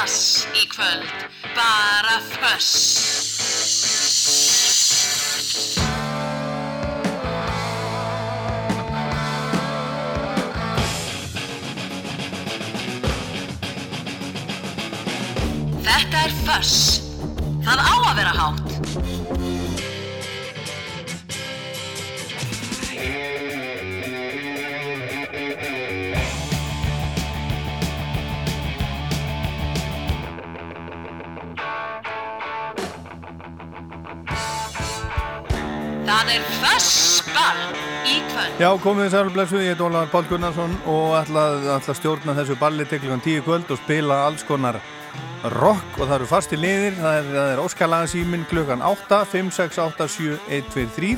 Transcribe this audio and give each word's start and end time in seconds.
dass 0.00 0.46
í 0.56 0.64
kvöld, 0.72 1.08
bara 1.52 2.16
þöss. 2.40 2.70
Þetta 15.84 16.24
er 16.24 16.34
þöss. 16.48 16.74
Það 17.66 17.84
á 17.84 17.92
að 17.92 18.18
vera 18.22 18.36
hátt. 18.40 18.69
Það 36.30 36.36
er 36.38 36.50
Fössball 36.62 37.62
í 38.06 38.18
kvöld. 38.30 38.60
Já, 38.62 38.68
komið 38.78 39.00
þið 39.02 39.14
sælu 39.16 39.30
blessu, 39.34 39.56
ég 39.58 39.72
heit 39.72 39.80
Ólaður 39.82 40.10
Pál 40.12 40.28
Gunnarsson 40.30 40.76
og 40.92 41.14
ætla, 41.18 41.46
að 41.74 41.88
stjórna 41.98 42.36
þessu 42.36 42.54
balli 42.60 42.84
til 42.86 43.00
klukkan 43.02 43.22
10 43.24 43.42
kvöld 43.48 43.72
og 43.74 43.80
spila 43.80 44.18
alls 44.28 44.44
konar 44.46 44.78
rock 45.56 45.98
og 45.98 46.04
það 46.04 46.14
eru 46.20 46.28
fasti 46.30 46.60
liðir, 46.60 46.94
það 47.00 47.18
er, 47.18 47.32
er 47.56 47.62
Óskarlagasímin 47.64 48.46
klukkan 48.46 48.84
8, 48.86 49.18
5, 49.32 49.50
6, 49.58 49.80
8, 49.88 50.08
7, 50.14 50.38
1, 50.60 50.70
2, 50.76 50.86
3 51.00 51.10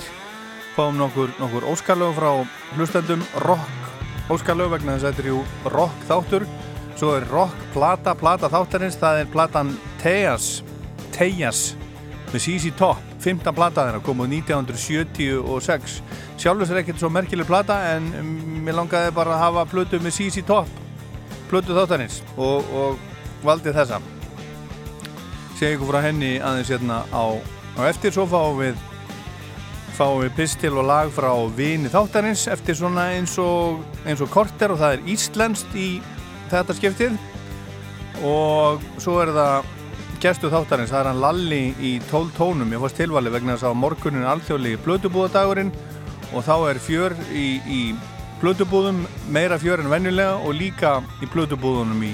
fáum 0.78 0.96
nokkur, 1.02 1.36
nokkur 1.42 1.68
Óskarlög 1.74 2.16
frá 2.16 2.32
hlustendum. 2.78 3.28
Rock 3.44 4.32
Óskarlög 4.32 4.72
vegna 4.78 4.96
þess 4.96 5.10
að 5.10 5.12
þetta 5.12 5.26
er 5.26 5.30
jú 5.34 5.44
rock 5.76 6.08
þáttur. 6.08 6.48
Svo 6.96 7.12
er 7.18 7.28
rock 7.28 7.68
plata, 7.76 8.16
plata 8.16 8.48
þáttarins 8.48 8.96
það 8.96 9.26
er 9.26 9.32
platan 9.36 9.76
Tejas 10.00 10.62
Tejas 11.12 11.74
með 12.32 12.44
CC 12.46 12.72
Top 12.78 13.00
15 13.22 13.54
plata 13.56 13.86
þeirra 13.86 14.02
kom 14.04 14.22
úr 14.24 14.30
1976 14.32 15.98
sjálfur 16.40 16.68
sér 16.68 16.80
ekkert 16.80 17.02
svo 17.02 17.10
merkileg 17.12 17.48
plata 17.48 17.76
en 17.92 18.08
um, 18.20 18.30
mér 18.64 18.78
langaði 18.80 19.12
bara 19.16 19.36
að 19.36 19.44
hafa 19.46 19.66
plötu 19.72 20.00
með 20.02 20.16
CC 20.16 20.44
Top 20.48 20.70
plötu 21.50 21.76
þáttarins 21.76 22.22
og, 22.40 22.70
og 22.72 23.44
valdi 23.44 23.74
þessa. 23.74 24.00
Segja 25.58 25.76
ykkur 25.76 25.90
frá 25.92 26.00
henni 26.06 26.38
aðeins 26.40 26.72
hérna 26.72 27.02
á, 27.12 27.24
á 27.76 27.80
eftir 27.90 28.14
svo 28.14 28.24
fáum 28.30 28.56
við 28.62 28.80
fáum 29.92 30.22
við 30.22 30.32
pistil 30.38 30.72
og 30.80 30.88
lag 30.88 31.12
frá 31.12 31.30
vini 31.56 31.90
þáttarins 31.92 32.46
eftir 32.50 32.78
svona 32.78 33.10
eins 33.12 33.36
og 33.42 33.82
eins 34.08 34.22
og 34.24 34.32
korter 34.32 34.72
og 34.72 34.80
það 34.80 34.96
er 34.96 35.12
íslenskt 35.12 35.76
í 35.76 35.90
þetta 36.52 36.78
skiptið. 36.78 37.20
Og 38.24 38.82
svo 39.02 39.20
er 39.22 39.32
það 39.36 39.70
gestu 40.22 40.46
þáttarins, 40.52 40.92
það 40.92 41.00
er 41.00 41.08
hann 41.10 41.20
Lalli 41.22 41.60
í 41.82 41.92
12 42.06 42.28
tónum, 42.36 42.70
ég 42.70 42.78
fórst 42.82 42.98
tilvali 43.00 43.30
vegna 43.32 43.56
þess 43.56 43.66
að 43.66 43.80
morgunin 43.80 44.22
er 44.22 44.30
alþjóðlegi 44.30 44.78
blödubúðadagurinn 44.84 45.72
og 46.30 46.44
þá 46.46 46.52
er 46.70 46.78
fjör 46.82 47.16
í, 47.34 47.46
í 47.66 47.80
blödubúðum, 48.38 49.00
meira 49.34 49.58
fjör 49.58 49.82
en 49.82 49.90
venjulega 49.90 50.36
og 50.38 50.54
líka 50.54 50.92
í 51.22 51.28
blödubúðunum 51.32 52.04
í, 52.06 52.12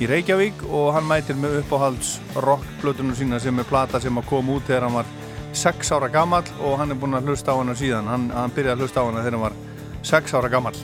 í 0.00 0.08
Reykjavík 0.08 0.64
og 0.70 0.94
hann 0.96 1.04
mætir 1.10 1.36
með 1.40 1.58
uppáhalds 1.60 2.14
rockblödunum 2.46 3.18
sína 3.18 3.42
sem 3.42 3.60
er 3.60 3.68
plata 3.68 4.00
sem 4.00 4.22
að 4.22 4.28
koma 4.32 4.56
út 4.56 4.66
þegar 4.70 4.88
hann 4.88 4.98
var 5.02 5.12
6 5.52 5.92
ára 5.98 6.08
gammal 6.16 6.42
og 6.64 6.80
hann 6.80 6.96
er 6.96 7.00
búinn 7.00 7.20
að 7.20 7.28
hlusta 7.28 7.52
á 7.52 7.60
hana 7.60 7.76
síðan, 7.76 8.08
hann, 8.08 8.26
hann 8.32 8.56
byrjaði 8.56 8.78
að 8.78 8.86
hlusta 8.86 9.04
á 9.04 9.08
hana 9.10 9.20
þegar 9.20 9.36
hann 9.36 9.46
var 9.50 9.60
6 10.14 10.36
ára 10.40 10.54
gammal 10.56 10.76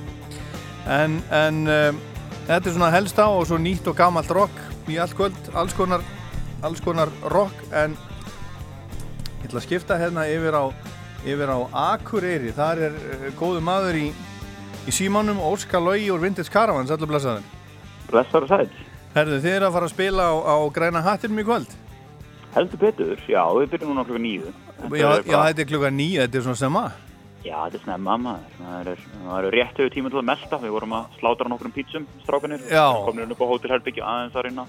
en, 0.85 1.19
en 1.33 1.65
um, 1.65 2.07
þetta 2.45 2.63
er 2.63 2.77
svona 2.77 2.95
helsta 2.95 3.33
og 3.33 3.49
svo 3.49 3.57
nýtt 3.57 3.89
og 3.89 3.97
gammalt 3.97 4.33
rock 4.37 4.65
í 4.93 5.01
allt 5.01 5.17
kvöld, 5.17 5.55
alls 5.57 5.73
konar 5.77 6.05
alls 6.67 6.81
konar 6.85 7.11
rock 7.33 7.57
en 7.73 7.97
ég 9.41 9.49
ætla 9.49 9.61
að 9.61 9.67
skipta 9.67 9.99
hérna 10.01 10.27
yfir 10.31 10.57
á, 10.57 10.65
yfir 11.25 11.53
á 11.53 11.59
Akureyri 11.95 12.53
þar 12.57 12.85
er 12.89 12.97
uh, 13.01 13.27
góðu 13.39 13.63
maður 13.65 14.01
í, 14.01 14.07
í 14.87 14.95
símanum 14.95 15.41
Óskar 15.45 15.83
Lógi 15.85 16.11
úr 16.13 16.23
Vintage 16.23 16.53
Caravans 16.53 16.93
allir 16.93 17.11
blessaður 17.11 17.47
Blessar 18.11 18.43
og 18.43 18.51
sæl. 18.51 18.71
Herðu 19.15 19.39
þið 19.45 19.55
er 19.57 19.67
að 19.69 19.77
fara 19.77 19.87
að 19.87 19.95
spila 19.95 20.27
á, 20.27 20.35
á 20.37 20.57
græna 20.75 21.05
hattinum 21.07 21.43
í 21.43 21.47
kvöld 21.47 21.77
Heldur 22.51 22.81
betur, 22.83 23.21
já, 23.31 23.45
við 23.55 23.71
byrjum 23.77 23.93
núna 23.93 24.03
klukka 24.09 24.25
nýju. 24.25 24.51
já, 24.99 25.09
já 25.23 25.39
þetta 25.39 25.63
er 25.63 25.71
klukka 25.71 25.91
nýja, 25.95 26.27
þetta 26.27 26.39
er 26.41 26.47
svona 26.49 26.59
sema 26.59 26.85
Já, 27.41 27.57
þetta 27.65 27.79
er 27.79 27.83
snemma 27.87 28.17
maður. 28.21 28.57
Það 28.59 28.89
er, 28.93 29.05
það 29.17 29.37
er 29.39 29.55
rétt 29.55 29.79
hefur 29.81 29.93
tíma 29.95 30.11
til 30.13 30.19
að 30.21 30.27
melta. 30.29 30.59
Við 30.61 30.75
vorum 30.75 30.97
að 30.99 31.15
slátra 31.17 31.49
nokkrum 31.49 31.73
pítsum, 31.73 32.09
strákanir. 32.25 32.67
Hérna 32.69 33.25
upp 33.33 33.41
á 33.41 33.51
hótelherbyggju 33.55 34.05
aðeins 34.05 34.37
að 34.37 34.45
reyna. 34.47 34.67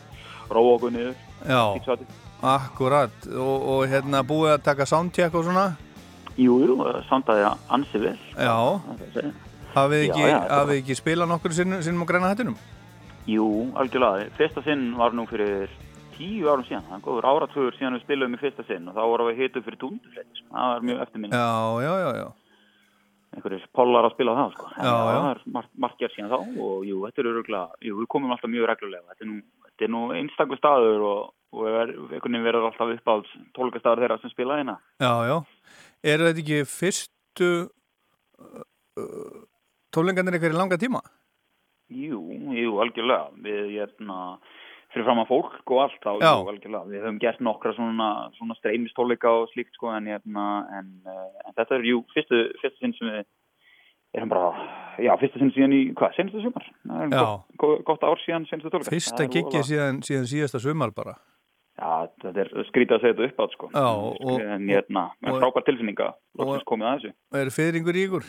Róa 0.51 0.73
okkur 0.75 0.91
niður, 0.95 1.15
já, 1.47 1.61
akkurat 2.41 3.27
og, 3.31 3.69
og 3.73 3.85
hérna 3.91 4.23
búið 4.27 4.55
að 4.55 4.65
taka 4.65 4.87
soundcheck 4.89 5.35
og 5.37 5.47
svona 5.47 5.71
Jú, 6.39 6.57
jú, 6.63 6.75
sandaði 7.09 7.45
ansi 7.75 8.01
vel. 8.01 8.17
já, 8.35 8.55
hafið 9.75 10.05
ekki, 10.07 10.27
hafið 10.51 10.77
ekki 10.79 10.97
spilað 10.99 11.31
nokkur 11.31 11.55
sinnum, 11.55 11.83
sinnum 11.85 12.05
á 12.07 12.09
græna 12.09 12.31
hattinum 12.33 12.59
Jú, 13.29 13.45
algjörlega. 13.77 14.31
Fyrsta 14.33 14.63
sinn 14.65 14.95
var 14.97 15.13
nú 15.13 15.27
fyrir 15.29 15.69
tíu 16.15 16.47
árum 16.49 16.65
síðan. 16.65 16.87
Það 16.89 16.95
er 16.97 17.03
góður 17.05 17.27
áratúr 17.29 17.75
síðan 17.77 17.93
við 17.99 18.01
spilum 18.07 18.33
í 18.33 18.39
fyrsta 18.41 18.65
sinn 18.65 18.89
og 18.89 18.95
þá 18.97 19.01
vorum 19.11 19.29
við 19.29 19.43
hitu 19.43 19.61
fyrir 19.61 19.77
túndufleitt. 19.83 20.41
Það 20.49 20.71
var 20.71 20.87
mjög 20.89 21.03
eftirminn. 21.05 21.35
já, 21.37 21.51
já, 21.85 21.93
já, 22.01 22.09
já 22.17 22.29
einhverjir 23.31 23.67
pollar 23.75 24.07
að 24.07 24.15
spila 24.15 24.35
það 24.35 24.55
sko. 24.57 24.69
Já, 24.75 24.83
já. 24.83 25.15
það 25.15 25.29
er 25.29 25.41
margt, 25.55 25.71
margt 25.79 26.01
gert 26.01 26.15
síðan 26.17 26.31
þá 26.33 26.39
og 26.65 26.81
jú, 26.87 26.97
þetta 27.05 27.21
er 27.23 27.29
öruglega, 27.31 27.79
jú, 27.87 27.97
við 28.01 28.09
komum 28.11 28.33
alltaf 28.35 28.51
mjög 28.51 28.67
reglulega 28.71 29.13
þetta 29.13 29.23
er 29.25 29.29
nú, 29.29 29.37
þetta 29.81 29.89
er 29.89 29.93
nú 29.95 30.01
einstakur 30.13 30.59
staður 30.59 31.05
og, 31.07 31.21
og 31.57 31.67
er, 31.67 31.93
einhvern 31.97 32.21
veginn 32.21 32.45
verður 32.45 32.67
alltaf 32.69 32.93
upp 32.93 33.09
á 33.09 33.15
tólkastaður 33.57 34.03
þeirra 34.03 34.19
sem 34.21 34.33
spila 34.33 34.59
hérna 34.59 34.77
Já, 35.01 35.13
já. 35.25 35.37
Er 36.05 36.21
þetta 36.21 36.43
ekki 36.43 36.59
fyrstu 36.69 37.49
uh, 37.65 38.63
uh, 39.01 39.41
tónleikarnir 39.93 40.37
eitthvað 40.37 40.53
í 40.53 40.59
langa 40.59 40.79
tíma? 40.81 41.01
Jú, 41.91 42.21
jú, 42.55 42.77
algjörlega 42.79 43.33
við, 43.43 43.73
hérna, 43.73 44.37
fyrir 44.93 45.07
fram 45.09 45.23
að 45.25 45.31
fólk 45.33 45.73
og 45.73 45.81
allt 45.83 45.99
þá, 46.05 46.11
jú, 46.21 46.31
algjörlega 46.53 46.87
við 46.87 47.03
höfum 47.03 47.19
gert 47.19 47.43
nokkra 47.43 47.73
svona, 47.75 48.09
svona 48.37 48.55
streymistóleika 48.61 49.33
og 49.41 49.49
slíkt 49.51 49.75
sko, 49.75 49.91
en, 49.97 50.07
hérna, 50.13 50.47
en, 50.77 50.93
uh, 51.09 51.27
en 51.43 51.57
þetta 51.57 51.79
er 51.79 51.89
jú, 51.89 52.05
fyrstu, 52.13 52.45
fyrstu 52.61 52.85
sinn 52.85 52.95
sem 52.99 53.11
við 53.11 53.25
erum 54.15 54.31
bara, 54.31 54.51
já, 55.01 55.11
fyrsta 55.21 55.39
sinn 55.41 55.53
síðan 55.55 55.75
í, 55.75 55.81
hvað, 55.97 56.15
senstu 56.17 56.41
sumar? 56.43 56.65
Er 57.01 57.11
gott, 57.61 57.83
gott, 57.87 58.03
ár 58.07 58.21
síðan 58.25 58.47
senstu 58.49 58.71
tóleika 58.71 58.91
Fyrsta 58.93 59.27
giggið 59.31 59.67
síðan, 59.69 60.01
síðan 60.07 60.29
síðasta 60.31 60.61
sumar 60.63 60.93
bara. 60.95 61.15
Já, 61.79 62.07
þetta 62.21 62.43
er 62.43 62.51
skrítið 62.67 62.97
að 62.97 63.01
segja 63.05 63.15
þetta 63.15 63.29
upp 63.31 63.41
átt 63.45 63.55
sko. 63.55 63.69
Já, 63.71 63.87
og- 63.87 64.41
en 64.41 64.67
hérna, 64.67 65.05
en 65.23 65.31
og- 65.33 65.41
frábær 65.41 65.65
tilfinninga, 65.65 66.13
loksins 66.37 66.67
komið 66.67 66.87
að 66.89 66.99
þessu. 66.99 67.13
Er 67.41 67.53
fyrringur 67.57 67.95
í 67.95 68.05
ykkur? 68.07 68.25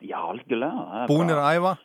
Já, 0.00 0.18
algjörlega. 0.30 1.02
er 1.02 1.08
Búnir 1.08 1.40
að 1.40 1.56
æfa? 1.58 1.78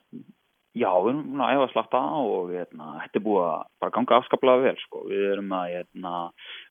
Já, 0.74 0.90
við 0.90 1.10
erum 1.14 1.26
búin 1.30 1.42
að 1.46 1.54
æfa 1.54 1.86
á 1.94 2.18
og 2.18 2.50
hérna, 2.50 2.86
þetta 3.06 3.20
er 3.20 3.22
búið 3.22 3.44
að 3.46 3.64
bara 3.80 3.92
ganga 3.94 4.16
afskaplega 4.18 4.64
vel 4.64 4.78
sko. 4.82 5.04
Við 5.06 5.26
erum 5.34 5.50
að, 5.54 5.66
hérna, 5.70 6.14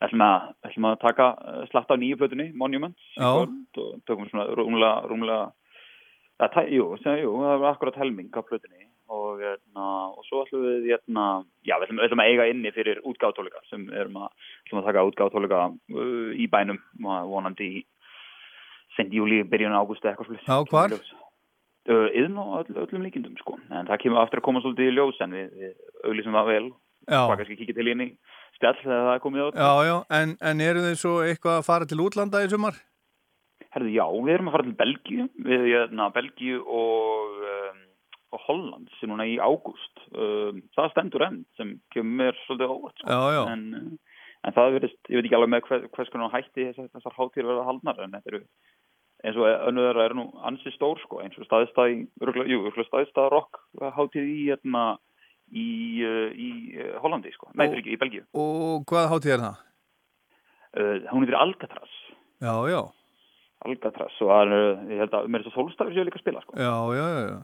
ætlum 0.03 0.25
að, 0.27 0.49
ætlum 0.67 0.87
að 0.91 0.97
taka 1.01 1.27
eh, 1.39 1.67
slatta 1.71 1.95
á 1.95 2.01
nýju 2.03 2.17
plötunni, 2.19 2.49
Monuments, 2.55 2.99
og 3.23 3.49
tökum 4.07 4.27
svona 4.31 4.49
rúmlega, 4.59 5.07
rúmlega, 5.07 5.53
tæ, 6.51 6.63
jú, 6.75 6.89
sem, 7.03 7.21
jú, 7.23 7.37
það 7.39 7.63
var 7.63 7.75
akkurat 7.75 7.99
helming 8.01 8.35
á 8.35 8.41
plötunni 8.43 8.87
og, 9.13 9.41
hérna, 9.43 9.87
og 10.17 10.27
svo 10.27 10.43
ætlum 10.43 10.65
við, 10.65 10.91
hérna, 10.93 11.25
já, 11.67 11.77
við 11.77 11.87
ætlum, 11.87 12.01
við 12.01 12.09
ætlum 12.09 12.23
að 12.25 12.31
eiga 12.33 12.47
inni 12.51 12.73
fyrir 12.75 13.01
útgáðtóluga 13.09 13.63
sem 13.69 13.85
erum 13.93 14.21
að, 14.25 14.31
ætlum 14.67 14.81
að 14.81 14.87
taka 14.89 15.07
útgáðtóluga 15.11 15.65
uh, 15.71 16.31
í 16.35 16.49
bænum, 16.53 16.81
og 17.05 17.33
vonandi 17.33 17.69
í 17.79 17.83
sendi 18.97 19.21
júli, 19.21 19.43
byrjun 19.49 19.77
ágústi 19.77 20.11
eitthvað 20.11 20.31
slúst. 20.31 20.49
Já, 20.49 20.59
hvar? 20.71 20.97
Uh, 21.91 22.09
Yðn 22.15 22.39
og 22.39 22.55
öll, 22.61 22.77
öllum 22.85 23.05
líkindum 23.07 23.35
sko. 23.41 23.57
En 23.73 23.89
það 23.89 24.05
kemur 24.05 24.23
aftur 24.23 24.43
að 24.43 24.47
koma 24.47 24.63
svolítið 24.63 24.93
í 24.93 24.95
ljós 24.97 25.19
en 25.25 25.35
við, 25.35 25.49
við 25.59 25.73
auglýsum 26.07 26.39
það 26.39 26.51
vel. 26.53 26.65
Já. 27.03 27.19
Það 27.19 27.37
kannski 27.41 27.59
kíkja 27.59 27.77
til 27.79 27.89
henni 27.91 28.09
spjall 28.57 28.79
þegar 28.79 29.05
það 29.09 29.15
er 29.17 29.23
komið 29.25 29.45
át. 29.45 29.59
Já, 29.59 29.73
já, 29.89 29.97
en, 30.21 30.35
en 30.51 30.63
eru 30.63 30.85
þið 30.87 30.97
svo 31.01 31.15
eitthvað 31.27 31.59
að 31.59 31.67
fara 31.67 31.89
til 31.91 32.03
útlanda 32.05 32.45
í 32.45 32.51
sumar? 32.53 32.79
Herðu, 33.73 33.93
já, 33.95 34.05
við 34.13 34.35
erum 34.35 34.51
að 34.51 34.57
fara 34.57 34.69
til 34.69 34.79
Belgíu. 34.79 35.27
Við 35.49 35.67
erum 35.79 36.05
að 36.05 36.15
Belgíu 36.19 36.61
og, 36.61 37.39
um, 37.53 37.83
og 38.37 38.43
Holland 38.47 38.91
sem 38.99 39.13
núna 39.13 39.27
í 39.29 39.39
ágúst. 39.41 40.03
Um, 40.13 40.61
það 40.77 40.91
stendur 40.93 41.27
enn 41.29 41.39
sem 41.61 41.77
kemur 41.95 42.37
svolítið 42.45 42.75
óvart. 42.75 42.99
Sko. 43.01 43.09
Já, 43.09 43.39
já. 43.39 43.43
En, 43.55 43.65
uh, 43.79 44.19
en 44.43 44.57
það 44.59 44.77
verðist, 44.77 45.01
ég 45.09 45.19
veit 45.19 45.29
ekki 45.29 45.39
alveg 45.39 45.55
með 45.55 45.65
hvers, 45.71 45.89
hvers 45.97 46.13
konar 46.13 46.35
hætti 46.35 46.69
þessar, 46.69 46.91
þessar 46.97 47.17
hátíður 47.17 47.51
verða 47.53 47.67
haldnar 47.71 48.05
en 48.05 48.17
þetta 48.19 48.33
eru 48.35 48.43
eins 49.23 49.39
og 49.39 49.47
þeirra 49.79 50.05
er 50.09 50.17
nú 50.19 50.27
ansi 50.49 50.73
stór 50.75 50.99
sko, 51.05 51.21
eins 51.23 51.37
og 51.39 51.47
staðistæð, 51.47 51.93
jú, 52.51 52.61
örugglega 52.67 52.89
staðistæð 52.89 53.29
rock 53.31 53.61
hátíð 53.95 54.27
í, 54.27 54.39
hérna, 54.49 54.87
í, 55.47 55.67
uh, 56.03 56.31
í 56.35 56.49
uh, 56.75 56.97
Hollandi 57.05 57.31
sko, 57.37 57.53
fyrir 57.55 57.79
ekki, 57.79 57.95
í 57.95 58.01
Belgíu. 58.01 58.25
Og 58.35 58.83
hvað 58.91 59.13
hátíð 59.15 59.37
er 59.37 59.45
það? 59.47 59.61
Uh, 60.73 60.97
hún 61.13 61.23
er 61.23 61.31
fyrir 61.31 61.39
Alcatraz, 61.39 61.95
Já, 62.43 62.57
já, 62.67 62.81
Alcatraz 63.67 64.15
og 64.21 64.31
það 64.33 64.43
er, 64.43 64.77
ég 64.93 65.03
held 65.05 65.17
að 65.19 65.27
mér 65.33 65.41
er 65.43 65.47
svo 65.49 65.55
sólstafur 65.57 65.95
séu 65.97 66.05
líka 66.09 66.19
að 66.19 66.25
spila 66.25 66.41
sko. 66.45 66.53
já, 66.57 66.73
já, 66.99 67.07
já, 67.17 67.23
já. 67.29 67.41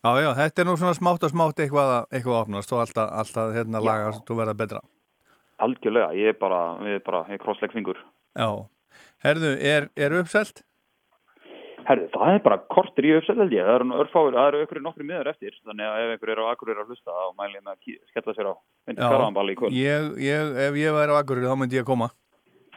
Já, 0.00 0.10
já, 0.24 0.30
þetta 0.38 0.62
er 0.62 0.66
nú 0.70 0.74
svona 0.80 0.94
smátt 0.96 1.24
og 1.26 1.30
smátt 1.34 1.58
eitthvað, 1.60 1.90
að- 1.98 2.06
eitthvað 2.16 2.34
að 2.38 2.42
opnast 2.46 2.72
og 2.72 2.78
alltaf, 2.80 3.10
alltaf 3.20 3.50
hérna 3.54 3.82
lagast 3.84 4.30
og 4.32 4.38
verða 4.40 4.54
betra. 4.56 4.80
Algjörlega, 5.60 6.14
ég 6.16 6.28
er 6.32 6.38
bara, 6.40 6.60
ég 6.88 6.94
er 6.96 7.04
bara, 7.04 7.20
ég 7.28 7.36
er 7.36 7.42
krossleik 7.44 7.72
fingur. 7.76 7.98
Já. 8.38 8.48
Herðu, 9.24 9.50
er, 9.60 9.90
er 10.00 10.10
uppselt? 10.22 10.62
Herðu, 11.84 12.08
það 12.14 12.32
er 12.34 12.42
bara 12.44 12.58
kortir 12.72 13.04
í 13.04 13.12
uppsett 13.18 13.36
held 13.40 13.52
ég, 13.52 13.64
það 13.64 13.74
eru 13.80 14.00
örfáir, 14.04 14.34
það 14.36 14.48
eru 14.48 14.62
ykkur 14.64 14.80
nokkri 14.84 15.04
miður 15.04 15.28
eftir, 15.34 15.52
þannig 15.68 15.84
að 15.90 16.00
ef 16.06 16.10
ykkur 16.16 16.32
er 16.32 16.40
á 16.40 16.44
akkur 16.52 16.70
er 16.72 16.80
að 16.80 16.88
hlusta 16.92 17.10
þá 17.12 17.24
mæli 17.36 17.56
ég 17.56 17.64
með 17.64 17.72
að 17.72 17.80
skella 18.08 18.34
sér 18.36 18.48
á 18.48 18.54
myndi 18.88 19.00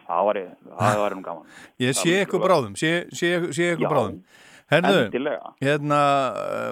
Það 0.07 0.25
var, 0.27 0.39
það 0.79 1.01
var 1.01 1.15
um 1.15 1.23
gaman. 1.23 1.53
Ég 1.81 1.95
sé 1.97 2.17
ykkur 2.23 2.43
bráðum, 2.43 2.75
sé, 2.79 2.91
sé, 3.15 3.35
sé 3.55 3.69
ykkur 3.73 3.87
Já. 3.87 3.91
bráðum. 3.93 4.19
Herðu, 4.73 5.01
hérna, 5.61 5.99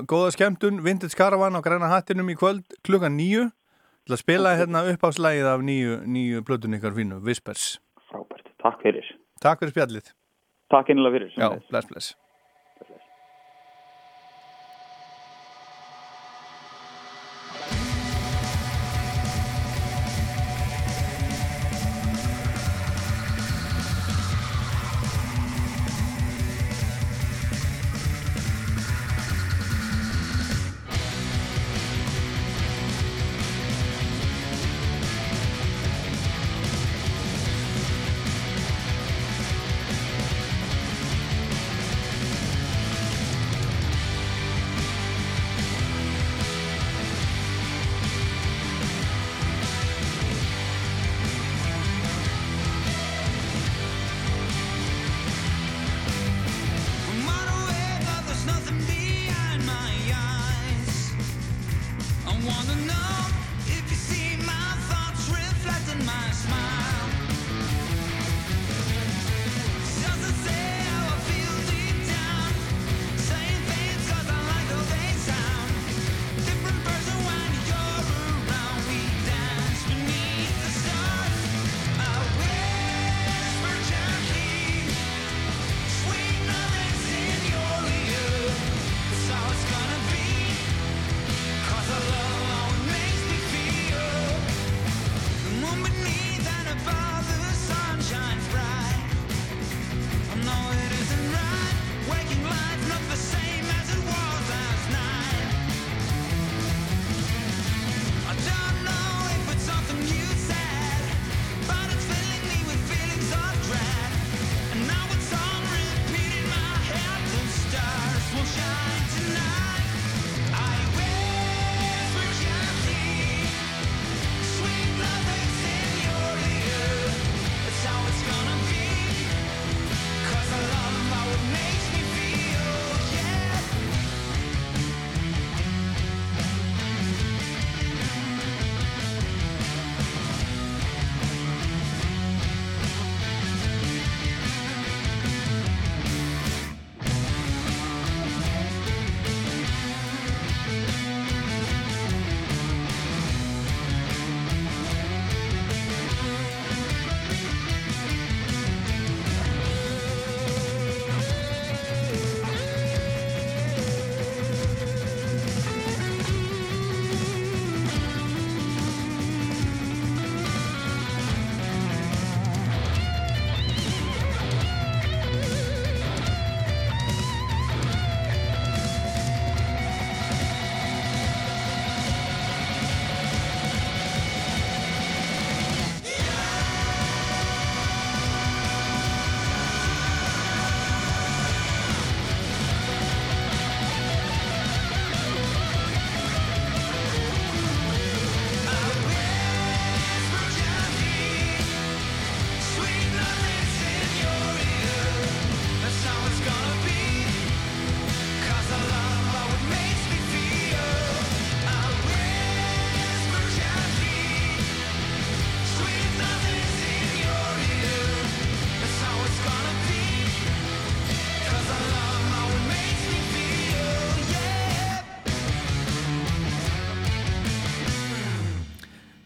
góða 0.09 0.31
skemmtun, 0.35 0.81
Vintage 0.83 1.17
Caravan 1.17 1.55
á 1.55 1.61
græna 1.61 1.91
hattinum 1.91 2.31
í 2.33 2.37
kvöld 2.39 2.63
klukkan 2.87 3.17
nýju. 3.19 3.49
Til 4.07 4.15
að 4.15 4.21
spila 4.23 4.55
hérna 4.57 4.81
uppáslægið 4.89 5.47
af 5.51 5.61
nýju, 5.65 5.99
nýju 6.09 6.41
plötun 6.47 6.73
ykkar 6.79 6.95
fínu, 6.95 7.19
Whispers. 7.21 7.75
Frábært. 8.09 8.49
Takk 8.63 8.81
fyrir. 8.81 9.05
Takk 9.43 9.61
fyrir 9.61 9.75
spjallið. 9.75 10.09
Takk 10.73 10.89
einnilega 10.89 11.19
fyrir. 11.19 11.35
Já, 11.37 11.49
bless, 11.69 11.87
bless. 11.91 12.15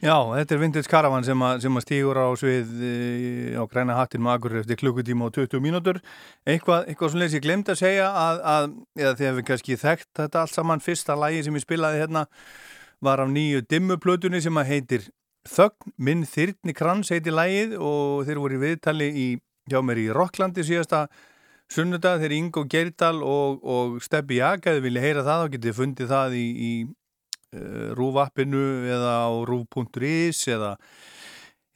Já, 0.05 0.13
þetta 0.35 0.53
er 0.53 0.59
Vintage 0.61 0.89
Caravan 0.91 1.23
sem, 1.25 1.39
að- 1.41 1.61
sem 1.63 1.77
að 1.79 1.83
stígur 1.87 2.17
á 2.21 2.27
svið 2.37 2.73
e, 2.77 2.89
á 3.57 3.63
græna 3.65 3.95
hattin 3.97 4.27
Akureyri 4.29 4.61
eftir 4.61 4.77
klukkutíma 4.77 5.25
og 5.25 5.33
20 5.33 5.63
mínútur. 5.63 5.97
Eitthvað, 6.45 6.85
eitthvað 6.91 7.11
sem 7.15 7.19
leys 7.23 7.33
ég 7.33 7.41
glemt 7.41 7.71
að 7.73 7.79
segja 7.81 8.11
að, 8.13 8.41
að 8.45 9.15
þegar 9.17 9.37
við 9.39 9.45
kannski 9.49 9.77
þekkt 9.81 10.09
þetta 10.21 10.43
allt 10.43 10.53
saman 10.53 10.83
fyrsta 10.85 11.15
lagi 11.17 11.41
sem 11.47 11.57
ég 11.57 11.63
spilaði 11.65 12.03
hérna 12.03 12.27
var 13.01 13.23
af 13.23 13.31
nýju 13.33 13.63
dimmuplötunni 13.65 14.41
sem 14.45 14.61
að 14.61 14.69
heitir 14.75 15.07
Þögn, 15.45 15.91
minn 16.01 16.23
þyrni 16.25 16.73
krans 16.73 17.11
heitir 17.13 17.35
lagið 17.37 17.75
og 17.77 18.23
þeir 18.25 18.39
voru 18.41 18.55
í 18.57 18.61
viðtali 18.63 19.09
í, 19.13 19.25
hjá 19.69 19.77
mér 19.85 19.99
í 20.01 20.05
Rocklandi 20.09 20.63
síðasta 20.65 21.03
sunnudag 21.69 22.17
þegar 22.17 22.33
Ingo 22.33 22.63
Geirdal 22.65 23.19
og, 23.21 23.61
og 23.61 23.99
Steppi 24.01 24.39
Jaka 24.39 24.73
vilja 24.81 25.03
heyra 25.03 25.25
það 25.25 25.43
og 25.45 25.53
getið 25.53 25.77
fundið 25.77 26.09
það 26.09 26.37
í, 26.39 26.45
í 26.49 26.71
Eh, 27.55 27.91
rúvappinu 27.95 28.61
eða 28.91 29.13
á 29.23 29.31
rúv.is 29.47 30.41
eða, 30.51 30.75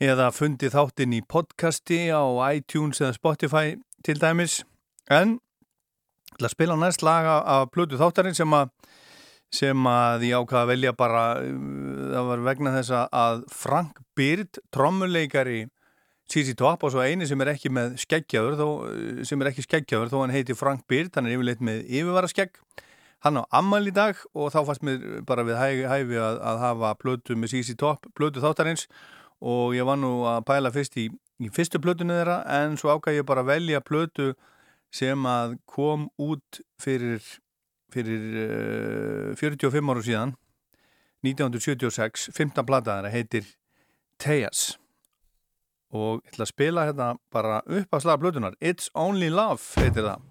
eða 0.02 0.28
fundi 0.34 0.68
þáttinn 0.72 1.16
í 1.16 1.22
podcasti 1.24 2.10
á 2.12 2.20
iTunes 2.52 3.00
eða 3.00 3.16
Spotify 3.16 3.78
til 4.04 4.18
dæmis. 4.20 4.60
En 5.08 5.38
ég 5.38 6.36
ætla 6.36 6.50
að 6.50 6.56
spila 6.56 6.76
næst 6.80 7.04
laga 7.06 7.40
af 7.42 7.70
Plutu 7.72 8.00
þáttarinn 8.00 8.36
sem 8.36 8.56
að 8.56 8.74
sem 9.50 9.86
að 9.90 10.28
ég 10.28 10.38
ákvaði 10.38 10.60
að 10.60 10.70
velja 10.70 10.92
bara 10.94 11.24
eh, 11.42 11.54
það 12.12 12.28
var 12.28 12.44
vegna 12.50 12.74
þess 12.76 12.96
að 13.08 13.44
Frank 13.50 14.02
Byrd, 14.18 14.60
trommuleikari 14.74 15.64
Sisi 16.30 16.54
Top 16.54 16.84
og 16.86 16.92
svo 16.94 17.02
eini 17.02 17.26
sem 17.26 17.40
er 17.42 17.54
ekki 17.56 17.72
með 17.74 17.96
skeggjaður, 18.04 18.60
þó, 18.60 18.68
eh, 18.92 19.24
sem 19.26 19.40
er 19.40 19.50
ekki 19.50 19.64
skeggjaður 19.66 20.12
þó 20.12 20.20
hann 20.20 20.36
heiti 20.36 20.54
Frank 20.58 20.84
Byrd, 20.90 21.16
hann 21.16 21.26
er 21.26 21.38
yfirleitt 21.38 21.64
með 21.64 21.82
yfirvara 21.88 22.30
skegg 22.30 22.60
Hann 23.20 23.36
á 23.36 23.44
ammal 23.52 23.84
í 23.84 23.92
dag 23.92 24.16
og 24.32 24.52
þá 24.54 24.60
fannst 24.68 24.84
mér 24.86 25.02
bara 25.28 25.44
við 25.44 25.58
hæfi, 25.60 25.82
hæfi 25.90 26.20
að, 26.20 26.38
að 26.40 26.60
hafa 26.64 26.92
blötu 27.02 27.36
með 27.36 27.52
sísi 27.54 27.76
topp, 27.76 28.08
blötu 28.16 28.40
þáttarins 28.40 28.86
og 29.40 29.74
ég 29.76 29.84
var 29.88 30.00
nú 30.00 30.22
að 30.28 30.44
pæla 30.48 30.72
fyrst 30.72 30.96
í, 31.00 31.10
í 31.40 31.50
fyrstu 31.52 31.80
blötunu 31.82 32.16
þeirra 32.16 32.40
en 32.60 32.78
svo 32.80 32.94
ákvæði 32.94 33.20
ég 33.20 33.28
bara 33.28 33.44
að 33.44 33.52
velja 33.52 33.82
blötu 33.84 34.32
sem 34.94 35.28
að 35.28 35.58
kom 35.68 36.08
út 36.20 36.62
fyrir, 36.80 37.20
fyrir 37.92 38.26
uh, 38.40 39.38
45 39.38 39.92
áru 39.92 40.04
síðan, 40.04 40.34
1976, 41.26 42.30
15 42.32 42.68
plataðara 42.68 43.12
heitir 43.12 43.44
Tejas 44.20 44.74
og 45.90 46.20
ég 46.22 46.34
ætla 46.34 46.46
að 46.46 46.52
spila 46.52 46.88
hérna 46.88 47.12
bara 47.34 47.62
upp 47.66 47.96
að 47.96 48.04
slaga 48.04 48.22
blötunar 48.22 48.58
It's 48.60 48.92
Only 48.94 49.28
Love 49.32 49.60
heitir 49.76 50.06
það. 50.06 50.29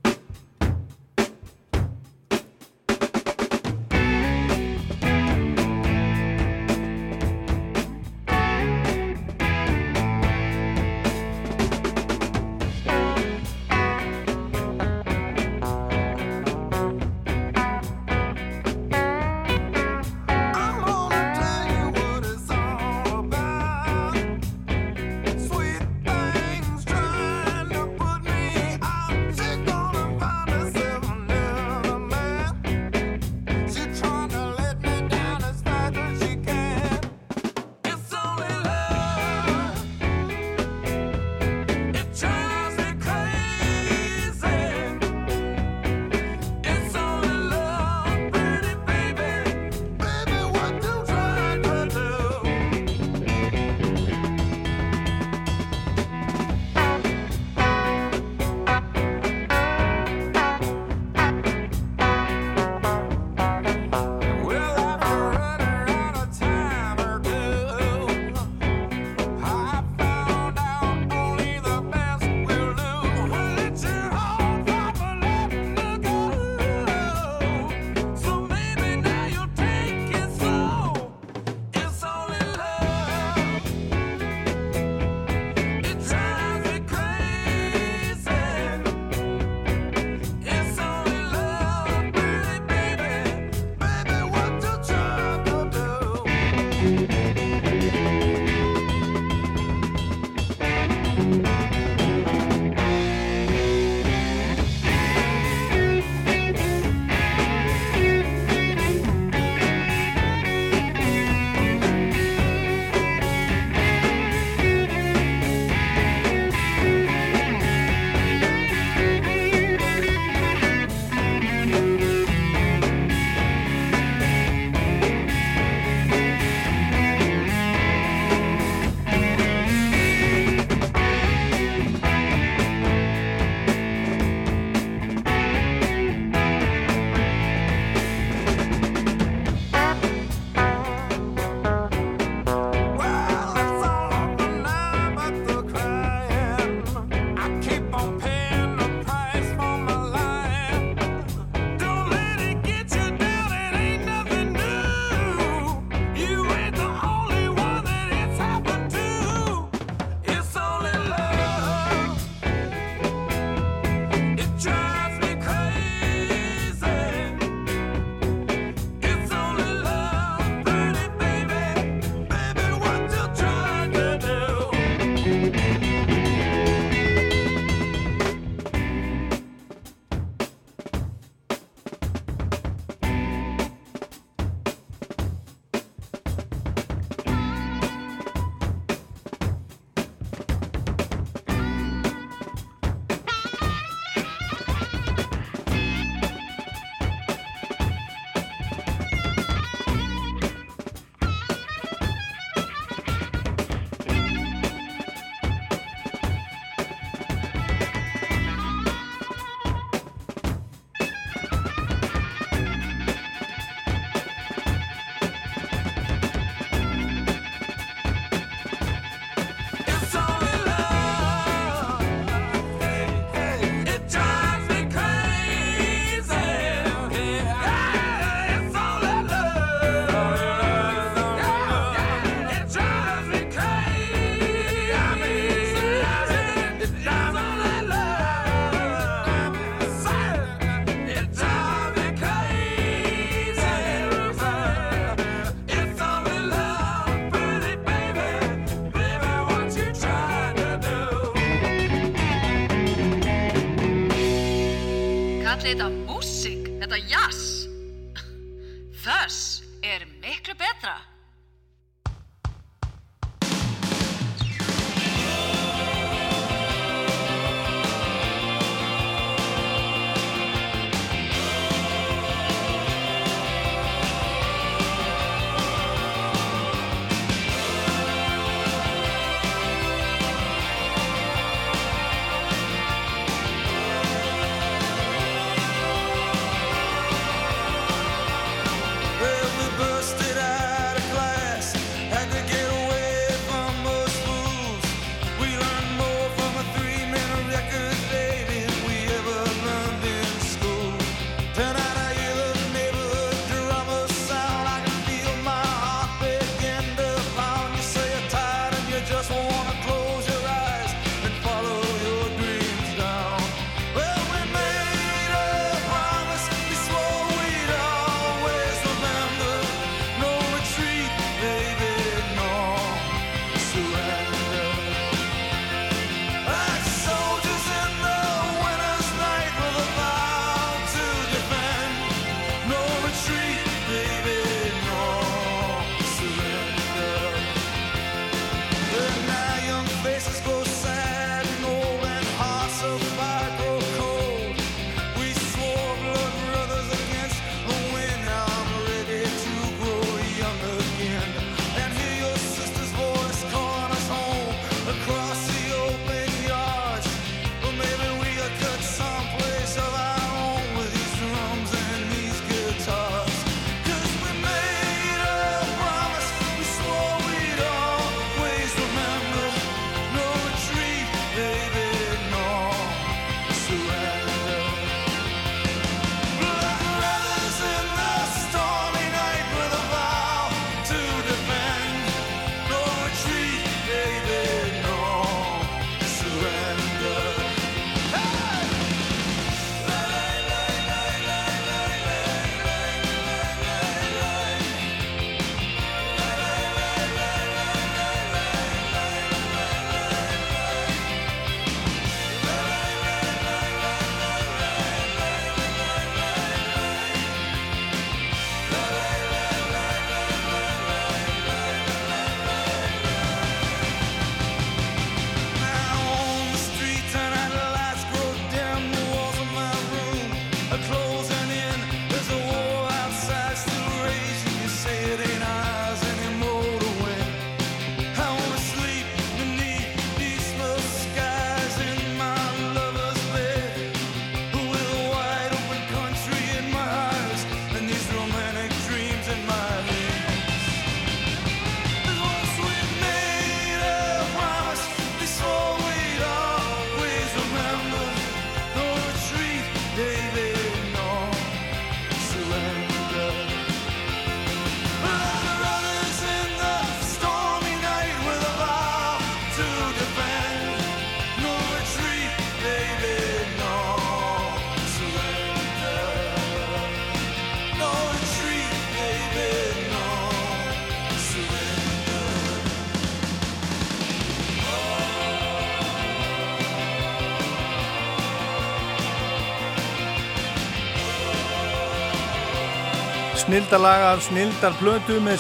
Yeah. 227.50 227.79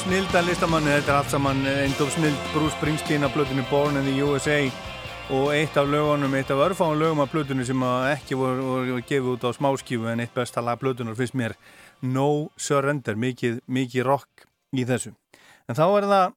Snildar 0.01 0.41
listamanni, 0.47 0.89
þetta 0.97 1.11
er 1.11 1.17
allt 1.19 1.29
saman 1.29 1.59
einn 1.69 1.93
of 2.01 2.09
snild 2.15 2.37
Bruce 2.53 2.73
Springsteen 2.73 3.25
af 3.27 3.33
plötunni 3.35 3.61
Born 3.69 3.99
in 3.99 4.07
the 4.07 4.23
USA 4.25 4.63
og 5.29 5.51
eitt 5.53 5.77
af 5.77 5.85
lögunum, 5.85 6.33
eitt 6.33 6.49
af 6.49 6.57
örfáum 6.57 6.97
lögum 6.97 7.21
af 7.21 7.29
plötunni 7.29 7.65
sem 7.67 7.83
ekki 8.09 8.33
voru, 8.39 8.63
voru 8.65 9.01
gefið 9.05 9.29
út 9.35 9.45
á 9.45 9.49
smáskífu 9.53 10.09
en 10.09 10.23
eitt 10.23 10.33
besta 10.33 10.61
lag 10.61 10.79
plötunar 10.81 11.13
finnst 11.13 11.37
mér 11.37 11.53
No 12.01 12.49
Surrender, 12.57 13.13
mikið, 13.13 13.59
mikið 13.67 14.07
rock 14.07 14.47
í 14.73 14.87
þessu. 14.89 15.13
En 15.69 15.77
þá 15.77 15.85
er 15.85 16.09
það 16.09 16.33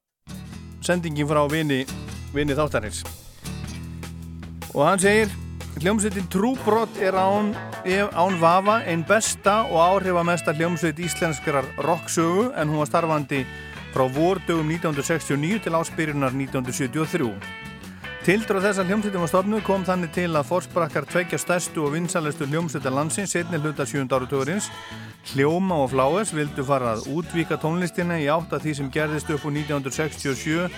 sendingin 0.84 1.30
frá 1.30 1.46
vini, 1.48 1.86
vini 2.34 2.58
þáttarins. 2.58 3.00
Og 4.74 4.84
hann 4.84 5.00
segir 5.00 5.32
Hljómsveitin 5.80 6.28
Trúbrott 6.28 6.96
er 7.00 7.16
án, 7.16 7.54
án 8.12 8.34
Vafa 8.40 8.82
einn 8.84 9.04
besta 9.08 9.62
og 9.70 9.80
áhrifamesta 9.80 10.52
hljómsveit 10.52 10.98
íslenskrar 11.00 11.64
rocksögu 11.80 12.50
en 12.52 12.68
hún 12.68 12.82
var 12.82 12.90
starfandi 12.90 13.46
frá 13.94 14.04
vordögum 14.04 14.68
1969 14.68 15.62
til 15.64 15.76
áspyrunar 15.78 16.36
1973. 16.36 17.32
Tildröð 18.22 18.68
þess 18.68 18.82
að 18.82 18.92
hljómsveitin 18.92 19.24
var 19.24 19.32
stofnu 19.32 19.62
kom 19.64 19.86
þannig 19.88 20.12
til 20.14 20.28
að 20.36 20.50
forsprakkar 20.50 21.08
tveikja 21.08 21.40
stærstu 21.40 21.86
og 21.86 21.96
vinsalestu 21.96 22.46
hljómsveitar 22.46 22.92
landsins 22.92 23.32
setni 23.32 23.58
hluta 23.58 23.88
7. 23.88 24.04
áratugurins 24.12 24.68
Hljóma 25.32 25.80
og 25.82 25.90
Fláes 25.94 26.34
vildu 26.36 26.66
fara 26.68 26.92
að 26.96 27.08
útvíka 27.16 27.56
tónlistina 27.56 28.20
í 28.20 28.28
átt 28.28 28.52
að 28.52 28.68
því 28.68 28.76
sem 28.78 28.92
gerðist 28.92 29.32
upp 29.32 29.48
úr 29.48 29.56
1967 29.56 30.68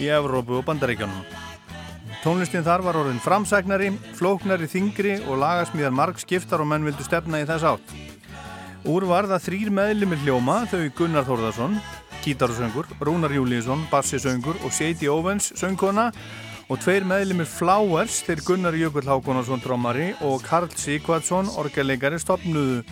í 0.00 0.10
Evrópu 0.10 0.62
og 0.62 0.66
Bandaríkjónum. 0.66 1.49
Tónlistin 2.20 2.60
þar 2.66 2.82
var 2.84 2.98
orðin 3.00 3.20
framsæknari, 3.24 3.86
flóknari, 4.18 4.66
þingri 4.68 5.14
og 5.24 5.38
lagasmíðar 5.40 5.94
marg 5.96 6.18
skiptar 6.20 6.60
og 6.60 6.68
menn 6.68 6.84
vildu 6.84 7.04
stefna 7.06 7.38
í 7.40 7.46
þess 7.48 7.64
átt. 7.70 7.94
Úr 8.92 9.06
var 9.08 9.24
það 9.30 9.46
þrýr 9.46 9.70
meðlimir 9.72 10.20
hljóma 10.26 10.58
þau 10.68 10.82
Gunnar 10.98 11.24
Þórðarsson, 11.24 11.78
gítarsöngur, 12.20 12.90
Rúnar 13.00 13.32
Júlíusson, 13.32 13.86
bassisöngur 13.88 14.58
og 14.60 14.74
Seiti 14.76 15.08
Óvens, 15.08 15.48
söngkona 15.56 16.10
og 16.68 16.82
tveir 16.84 17.06
meðlimir 17.08 17.48
Flowers 17.48 18.18
þeir 18.26 18.44
Gunnar 18.44 18.76
Jökull 18.76 19.08
Hákonarsson, 19.08 19.62
drómari 19.64 20.10
og 20.20 20.44
Karl 20.44 20.68
Sigvardsson, 20.76 21.48
orgelegari, 21.56 22.20
stopnuðu 22.20 22.82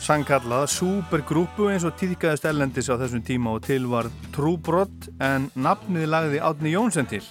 sangkallaða 0.00 0.70
supergrúpu 0.72 1.68
eins 1.68 1.84
og 1.84 2.00
týðkaðist 2.00 2.48
ellendis 2.48 2.88
á 2.88 2.96
þessum 2.96 3.20
tíma 3.28 3.52
og 3.58 3.68
til 3.68 3.84
var 3.92 4.08
Trúbrott 4.32 5.10
en 5.20 5.50
nafnið 5.52 6.08
lagði 6.08 6.42
Átni 6.48 6.72
Jónsson 6.72 7.12
til. 7.12 7.26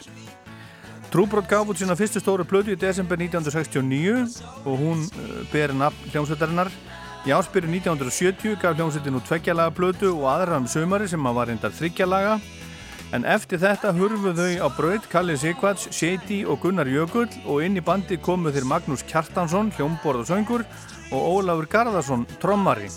Trúbrot 1.12 1.48
gaf 1.48 1.70
út 1.72 1.80
sína 1.80 1.96
fyrstu 1.96 2.20
stóru 2.20 2.44
plötu 2.44 2.74
í 2.74 2.80
desember 2.80 3.16
1969 3.16 4.42
og 4.68 4.74
hún 4.76 5.06
uh, 5.08 5.40
ber 5.54 5.72
nafn 5.72 6.12
hljómsveitarinnar. 6.12 6.72
Í 7.28 7.32
áspyrir 7.36 7.70
1970 7.72 8.60
gaf 8.60 8.76
hljómsveitin 8.76 9.16
út 9.16 9.28
tveggjalaga 9.28 9.76
plötu 9.76 10.12
og 10.12 10.28
aðra 10.34 10.60
um 10.60 10.68
sömari 10.68 11.08
sem 11.08 11.24
var 11.24 11.48
reyndar 11.48 11.76
þryggjalaga. 11.76 12.38
En 13.16 13.24
eftir 13.24 13.62
þetta 13.62 13.94
hurfuð 13.96 14.36
þau 14.36 14.68
á 14.68 14.70
braut 14.76 15.06
Kalli 15.08 15.38
Sigvarts, 15.40 15.88
Shady 15.96 16.42
og 16.44 16.60
Gunnar 16.64 16.90
Jökull 16.92 17.30
og 17.46 17.64
inn 17.64 17.80
í 17.80 17.84
bandi 17.84 18.18
komuð 18.20 18.58
þeir 18.58 18.68
Magnús 18.68 19.06
Kjartansson, 19.08 19.72
hljómborð 19.78 20.26
og 20.26 20.28
söngur 20.28 20.66
og 21.16 21.30
Ólafur 21.38 21.70
Garðarsson, 21.72 22.28
trommari. 22.44 22.92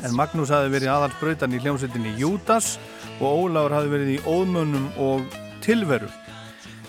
En 0.00 0.16
Magnús 0.16 0.52
hafi 0.54 0.72
verið 0.72 0.94
aðalsbrautan 0.94 1.52
í 1.52 1.60
hljómsveitinni 1.60 2.16
Júdas 2.16 2.78
og 3.18 3.44
Ólafur 3.44 3.76
hafi 3.76 3.92
verið 3.92 4.14
í 4.16 4.18
óðmönnum 4.24 4.88
og 5.04 5.38
tilveru. 5.60 6.08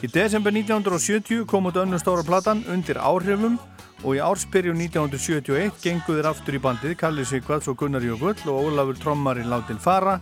Í 0.01 0.07
desember 0.09 0.49
1970 0.49 1.43
kom 1.45 1.67
út 1.69 1.75
önnu 1.77 1.99
stóra 2.01 2.23
platan 2.25 2.63
undir 2.73 2.97
áhrifum 2.97 3.59
og 4.01 4.15
í 4.17 4.21
árspyrju 4.25 4.73
1971 4.73 5.75
genguðir 5.83 6.25
aftur 6.25 6.57
í 6.57 6.61
bandið 6.63 6.95
Kalli 6.97 7.25
Sigvarts 7.29 7.69
og 7.69 7.77
Gunnar 7.77 8.01
Jökull 8.01 8.49
og 8.49 8.71
Ólafur 8.71 8.97
Trommarinn 8.97 9.51
látin 9.53 9.77
fara 9.77 10.15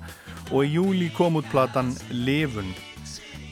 og 0.52 0.66
í 0.66 0.74
júli 0.74 1.08
kom 1.16 1.40
út 1.40 1.48
platan 1.48 1.94
Lefun. 2.12 2.74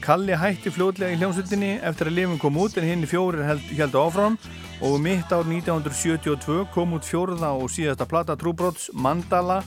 Kalli 0.04 0.36
hætti 0.36 0.68
fljóðlega 0.68 1.16
í 1.16 1.18
hljómsveitinni 1.22 1.72
eftir 1.80 2.12
að 2.12 2.18
Lefun 2.20 2.42
kom 2.44 2.60
út 2.60 2.76
en 2.76 2.90
hinn 2.90 3.08
fjórir 3.08 3.48
held, 3.48 3.64
heldu 3.80 4.04
áfram 4.04 4.36
og 4.84 5.00
mitt 5.00 5.32
ár 5.32 5.48
1972 5.48 6.68
kom 6.76 6.92
út 6.98 7.08
fjórða 7.08 7.54
og 7.56 7.72
síðasta 7.72 8.04
plata 8.04 8.36
Trúbrots 8.36 8.90
Mandala 8.92 9.62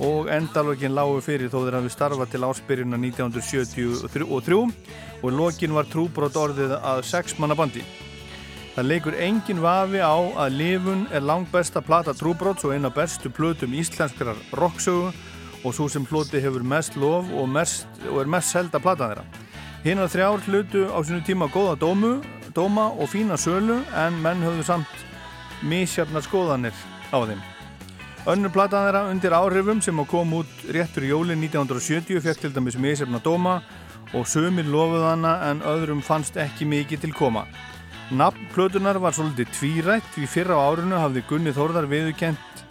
og 0.00 0.30
endalögin 0.32 0.94
lágu 0.96 1.20
fyrir 1.20 1.50
þó 1.52 1.64
þeir 1.64 1.76
hafi 1.80 1.92
starfað 1.92 2.30
til 2.32 2.46
áspyrjuna 2.46 3.00
1973 3.00 4.24
og 5.22 5.32
lokin 5.36 5.74
var 5.76 5.90
trúbrot 5.90 6.38
orðið 6.38 6.78
að 6.78 7.04
sex 7.06 7.36
manna 7.38 7.54
bandi. 7.58 7.84
Það 8.72 8.88
leikur 8.88 9.18
engin 9.20 9.60
vafi 9.60 10.00
á 10.00 10.16
að 10.16 10.56
Livun 10.56 11.04
er 11.12 11.20
langt 11.20 11.50
besta 11.52 11.82
plata 11.84 12.14
trúbrots 12.16 12.64
og 12.64 12.72
eina 12.72 12.88
bestu 12.88 13.28
plötum 13.28 13.74
íslenskrar 13.76 14.38
rocksögu 14.56 15.12
og 15.62 15.74
svo 15.76 15.88
sem 15.92 16.06
hloti 16.08 16.40
hefur 16.40 16.64
mest 16.64 16.96
lof 16.96 17.28
og, 17.36 17.48
mest, 17.48 17.86
og 18.08 18.22
er 18.24 18.32
mest 18.32 18.56
selda 18.56 18.80
platan 18.80 19.12
þeirra. 19.12 19.26
Hinn 19.84 20.00
að 20.00 20.12
þrjár 20.16 20.44
hlutu 20.48 20.86
á 20.88 20.98
sinu 21.04 21.20
tíma 21.26 21.50
góða 21.52 21.76
dómu, 21.76 22.14
dóma 22.56 22.88
og 22.96 23.12
fína 23.12 23.36
sölu 23.36 23.82
en 23.92 24.20
menn 24.24 24.40
höfðu 24.40 24.64
samt 24.72 25.08
mísjarnar 25.62 26.24
skoðanir 26.24 26.76
á 27.12 27.18
þeim. 27.28 27.51
Önnur 28.22 28.52
platan 28.54 28.84
þeirra 28.86 29.00
undir 29.10 29.34
áhrifum 29.34 29.80
sem 29.82 29.98
kom 30.06 30.36
út 30.38 30.50
réttur 30.70 31.02
í 31.02 31.08
jólinn 31.10 31.40
1970 31.42 32.20
fekk 32.22 32.44
til 32.44 32.52
dæmis 32.54 32.76
misefna 32.78 33.18
dóma 33.18 33.56
og 34.14 34.28
sömur 34.30 34.68
lofuð 34.70 35.06
hana 35.08 35.32
en 35.48 35.62
öðrum 35.66 36.04
fannst 36.06 36.36
ekki 36.38 36.68
mikið 36.70 37.00
til 37.02 37.14
koma. 37.18 37.42
Nafn 38.14 38.44
plötunar 38.54 39.00
var 39.02 39.16
svolítið 39.16 39.50
tvírætt 39.56 40.06
því 40.14 40.28
fyrra 40.30 40.54
á 40.54 40.62
árinu 40.70 41.00
hafði 41.02 41.24
Gunni 41.26 41.54
Þórðar 41.56 41.88
viðkent 41.90 42.62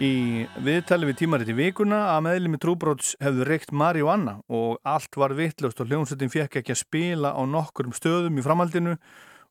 í 0.00 0.46
viðtali 0.64 1.10
við 1.10 1.18
tímaritt 1.20 1.52
í 1.52 1.56
vikuna 1.58 1.98
að 2.14 2.24
meðlimi 2.30 2.60
trúbróts 2.62 3.12
hefðu 3.20 3.44
reykt 3.50 3.74
Mari 3.76 4.06
og 4.06 4.14
Anna 4.14 4.38
og 4.48 4.78
allt 4.88 5.20
var 5.20 5.36
vittlust 5.36 5.82
og 5.84 5.92
hljómsveitin 5.92 6.32
fekk 6.32 6.62
ekki 6.62 6.72
að 6.72 6.80
spila 6.80 7.34
á 7.36 7.44
nokkurum 7.44 7.92
stöðum 7.92 8.40
í 8.40 8.46
framhaldinu 8.48 8.96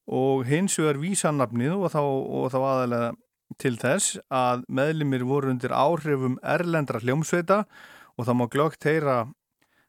og 0.09 0.49
hins 0.49 0.79
vegar 0.81 0.97
vísanafnið 0.97 1.77
og 1.77 1.93
þá, 1.93 2.01
og 2.01 2.49
þá 2.49 2.59
aðalega 2.63 3.13
til 3.61 3.75
þess 3.79 4.19
að 4.33 4.65
meðlimir 4.67 5.25
voru 5.27 5.51
undir 5.53 5.73
áhrifum 5.75 6.37
erlendra 6.43 7.01
hljómsveita 7.03 7.63
og 8.15 8.27
það 8.27 8.39
má 8.39 8.45
glögt 8.51 8.87
heyra 8.87 9.17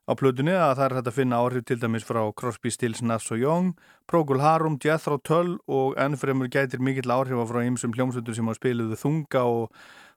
á 0.06 0.12
plötunni 0.14 0.54
að 0.54 0.74
það 0.78 0.84
er 0.86 0.94
hægt 0.96 1.08
að 1.10 1.16
finna 1.18 1.38
áhrif 1.42 1.64
til 1.66 1.78
dæmis 1.82 2.06
frá 2.06 2.20
Crosby, 2.38 2.70
Stills, 2.70 3.02
Nass 3.02 3.30
og 3.34 3.42
Young, 3.42 3.72
Procol 4.06 4.42
Harum, 4.42 4.78
Jethro 4.82 5.18
Tull 5.18 5.56
og 5.66 5.96
ennfremur 5.98 6.50
gætir 6.50 6.82
mikill 6.82 7.10
áhrifa 7.10 7.46
frá 7.50 7.64
ymsum 7.66 7.94
hljómsveitur 7.96 8.36
sem 8.38 8.46
á 8.46 8.54
spiluðu 8.54 8.98
þunga 9.00 9.42
og 9.42 9.72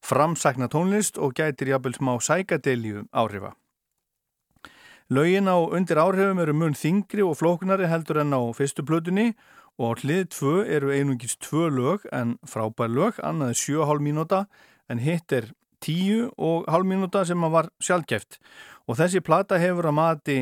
framsækna 0.05 0.69
tónlist 0.69 1.17
og 1.17 1.33
gætir 1.33 1.73
jafnvel 1.73 1.97
smá 1.97 2.13
sækadelju 2.21 3.07
áhrifa. 3.09 3.55
Laugin 5.09 5.49
á 5.49 5.57
undir 5.57 5.97
áhrifum 5.97 6.37
eru 6.37 6.53
mun 6.53 6.77
þingri 6.77 7.25
og 7.25 7.39
flóknari 7.39 7.89
heldur 7.89 8.21
en 8.21 8.29
á 8.29 8.41
fyrstu 8.53 8.85
plötunni 8.85 9.31
og 9.33 9.39
og 9.79 9.95
á 9.95 9.99
hlið 10.03 10.25
2 10.35 10.53
eru 10.75 10.91
einungis 10.91 11.37
2 11.39 11.69
lög 11.71 12.05
en 12.11 12.35
frábær 12.43 12.91
lög, 12.91 13.19
annað 13.23 13.55
er 13.55 13.59
7,5 13.63 14.03
mínúta 14.03 14.45
en 14.91 14.99
hitt 14.99 15.31
er 15.31 15.51
10,5 15.79 16.87
mínúta 16.91 17.23
sem 17.25 17.39
var 17.39 17.71
sjálfgeft 17.79 18.41
og 18.87 18.99
þessi 18.99 19.23
plata 19.23 19.59
hefur 19.61 19.87
að 19.87 19.95
mati 19.95 20.39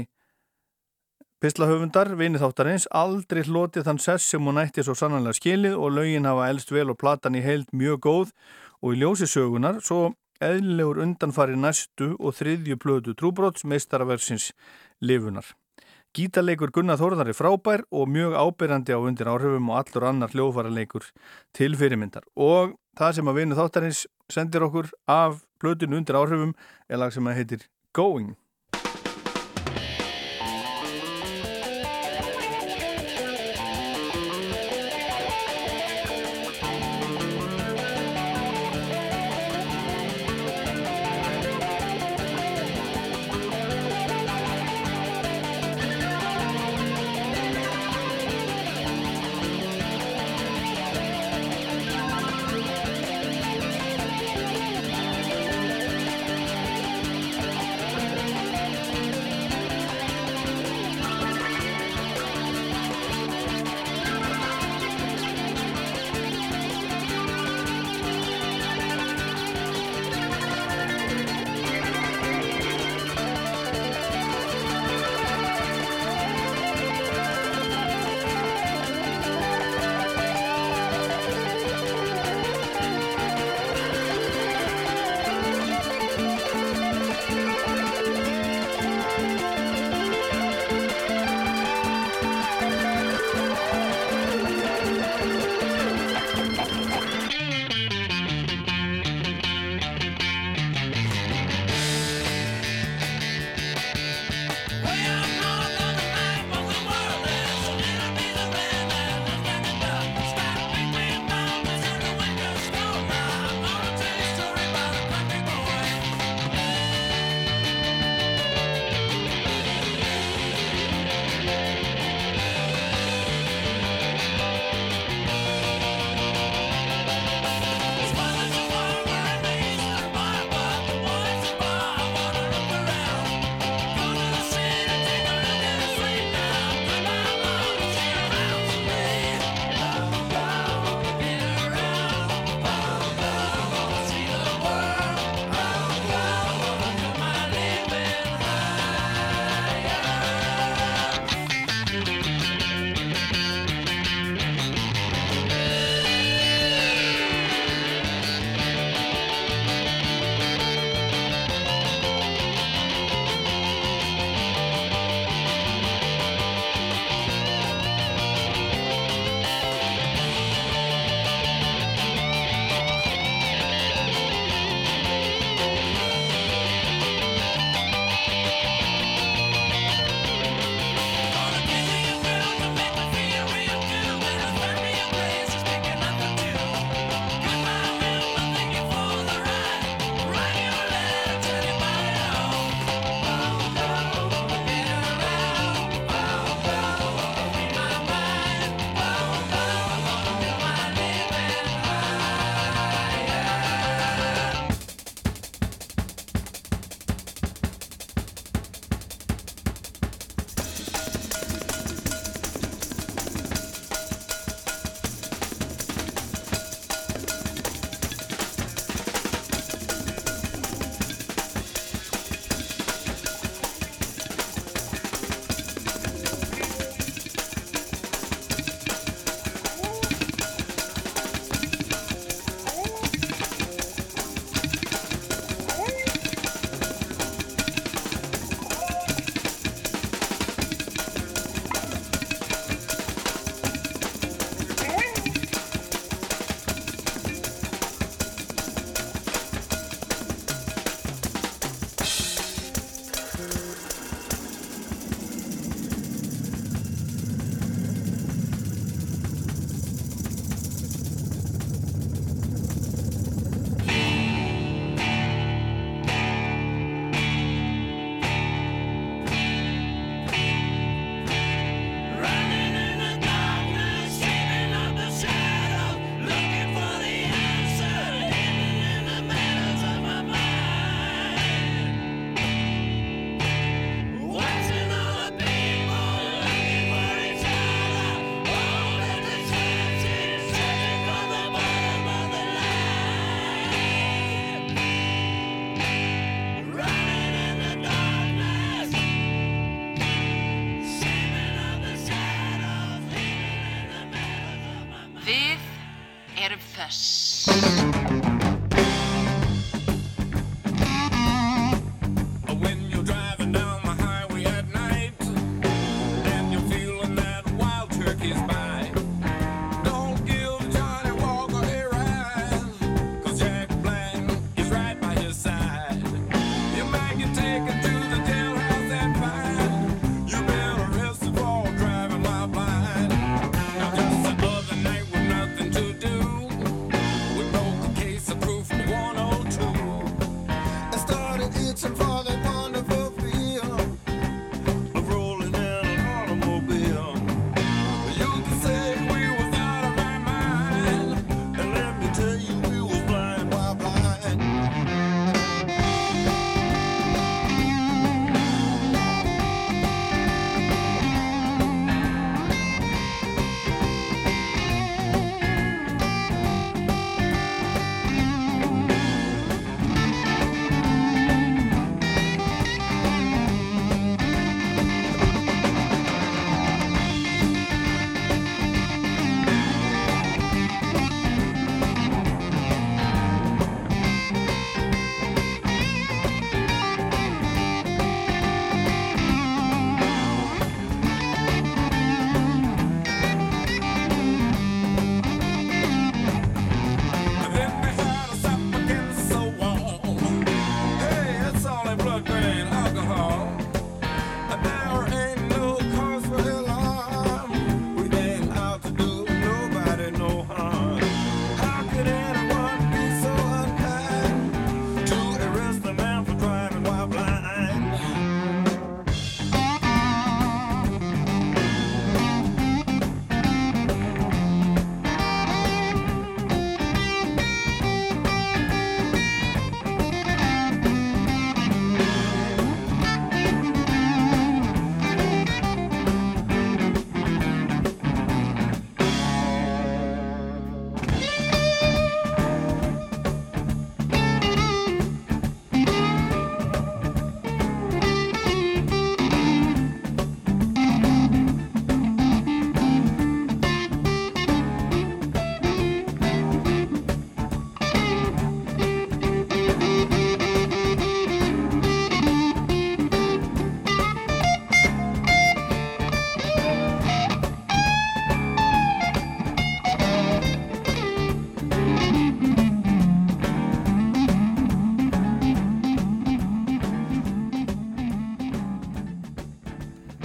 pislahöfundar, 1.38 2.16
vinið 2.18 2.42
þáttarins, 2.42 2.88
aldrei 2.90 3.44
hlotið 3.46 3.86
þann 3.86 4.00
sess 4.02 4.32
sem 4.32 4.42
hún 4.42 4.58
ætti 4.58 4.82
svo 4.82 4.96
sannanlega 4.98 5.38
skilið 5.38 5.76
og 5.78 5.94
lögin 5.94 6.26
hafa 6.26 6.48
eldst 6.50 6.74
vel 6.74 6.90
og 6.90 6.98
platan 6.98 7.38
í 7.38 7.44
heild 7.46 7.70
mjög 7.78 8.02
góð 8.08 8.32
og 8.82 8.96
í 8.96 9.04
ljósi 9.04 9.30
sögunar 9.30 9.78
svo 9.86 10.16
eðlilegur 10.42 11.04
undanfari 11.06 11.58
næstu 11.58 12.16
og 12.18 12.34
þriðju 12.40 12.82
plödu 12.82 13.14
trúbróts 13.18 13.66
meistaraversins 13.70 14.52
lifunar. 15.02 15.46
Gítarleikur 16.16 16.72
Gunnar 16.74 16.98
Þórðar 17.00 17.30
er 17.32 17.38
frábær 17.38 17.84
og 17.92 18.08
mjög 18.10 18.36
ábyrjandi 18.40 18.96
á 18.96 19.00
undir 19.00 19.30
áhrifum 19.30 19.70
og 19.72 19.80
allur 19.82 20.08
annar 20.10 20.32
hljóðfæraleikur 20.34 21.10
til 21.58 21.76
fyrirmyndar. 21.78 22.26
Og 22.34 22.78
það 22.98 23.20
sem 23.20 23.30
að 23.30 23.40
vinu 23.42 23.58
þáttarins 23.58 24.04
sendir 24.32 24.66
okkur 24.66 24.90
af 25.12 25.44
blötun 25.62 25.98
undir 26.00 26.18
áhrifum 26.18 26.56
er 26.90 27.02
lag 27.04 27.14
sem 27.14 27.28
að 27.28 27.42
heitir 27.42 27.68
Going. 27.94 28.36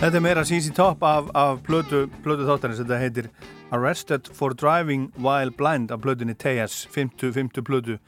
Þetta 0.02 0.18
er 0.18 0.22
meira 0.24 0.42
CC 0.42 0.72
Top 0.74 1.04
af, 1.06 1.28
af 1.38 1.60
plödu, 1.62 2.08
plödu 2.24 2.42
þáttarins, 2.42 2.80
þetta 2.80 2.96
heitir 2.98 3.26
Arrested 3.70 4.26
for 4.34 4.50
Driving 4.50 5.04
While 5.14 5.52
Blind 5.54 5.92
af 5.94 6.00
plödunni 6.02 6.34
TS, 6.34 6.88
50, 6.90 7.30
50 7.36 7.62
plödu 7.62 8.00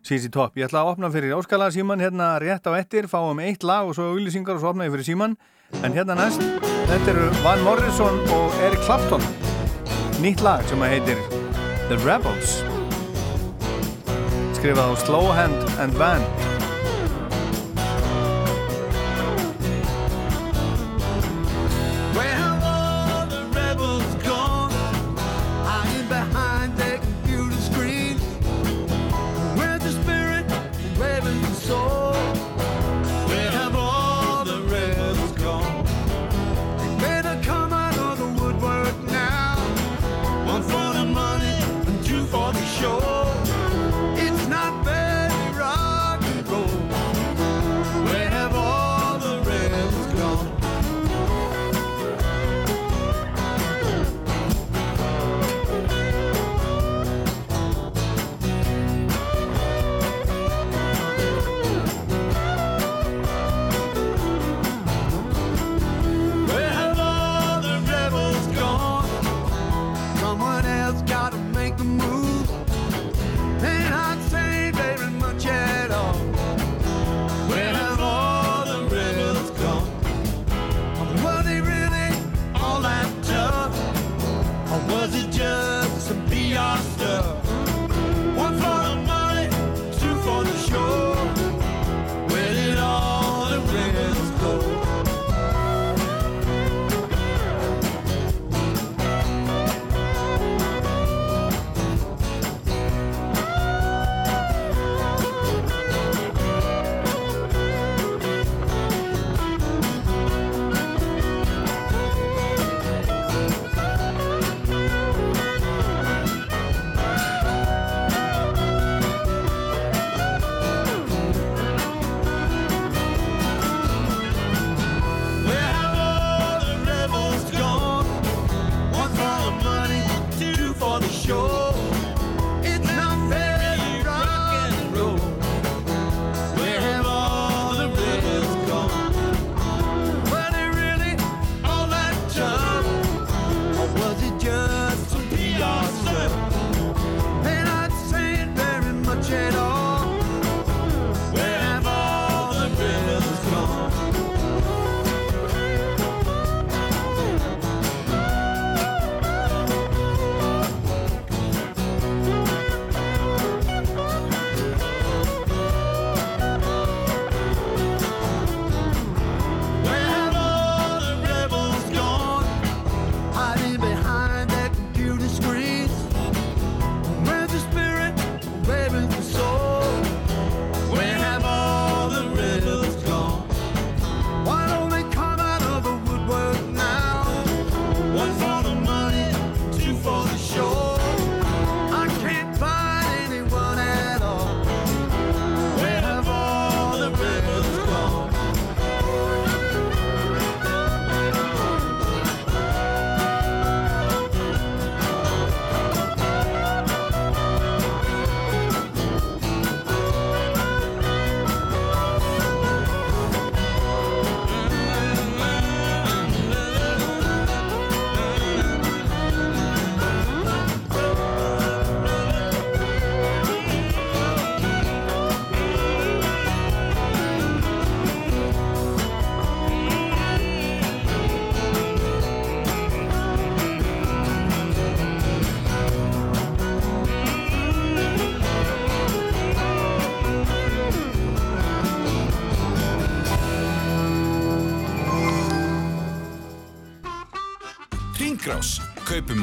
CC 0.00 0.30
Top. 0.32 0.56
Ég 0.56 0.70
ætla 0.70 0.80
að 0.80 0.94
opna 0.94 1.10
fyrir 1.12 1.34
áskala 1.36 1.66
síman 1.74 2.00
hérna 2.00 2.30
rétt 2.40 2.64
á 2.64 2.72
ettir, 2.78 3.04
fáum 3.04 3.42
eitt 3.44 3.66
lag 3.68 3.84
og 3.84 3.92
svo 3.98 4.14
auðlýsingar 4.14 4.56
og 4.56 4.62
svo 4.62 4.70
opna 4.72 4.86
ég 4.88 4.94
fyrir 4.94 5.10
síman 5.10 5.34
en 5.84 5.92
hérna 5.92 6.16
næst, 6.16 6.40
þetta 6.88 7.12
eru 7.12 7.28
Van 7.44 7.60
Morrison 7.68 8.16
og 8.32 8.56
Eric 8.64 8.80
Clapton. 8.86 9.26
Nýtt 10.24 10.40
lag 10.40 10.64
sem 10.72 10.86
heitir 10.88 11.20
The 11.90 12.00
Rebels. 12.00 12.62
Skrifað 14.56 14.88
á 14.88 14.92
Slowhand 15.04 15.76
and 15.84 16.00
Van 16.00 16.24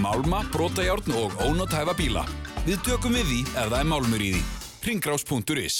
málma, 0.09 0.41
brotajárn 0.51 1.13
og 1.13 1.31
ónótæfa 1.45 1.93
bíla. 1.93 2.25
Við 2.65 2.81
tökum 2.87 3.13
við 3.13 3.29
því 3.29 3.41
ef 3.53 3.67
það 3.69 3.79
er 3.79 3.89
málmur 3.89 4.23
í 4.23 4.31
því. 4.33 4.41
Ringrás.is 4.87 5.77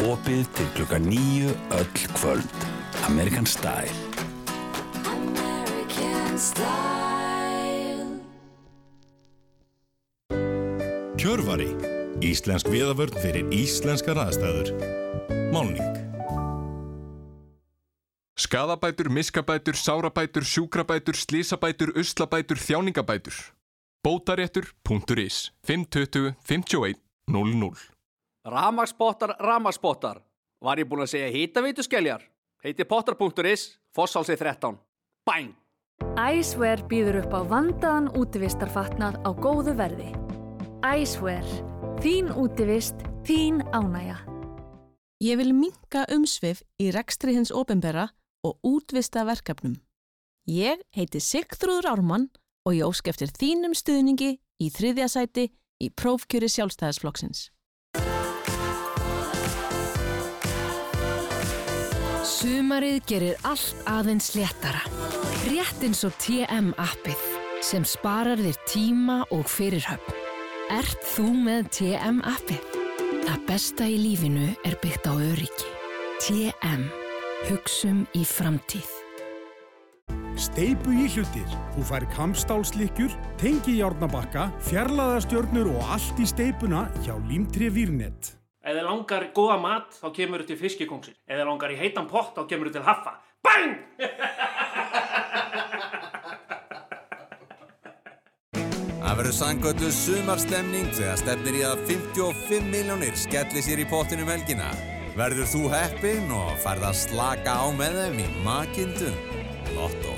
Opið 0.00 0.48
til 0.56 0.68
klukka 0.76 0.98
nýju 1.00 1.54
öll 1.76 1.88
kvöld. 2.16 2.66
American 3.08 3.46
Style. 3.46 3.92
Kjörvari. 11.20 11.72
Íslensk 12.24 12.68
viðavörn 12.68 13.16
fyrir 13.20 13.48
íslenskar 13.52 14.20
aðstæður. 14.20 14.72
Málning. 15.52 15.99
Skadabætur, 18.50 19.08
miskabætur, 19.08 19.72
sárabætur, 19.72 20.42
sjúkrabætur, 20.42 21.14
slísabætur, 21.14 21.92
uslabætur, 22.00 22.56
þjáningabætur. 22.56 23.36
Bótaréttur.is 24.02 25.52
520 25.66 26.34
51 26.42 26.96
00 27.28 27.74
Ramagsbottar, 28.44 29.36
ramagsbottar. 29.40 30.18
Var 30.60 30.82
ég 30.82 30.88
búinn 30.90 31.06
að 31.06 31.12
segja 31.12 31.30
hýtaveitu 31.30 31.86
skelljar? 31.86 32.26
Heiti 32.64 32.84
potter.is, 32.84 33.78
Fossálsi 33.94 34.34
13. 34.36 34.74
Bang! 35.26 35.54
Æsver 36.18 36.82
býður 36.90 37.22
upp 37.22 37.38
á 37.38 37.42
vandaðan 37.54 38.10
útivistarfatnað 38.18 39.22
á 39.22 39.30
góðu 39.30 39.78
verði. 39.78 40.10
Æsver. 40.82 41.46
Þín 42.02 42.34
útivist, 42.34 42.98
þín 43.22 43.62
ánægja. 43.70 44.18
Ég 45.22 45.38
vil 45.38 45.52
minka 45.54 46.08
umsvið 46.10 46.64
í 46.82 46.90
rekstri 46.90 47.36
hins 47.36 47.52
ofinbera 47.54 48.08
og 48.46 48.58
útvista 48.66 49.24
verkefnum. 49.28 49.78
Ég 50.48 50.80
heiti 50.96 51.20
Sigþrúður 51.20 51.90
Ármann 51.92 52.28
og 52.66 52.76
ég 52.76 52.88
ósk 52.88 53.10
eftir 53.12 53.32
þínum 53.36 53.76
stuðningi 53.76 54.36
í 54.40 54.68
þriðja 54.72 55.08
sæti 55.12 55.48
í 55.80 55.88
prófkjöri 55.92 56.48
sjálfstæðisflokksins. 56.52 57.48
Sumarið 62.40 63.02
gerir 63.08 63.40
allt 63.44 63.84
aðeins 63.90 64.30
léttara. 64.36 64.80
Rétt 65.48 65.84
eins 65.84 66.00
og 66.08 66.16
TM 66.22 66.72
appið 66.80 67.20
sem 67.64 67.84
sparar 67.84 68.40
þér 68.40 68.60
tíma 68.70 69.18
og 69.34 69.44
fyrirhöfn. 69.50 70.16
Ert 70.72 71.04
þú 71.16 71.26
með 71.34 71.68
TM 71.76 72.22
appið? 72.24 72.78
Það 73.26 73.44
besta 73.48 73.88
í 73.90 73.98
lífinu 74.00 74.48
er 74.64 74.78
byggt 74.80 75.10
á 75.10 75.12
öryggi. 75.12 75.68
TM. 76.24 76.99
Hugsum 77.48 78.02
í 78.12 78.20
framtíð. 78.28 78.88
Steipu 80.40 80.92
í 80.92 81.06
hlutir. 81.08 81.48
Þú 81.72 81.84
fær 81.88 82.04
kampstálslikkjur, 82.12 83.14
tengi 83.40 83.78
járnabakka, 83.78 84.50
fjarlæðastjörnur 84.68 85.70
og 85.72 85.94
allt 85.96 86.20
í 86.20 86.26
steipuna 86.28 86.84
hjá 87.00 87.14
Límtri 87.30 87.70
Vírnet. 87.72 88.34
Ef 88.60 88.76
þið 88.76 88.84
langar 88.84 89.24
góða 89.36 89.56
mat, 89.62 89.88
þá 89.96 90.12
kemur 90.20 90.44
þið 90.44 90.52
til 90.52 90.58
fiskikongsin. 90.66 91.16
Ef 91.24 91.40
þið 91.40 91.48
langar 91.48 91.72
í 91.72 91.80
heitan 91.80 92.10
pott, 92.12 92.36
þá 92.36 92.44
kemur 92.52 92.68
þið 92.68 92.76
til 92.76 92.86
haffa. 92.90 93.16
Bang! 93.40 93.72
Það 99.00 99.16
verður 99.16 99.34
sangöldu 99.34 99.88
sumarstemning 99.90 100.92
þegar 100.94 101.18
stefnir 101.18 101.56
í 101.56 101.66
að 101.66 101.82
55 101.88 102.68
miljónir 102.70 103.16
skelli 103.18 103.64
sér 103.64 103.80
í 103.82 103.88
pottinu 103.90 104.28
um 104.28 104.30
helgina. 104.36 104.68
Verður 105.20 105.48
þú 105.52 105.66
heppin 105.68 106.30
og 106.32 106.52
færð 106.62 106.84
að 106.88 106.94
slaka 106.96 107.52
á 107.52 107.68
með 107.76 107.96
þeim 107.98 108.20
í 108.22 108.28
makindum? 108.40 109.18
Lotto. 109.76 110.14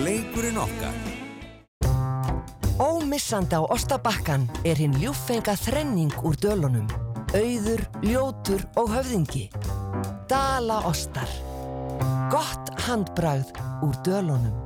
Leikurinn 0.00 0.56
okkar. 0.62 0.94
Ómissandi 2.80 3.60
á 3.60 3.62
Ostabakkan 3.68 4.46
er 4.64 4.80
hinn 4.80 4.96
ljúffenga 5.02 5.52
þrenning 5.52 6.16
úr 6.24 6.40
dölunum. 6.40 6.88
Auður, 7.36 7.84
ljótur 8.00 8.64
og 8.80 8.88
höfðingi. 8.94 9.44
Dala 10.32 10.80
Ostar. 10.88 11.28
Gott 12.32 12.72
handbragð 12.86 13.52
úr 13.84 14.00
dölunum. 14.00 14.56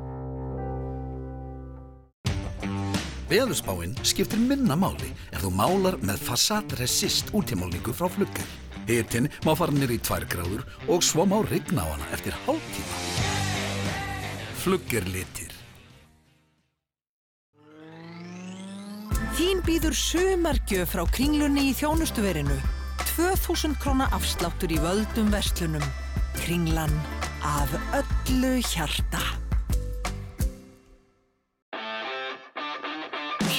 Veðurspáinn 3.26 3.98
skiptir 4.06 4.38
minna 4.38 4.78
máli 4.78 5.10
ef 5.32 5.42
þú 5.42 5.56
málar 5.58 5.98
með 6.06 6.22
Fassat 6.30 6.78
Resist 6.78 7.34
útímálningu 7.34 7.90
frá 7.90 8.06
fluggar. 8.06 8.46
Hitin 8.92 9.30
má 9.46 9.54
fara 9.56 9.72
nýr 9.72 9.96
í 9.96 9.98
2 10.04 10.28
gráður 10.28 10.66
og 10.92 11.00
svo 11.06 11.24
má 11.24 11.38
rigna 11.48 11.86
á 11.88 11.88
hana 11.94 12.06
eftir 12.12 12.36
hálftíma. 12.44 13.00
Flugger 14.62 15.08
litir. 15.08 15.50
Þín 19.32 19.62
býður 19.64 19.96
sumargjöf 19.96 20.92
frá 20.92 21.06
kringlunni 21.08 21.70
í 21.70 21.76
þjónustuverinu. 21.76 22.58
2000 23.16 23.78
króna 23.80 24.10
afsláttur 24.12 24.72
í 24.76 24.80
völdum 24.82 25.32
verslunum. 25.32 25.84
Kringlan 26.42 26.92
af 27.40 27.72
öllu 27.96 28.58
hjarta. 28.60 29.41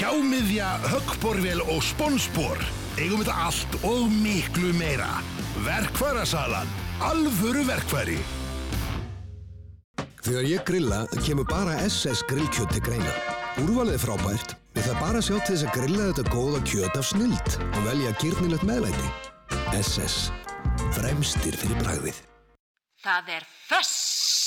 Hjámiðja, 0.04 0.68
höggborvél 0.92 1.62
og 1.72 1.80
sponsbor. 1.80 2.60
Eigum 3.00 3.22
þetta 3.22 3.36
allt 3.46 3.76
og 3.88 4.10
miklu 4.12 4.74
meira. 4.76 5.22
Verkfærasalan. 5.64 6.68
Alvöru 7.08 7.64
verkfæri. 7.70 8.18
Þegar 10.26 10.50
ég 10.50 10.68
grilla 10.68 11.00
kemur 11.24 11.48
bara 11.48 11.78
SS 11.88 12.26
grillkjöt 12.28 12.76
til 12.76 12.84
greina. 12.84 13.16
Úrvalið 13.64 13.96
er 13.96 14.04
frábært. 14.04 14.56
Við 14.76 14.90
það 14.90 15.02
bara 15.06 15.24
sjá 15.24 15.38
til 15.38 15.56
þess 15.56 15.68
að 15.70 15.80
grilla 15.80 16.12
þetta 16.12 16.36
góða 16.36 16.64
kjöt 16.68 17.00
af 17.00 17.10
snild 17.14 17.58
og 17.64 17.82
velja 17.88 18.16
gyrnilegt 18.20 18.68
meðlæti. 18.68 19.12
SS. 19.80 20.34
Fremstir 21.00 21.56
fyrir 21.64 21.80
bragðið. 21.80 22.26
Það 23.08 23.38
er 23.40 23.48
föss. 23.70 24.43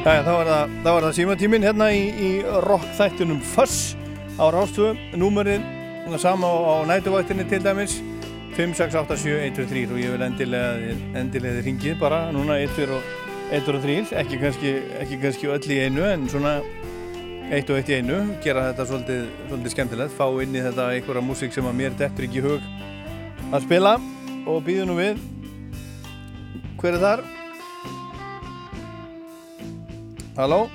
Jæja, 0.00 0.22
þá 0.24 0.30
er 0.32 0.48
það, 0.48 0.70
er 0.80 1.04
það 1.04 1.10
símatíminn 1.18 1.64
hérna 1.66 1.86
í, 1.92 2.04
í 2.08 2.28
rock 2.64 2.86
þættunum 2.96 3.40
Fuss 3.44 3.94
á 4.40 4.48
númerið 5.20 5.64
það 6.06 6.22
sama 6.22 6.48
á, 6.48 6.56
á 6.56 6.74
nætuvættinni 6.88 7.44
til 7.50 7.60
dæmis 7.60 7.98
5687123 8.56 9.92
og 9.92 9.98
ég 10.00 10.14
vil 10.14 10.24
endilega, 10.24 10.94
endilega 11.20 11.64
ringið 11.66 11.98
bara 12.00 12.22
núna 12.32 12.56
1 12.64 12.80
og 12.88 13.10
1 13.52 13.68
og 13.68 13.84
3 13.84 13.98
ekki 14.22 14.38
kannski, 14.40 14.72
ekki 15.02 15.18
kannski 15.20 15.50
öll 15.52 15.68
í 15.68 15.78
einu 15.84 16.06
en 16.08 16.24
svona 16.32 16.54
1 17.50 17.72
og 17.74 17.80
1 17.82 17.90
í 17.90 17.98
einu. 17.98 18.20
Gera 18.44 18.68
þetta 18.70 18.86
svolítið, 18.86 19.26
svolítið 19.50 19.74
skemmtilegt. 19.74 20.14
Fá 20.14 20.26
inn 20.40 20.54
í 20.54 20.62
þetta 20.62 20.86
einhverja 20.94 21.24
músík 21.26 21.52
sem 21.52 21.66
að 21.66 21.76
mér 21.80 21.98
dettur 21.98 22.28
ekki 22.28 22.44
hug 22.46 22.70
að 23.50 23.66
spila. 23.66 23.98
Og 24.46 24.62
býðu 24.64 24.86
nú 24.88 24.96
við. 25.00 25.20
Hver 26.80 26.96
er 26.96 27.04
þar? 27.04 27.39
Halló? 30.36 30.68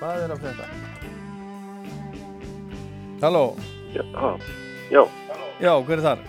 Hvað 0.00 0.22
er 0.24 0.32
að 0.34 0.42
frétta? 0.44 0.68
Halló? 3.20 3.42
Já, 3.94 4.04
já, 4.94 5.02
Já, 5.60 5.72
hver 5.84 5.98
er 5.98 6.04
þar? 6.06 6.20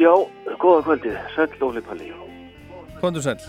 já, 0.00 0.12
góða 0.60 0.82
kvöldið, 0.84 1.16
sæll 1.34 1.62
Óli 1.64 1.80
Palli. 1.84 2.10
Kondur 3.00 3.22
sæll? 3.24 3.40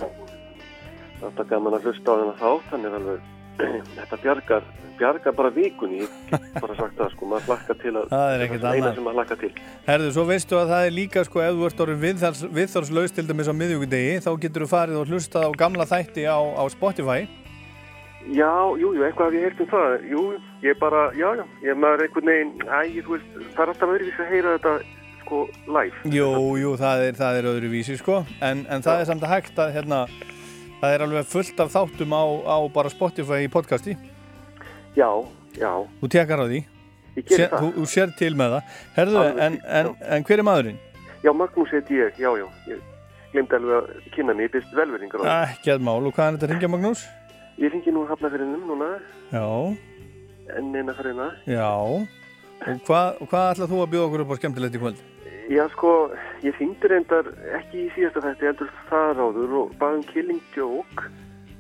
Þetta 1.21 1.43
gaman 1.49 1.75
að 1.77 1.85
hlusta 1.89 2.11
á 2.11 2.15
þennan 2.21 2.39
þátt, 2.39 2.69
hann 2.71 2.85
er 2.87 2.95
alveg, 2.97 3.25
þetta 3.97 4.18
bjargar, 4.24 4.64
bjargar 4.99 5.36
bara 5.38 5.49
vikunni, 5.56 6.06
bara 6.32 6.76
sagt 6.78 6.95
það, 6.97 7.12
sko, 7.16 7.30
maður 7.32 7.49
hlakka 7.52 7.76
til 7.82 7.93
að, 7.97 8.08
Það 8.14 8.36
er 8.36 8.45
ekkert 8.45 8.64
annað. 8.72 8.95
sem 8.95 9.04
maður 9.08 9.20
hlakka 9.20 9.38
til. 9.41 9.52
Herðu, 9.88 10.12
svo 10.16 10.26
veistu 10.30 10.58
að 10.62 10.72
það 10.76 10.86
er 10.88 10.95
líka 10.97 11.26
sko 11.28 11.43
ef 11.43 11.54
þú 11.60 11.68
ert 11.70 11.84
orðin 11.86 12.02
viðþárs, 12.06 12.41
viðþórslaus 12.58 13.16
til 13.18 13.28
dæmis 13.30 13.52
á 13.52 13.54
miðvíkudegi 13.58 14.18
þá 14.26 14.32
getur 14.45 14.66
þú 14.66 14.72
farið 14.72 14.99
og 15.02 15.12
hlustað 15.12 15.47
á 15.47 15.52
gamla 15.62 15.88
þætti 15.89 16.26
á, 16.30 16.39
á 16.39 16.64
Spotify 16.72 17.20
Já, 18.30 18.54
jú, 18.78 18.91
jú, 18.93 19.02
eitthvað 19.02 19.32
hef 19.32 19.34
ég 19.34 19.45
heyrt 19.47 19.62
um 19.64 19.70
það, 19.72 19.93
jú, 20.12 20.24
ég 20.62 20.76
bara, 20.78 21.08
já, 21.18 21.30
já, 21.39 21.45
ég 21.66 21.78
maður 21.82 22.04
einhvern 22.06 22.30
veginn, 22.30 22.52
æ, 22.70 23.02
þú 23.02 23.16
veist, 23.16 23.32
það 23.56 23.64
er 23.64 23.72
alltaf 23.74 23.93
öðruvísi 23.95 24.22
að 24.22 24.30
heyra 24.30 24.52
þetta, 24.58 24.74
sko, 25.24 25.39
live. 25.66 26.04
Jú, 26.14 26.28
jú, 26.62 26.76
það 26.78 27.06
er, 27.08 27.18
það 27.18 27.39
er 27.39 27.47
öðru 27.49 27.72
vísi 27.74 27.97
sko 27.97 28.20
en, 28.45 28.62
en 28.70 28.86
það 28.86 29.02
að 30.82 30.88
að 30.88 30.89
það 30.89 30.93
er 30.97 31.03
alveg 31.05 31.25
fullt 31.29 31.59
af 31.61 31.73
þáttum 31.75 32.13
á, 32.17 32.23
á 32.49 32.57
bara 32.73 32.89
Spotify 32.89 33.43
í 33.45 33.49
podcasti 33.51 33.93
Já, 34.97 35.09
já, 35.55 35.71
Þú 36.01 36.09
tekar 36.09 36.41
á 36.41 36.45
því 36.49 36.61
Sér-. 37.27 37.51
Þú, 37.51 37.67
þú 37.75 37.86
sér 37.91 38.13
til 38.17 38.32
með 38.39 38.55
það 38.55 38.79
Herðu, 38.95 39.23
en, 39.45 39.59
en, 39.61 39.91
en 40.17 40.23
hver 40.27 40.39
er 40.41 40.47
maðurinn? 40.47 40.79
já, 41.21 41.32
Magnús 41.38 41.69
heiti 41.75 41.99
ég, 41.99 42.17
já, 42.17 42.32
já, 42.39 42.47
ég, 42.71 42.82
glemdi 43.32 43.55
alveg 43.55 43.77
að 43.77 44.09
kynna 44.15 44.34
mig, 44.34 44.47
ég 44.49 44.53
byrst 44.55 44.71
velverðingar. 44.75 45.25
Ekki 45.51 45.71
að 45.75 45.84
mál, 45.86 45.99
og 46.01 46.15
hvað 46.15 46.25
er 46.27 46.38
þetta 46.38 46.47
að 46.47 46.53
ringja 46.55 46.69
Magnús? 46.73 47.03
Ég 47.61 47.71
ringi 47.75 47.93
nú 47.93 48.07
hafnafyrinum 48.09 48.63
núna, 48.65 48.88
Já, 49.32 49.45
enn 50.57 50.73
eina 50.75 50.95
farina. 50.97 51.29
já. 51.45 51.69
Og 52.61 52.82
hvað, 52.88 53.21
og 53.21 53.29
hvað 53.29 53.51
ætlað 53.53 53.71
þú 53.71 53.77
að 53.84 53.91
bjóða 53.93 54.07
okkur 54.09 54.23
upp 54.25 54.34
á 54.34 54.39
skemmtilegt 54.41 54.75
í 54.75 54.82
kvöld? 54.82 54.99
Já, 55.49 55.65
sko, 55.73 56.11
ég 56.45 56.53
þýndi 56.59 56.89
reyndar 56.91 57.27
ekki 57.57 57.85
í 57.87 57.91
síðasta 57.95 58.21
þætti, 58.23 58.45
heldur 58.51 58.69
það 58.89 59.13
ráður 59.17 59.55
og 59.61 59.71
baðum 59.81 60.03
Killing 60.11 60.41
Joke. 60.55 61.07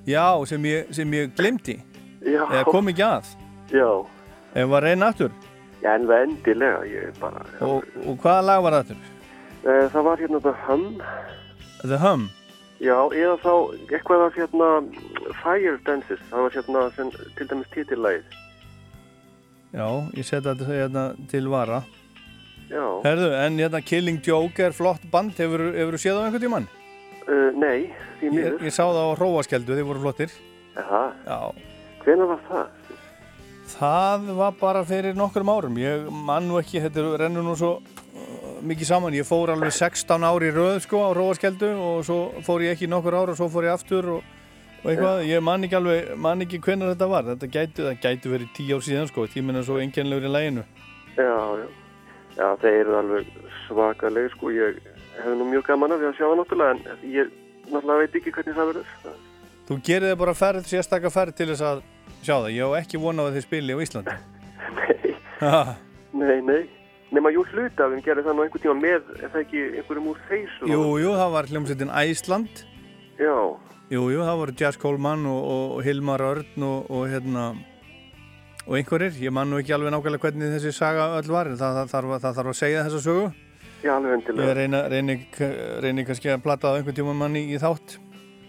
Já, 0.07 0.25
sem 0.47 0.63
ég, 0.69 0.91
sem 0.95 1.13
ég 1.13 1.31
glemdi. 1.37 1.79
Já. 2.21 2.43
Eða 2.51 2.65
kom 2.69 2.87
ekki 2.91 3.03
að. 3.05 3.31
Já. 3.73 3.87
Ef 4.53 4.69
var 4.69 4.83
reyna 4.85 5.09
aftur. 5.11 5.31
Já, 5.81 5.95
en 5.95 6.05
það 6.07 6.23
endilega, 6.27 6.83
ég 6.85 7.17
bara... 7.19 7.41
Og, 7.65 7.87
og 8.05 8.17
hvaða 8.21 8.43
lag 8.45 8.61
var 8.67 8.77
aftur? 8.81 8.99
Eh, 9.65 9.87
Það 9.93 10.03
var 10.05 10.21
hérna 10.21 10.41
The 10.45 10.53
Hum, 10.67 10.85
The 11.81 11.97
Hum. 12.01 12.27
já, 12.81 12.97
eða 13.13 13.35
þá 13.41 13.51
eitthvað 13.93 14.25
af 14.27 14.37
hérna 14.37 14.69
Fire 15.41 15.77
Dances, 15.85 16.21
það 16.29 16.45
var 16.45 16.55
hérna 16.57 16.85
sem, 16.95 17.11
til 17.37 17.47
dæmis 17.49 17.69
titillagið. 17.73 18.37
Já, 19.73 19.85
ég 20.17 20.25
setja 20.27 20.53
þetta 20.53 20.69
hérna 20.69 21.03
til 21.31 21.47
vara. 21.49 21.81
Herðu, 22.71 23.31
en 23.35 23.57
hérna 23.59 23.81
Killing 23.83 24.21
Joke 24.25 24.63
er 24.63 24.75
flott 24.75 25.03
band. 25.11 25.35
Hefur, 25.39 25.65
hefur 25.75 25.97
séð 25.99 26.19
á 26.19 26.25
einhvern 26.27 26.43
tímann? 26.45 26.67
Uh, 27.27 27.49
nei, 27.55 27.91
því 28.19 28.29
Ég, 28.29 28.33
miður. 28.35 28.55
ég 28.65 28.73
sá 28.75 28.83
það 28.87 29.01
á 29.03 29.17
Hróaskeldu, 29.19 29.75
þið 29.77 29.87
voru 29.89 30.03
flottir. 30.05 30.31
Hvenær 32.01 32.31
var 32.31 32.39
það? 32.47 32.93
Það 33.71 34.29
var 34.35 34.55
bara 34.59 34.81
fyrir 34.87 35.15
nokkrum 35.15 35.51
árum. 35.51 35.77
Ég 35.79 36.07
man 36.11 36.47
nú 36.49 36.57
ekki, 36.59 36.81
þetta 36.83 37.05
rennur 37.21 37.45
nú 37.45 37.53
svo 37.59 37.75
uh, 37.77 38.53
mikið 38.67 38.89
saman. 38.89 39.15
Ég 39.15 39.27
fór 39.27 39.53
alveg 39.53 39.75
16 39.77 40.25
ári 40.27 40.49
í 40.49 40.55
röð 40.55 40.79
sko 40.87 41.03
á 41.07 41.09
Róaskeldu 41.15 41.69
og 41.77 42.05
svo 42.07 42.19
fór 42.47 42.65
ég 42.65 42.75
ekki 42.75 42.89
nokkur 42.91 43.19
ár 43.19 43.33
og 43.35 43.39
svo 43.39 43.47
fór 43.53 43.67
ég 43.69 43.75
aftur 43.77 44.09
og, 44.17 44.25
og 44.81 44.89
eitthvað. 44.91 45.23
Ég 45.29 45.43
man 45.45 45.67
ekki 45.67 45.77
alveg, 45.79 46.11
man 46.19 46.43
ekki 46.47 46.59
hvenær 46.65 46.95
þetta 46.95 47.11
var. 47.13 47.29
Þetta 47.35 47.51
gæti, 47.53 47.87
gæti 48.03 48.33
verið 48.33 48.51
10 48.57 48.73
ár 48.79 48.87
síðan 48.89 49.11
sko. 49.13 49.27
Tíminn 49.31 49.61
er 49.61 49.67
svo 49.69 49.79
enginlegur 49.83 50.27
í 50.27 50.33
læginu. 50.35 50.65
Já, 51.19 51.31
já. 51.61 51.69
Já, 52.37 52.47
þeir 52.61 52.77
eru 52.79 52.97
alveg 52.99 53.31
svakaleg, 53.67 54.29
sko. 54.35 54.51
Ég 54.55 54.81
hef 55.17 55.37
nú 55.37 55.47
mjög 55.49 55.67
gaman 55.67 55.95
af 55.95 56.01
því 56.01 56.09
að 56.09 56.17
sjá 56.17 56.25
það 56.25 56.37
náttúrulega, 56.41 56.75
en 56.75 57.07
ég 57.11 57.31
náttúrulega 57.69 58.01
veit 58.03 58.19
ekki 58.19 58.35
hvernig 58.35 58.57
það 58.59 58.69
verður. 58.71 59.15
Þú 59.69 59.79
gerir 59.87 60.09
þið 60.09 60.19
bara 60.23 60.35
ferð, 60.35 60.67
sérstakka 60.67 61.13
ferð 61.13 61.37
til 61.37 61.49
þess 61.51 61.65
að 61.69 61.81
sjá 62.21 62.35
það. 62.35 62.51
Ég 62.55 62.71
á 62.71 62.79
ekki 62.81 63.01
vona 63.01 63.23
á 63.23 63.27
að 63.29 63.37
þið 63.37 63.47
spili 63.47 63.75
á 63.75 63.83
Íslandi. 63.85 64.15
nei. 65.41 65.75
Nei, 66.11 66.37
nei. 66.47 66.61
Nefna, 67.11 67.31
jú, 67.35 67.43
hluta 67.51 67.89
þeim 67.91 68.03
gerir 68.05 68.23
það 68.23 68.37
nú 68.37 68.43
einhvern 68.45 68.63
tíma 68.63 68.77
með, 68.79 69.09
er 69.19 69.31
það 69.33 69.41
ekki 69.41 69.63
einhverjum 69.81 70.05
úr 70.13 70.19
þeysu? 70.29 70.67
Jú, 70.71 70.83
jú, 71.01 71.09
það 71.19 71.33
var 71.33 71.49
hljómsveitin 71.51 71.91
Æsland. 72.01 72.61
Já. 73.19 73.35
Jú, 73.91 74.05
jú, 74.13 74.21
það 74.23 74.37
voru 74.39 74.55
Jazz 74.61 74.79
Coleman 74.79 75.25
og, 75.27 75.41
og, 75.43 75.65
og 75.75 75.83
Hilmar 75.83 76.23
Örn 76.23 76.63
og, 76.63 76.87
og 76.87 77.09
hérna 77.11 77.49
og 78.67 78.75
einhverjir. 78.77 79.17
Ég 79.25 79.31
man 79.33 79.49
nú 79.51 79.59
ekki 79.61 79.73
alveg 79.75 79.91
nákvæmlega 79.95 80.25
hvernig 80.27 80.53
þessi 80.55 80.73
saga 80.75 81.09
öll 81.19 81.31
var. 81.31 81.47
en 81.47 81.57
Það, 81.57 81.73
það, 81.79 81.89
þarf, 81.95 82.13
að- 82.15 82.21
það 82.25 82.35
þarf 82.39 82.51
að 82.53 82.59
segja 82.61 82.83
þessa 82.85 83.01
sögu. 83.07 83.33
Já, 83.81 83.91
alveg 83.95 84.13
endilega. 84.13 84.47
Ég 84.47 84.55
reyna, 84.59 84.79
reyni, 84.89 85.15
reyni 85.81 86.05
kannski 86.05 86.29
að 86.29 86.43
platta 86.43 86.69
á 86.69 86.75
einhvern 86.77 86.95
tíma 86.95 87.13
manni 87.17 87.47
í 87.49 87.57
þátt. 87.57 87.97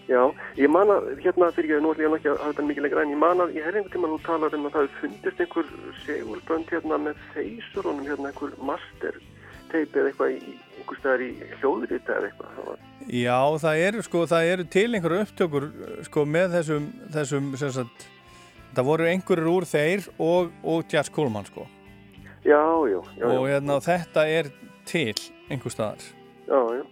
Já, 0.03 0.19
ég 0.59 0.69
man 0.69 0.87
að, 0.91 1.05
hérna 1.23 1.47
fyrir 1.55 1.77
ekki, 1.77 1.81
nú 1.81 1.93
ætlum 1.93 2.11
ég 2.11 2.17
ekki 2.19 2.29
að 2.29 2.37
hafa 2.37 2.51
þetta 2.53 2.65
mikið 2.67 2.83
lengra, 2.83 3.01
en 3.01 3.13
ég 3.13 3.17
man 3.17 3.37
að 3.39 3.53
ég 3.55 3.63
hefði 3.63 3.77
einhvern 3.79 3.93
tíma 3.95 4.07
nú 4.11 4.17
talað 4.21 4.53
um 4.57 4.65
að 4.67 4.73
það 4.75 4.89
fundist 4.99 5.39
einhver 5.39 5.69
segulbönd 6.05 6.67
hérna 6.73 6.97
með 6.99 7.15
þeysurunum, 7.33 8.03
hérna 8.09 8.27
einhver 8.29 8.51
master 8.61 9.15
teipi 9.71 9.99
eða 10.03 10.11
eitthvað 10.11 10.33
í 10.35 10.57
einhver 10.77 10.99
staðar 10.99 11.23
í 11.23 11.29
hljóðrita 11.61 12.17
eða 12.19 12.27
eitthvað. 12.29 12.51
Það 12.59 13.15
Já, 13.23 13.39
það 13.63 13.83
eru 13.87 14.03
sko, 14.03 14.25
það 14.27 14.51
eru 14.51 14.65
til 14.75 14.89
einhverju 14.93 15.23
upptökur 15.23 15.69
sko 16.03 16.25
með 16.35 16.51
þessum, 16.59 16.85
þessum 17.15 17.87
það 18.73 18.87
voru 18.89 19.07
einhverjur 19.09 19.51
úr 19.53 19.67
þeir 19.69 20.07
og, 20.17 20.51
og 20.63 20.83
Jazz 20.91 21.11
Coleman 21.13 21.45
sko. 21.45 21.67
Já, 22.43 22.59
já, 22.89 22.99
já. 23.17 23.27
og 23.29 23.45
hérna 23.47 23.77
þetta 23.83 24.25
er 24.27 24.49
til 24.89 25.13
einhver 25.49 25.71
staðar. 25.71 26.01
Já, 26.47 26.59
já. 26.79 26.83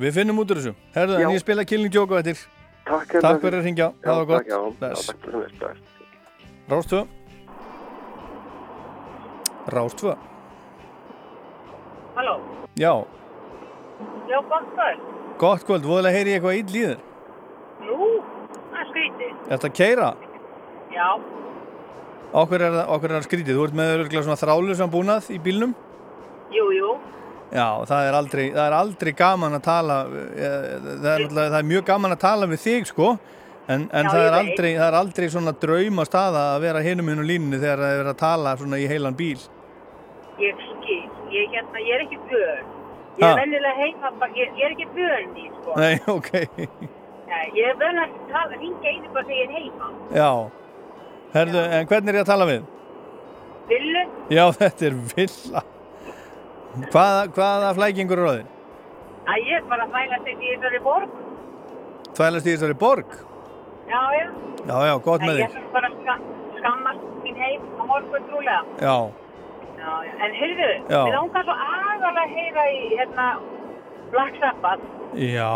Við 0.00 0.16
finnum 0.16 0.40
út 0.40 0.50
úr 0.50 0.58
þessu. 0.62 0.72
Herðu, 0.96 1.18
en 1.20 1.34
ég 1.36 1.42
spila 1.42 1.64
Killing 1.68 1.92
Joke 1.94 2.16
á 2.16 2.18
eftir. 2.22 2.40
Takk, 2.88 3.18
Takk 3.20 3.42
fyrir 3.42 3.60
að 3.60 3.66
ringja. 3.68 3.90
Það 4.02 4.14
var 4.18 4.26
gott. 4.30 4.46
Rástvö. 6.70 7.04
Rástvö. 9.70 10.16
Halló, 12.16 12.40
Já, 12.76 13.04
já, 14.28 14.40
gott 14.48 14.66
kvöld. 14.74 15.00
gott 15.38 15.64
kvöld. 15.64 15.84
Voðalega 15.84 16.16
heyri 16.16 16.30
ég 16.30 16.40
eitthvað 16.40 16.58
ill 16.58 16.74
í 16.74 16.82
þér. 16.86 16.98
Nú, 17.86 18.08
það 18.70 18.80
er 18.80 18.88
skrítið. 18.90 19.32
Þetta 19.50 19.68
að 19.68 19.74
keira. 19.78 20.08
Já, 21.00 21.10
Okkur 22.30 22.62
er, 22.62 22.74
okkur 22.86 23.10
er 23.10 23.16
það 23.16 23.24
skrítið. 23.26 23.56
Þú 23.58 23.62
ert 23.66 23.76
með 23.78 24.34
þrálusan 24.38 24.90
búnað 24.92 25.30
í 25.34 25.38
bílnum. 25.42 25.72
jú, 26.54 26.66
jú. 26.76 26.90
Já, 27.50 27.66
það 27.90 28.06
er 28.06 28.14
aldrei, 28.14 28.44
það 28.54 28.66
er 28.68 28.74
aldrei 28.78 29.12
gaman 29.18 29.56
að 29.56 29.62
tala, 29.66 29.94
eh, 30.38 30.66
það 31.02 31.08
er, 31.14 31.24
það 31.34 31.56
er 31.58 31.64
mjög 31.66 31.84
gaman 31.88 32.14
að 32.14 32.20
tala 32.22 32.46
við 32.46 32.60
þig 32.62 32.86
sko, 32.86 33.08
en, 33.66 33.88
en 33.90 34.06
Já, 34.06 34.10
það, 34.12 34.26
er 34.28 34.36
aldrei, 34.38 34.68
það 34.76 34.86
er 34.86 34.96
aldrei 35.00 35.26
svona 35.34 35.54
drauma 35.64 36.04
staða 36.06 36.44
að 36.52 36.60
vera 36.68 36.82
hinum 36.86 37.10
hinn 37.10 37.24
og 37.24 37.26
línunni 37.26 37.58
þegar 37.58 37.82
það 37.82 37.96
er 38.04 38.12
að 38.12 38.20
tala 38.22 38.52
svona 38.60 38.78
í 38.78 38.86
heilan 38.92 39.18
bíl. 39.18 39.40
Ég 40.38 40.62
skil. 40.68 41.00
Ég, 41.34 41.50
hérna, 41.56 41.82
ég 41.82 41.96
er 41.98 42.06
ekki 42.06 42.20
vön. 42.30 42.70
Ég 43.18 43.26
er 43.26 43.36
vennilega 43.42 43.74
heima, 43.82 44.12
bara- 44.22 44.38
ég, 44.38 44.54
ég 44.54 44.64
er 44.68 44.76
ekki 44.76 44.88
vön 44.94 45.34
í, 45.34 45.50
sko. 45.58 45.74
Nei, 45.82 45.98
ok, 46.16 46.30
Nei, 47.26 47.44
ég 47.58 47.66
er 47.66 47.76
vön 47.82 47.98
að 48.06 48.14
tala, 48.30 48.62
ringa 48.62 48.94
einu 48.94 49.10
bara 49.18 49.26
þegar 49.26 49.42
ég 49.42 49.50
er 49.50 49.54
heima. 49.58 49.90
já. 50.14 50.30
Herðu, 51.34 51.60
en 51.62 51.86
hvernig 51.90 52.10
er 52.12 52.18
ég 52.20 52.24
að 52.24 52.30
tala 52.32 52.46
við? 52.48 52.62
Villu? 53.70 54.02
Já, 54.34 54.44
þetta 54.60 54.86
er 54.90 54.96
villa. 55.14 55.62
Hvaða, 56.90 57.22
hvaða 57.36 57.70
flækingur 57.78 58.22
er 58.22 58.28
á 58.30 58.32
þér? 58.40 58.48
Að 59.30 59.46
ég 59.46 59.56
er 59.60 59.66
bara 59.70 59.86
að 59.86 59.92
þvælast 59.94 60.28
í 60.30 60.36
þessari 60.42 60.80
borg. 60.86 61.16
Tvælast 62.18 62.46
í 62.48 62.54
þessari 62.54 62.76
borg? 62.82 63.16
Já, 63.90 64.00
já. 64.18 64.26
Já, 64.70 64.76
já, 64.90 64.94
gott 65.06 65.22
En 65.24 65.30
með 65.30 65.38
ég 65.40 65.50
þig. 65.50 65.56
ætla 65.60 65.72
bara 65.74 65.88
að 65.90 65.96
ska, 66.02 66.14
skammast 66.58 67.06
mín 67.24 67.38
heim 67.40 67.62
á 67.78 67.82
morgun 67.90 68.26
trúlega. 68.30 68.62
Já, 68.82 68.96
Já, 69.80 69.92
já. 70.04 70.12
En 70.26 70.34
heyrðu, 70.36 70.66
Já. 70.92 70.98
við 71.06 71.14
langar 71.16 71.46
svo 71.46 71.54
agalega 71.56 72.24
að 72.26 72.34
heyra 72.36 72.64
í, 72.74 72.80
hérna, 72.98 73.28
Black 74.12 74.34
Sabbath. 74.42 74.82
já, 75.16 75.52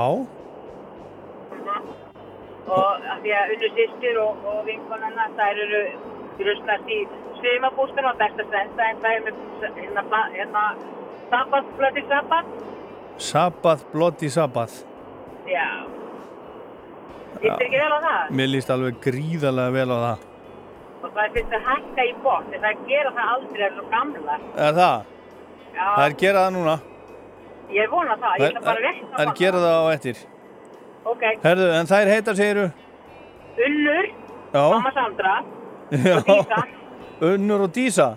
og 2.67 3.07
af 3.15 3.19
því 3.23 3.33
að 3.41 3.53
unnu 3.55 3.69
sýstir 3.77 4.19
og, 4.25 4.45
og 4.51 4.61
vinkonanna 4.69 5.27
þær 5.39 5.61
eru 5.67 5.83
grusnast 6.39 6.89
í 6.91 7.01
svimabústunum 7.41 8.11
og 8.12 8.19
besta 8.23 8.47
senda 8.53 8.87
en 8.91 9.03
það 9.03 9.17
er 9.17 9.25
með 9.27 9.35
hérna, 9.81 10.23
hérna 10.37 10.62
sabbat, 11.31 11.65
blöti 11.79 12.07
sabbat 12.09 12.47
Sabbath, 13.17 13.85
Bloody 13.93 14.29
Sabbath. 14.29 14.81
já 15.47 15.67
Þetta 17.43 17.65
ekki 17.67 17.79
vel 17.79 17.93
á 17.95 18.01
það 18.03 18.31
Mér 18.39 18.49
líst 18.51 18.71
alveg 18.75 18.97
gríðarlega 19.05 19.75
vel 19.77 19.91
á 19.95 19.99
það. 20.05 20.25
og 21.05 21.11
það 21.15 21.33
finnst 21.37 21.55
að 21.59 21.67
hækka 21.69 22.05
í 22.09 22.12
bort 22.25 22.55
en 22.57 22.62
það 22.65 22.83
gera 22.89 23.11
það 23.19 23.33
aldrei 23.35 23.65
er 23.69 23.73
svo 23.77 23.85
gamla 23.93 24.37
Er 24.67 24.73
það? 24.81 25.05
já, 25.75 25.87
Það 25.97 26.05
er 26.09 26.17
gera 26.25 26.45
það 26.47 26.53
núna. 26.57 26.77
ég 27.79 27.91
vona 27.91 28.17
það, 28.23 28.35
ég 28.41 28.49
ætla 28.49 28.61
bara 28.65 28.79
að 28.79 28.87
rekna 28.89 29.17
Það 29.19 29.27
er 29.29 29.35
gera 29.43 29.59
það 29.65 29.77
á 29.79 29.87
eftir. 29.95 30.17
Ok, 31.05 31.23
Herðu, 31.45 31.67
en 31.79 31.87
þær 31.91 32.11
heita 32.13 32.35
segiru? 32.39 32.67
Unnur 33.67 34.07
Já. 34.55 34.63
mamma 34.71 34.93
Sandra 34.97 35.35
Já. 35.91 36.63
Unnur 37.21 37.67
og 37.67 37.73
Dísa? 37.75 38.17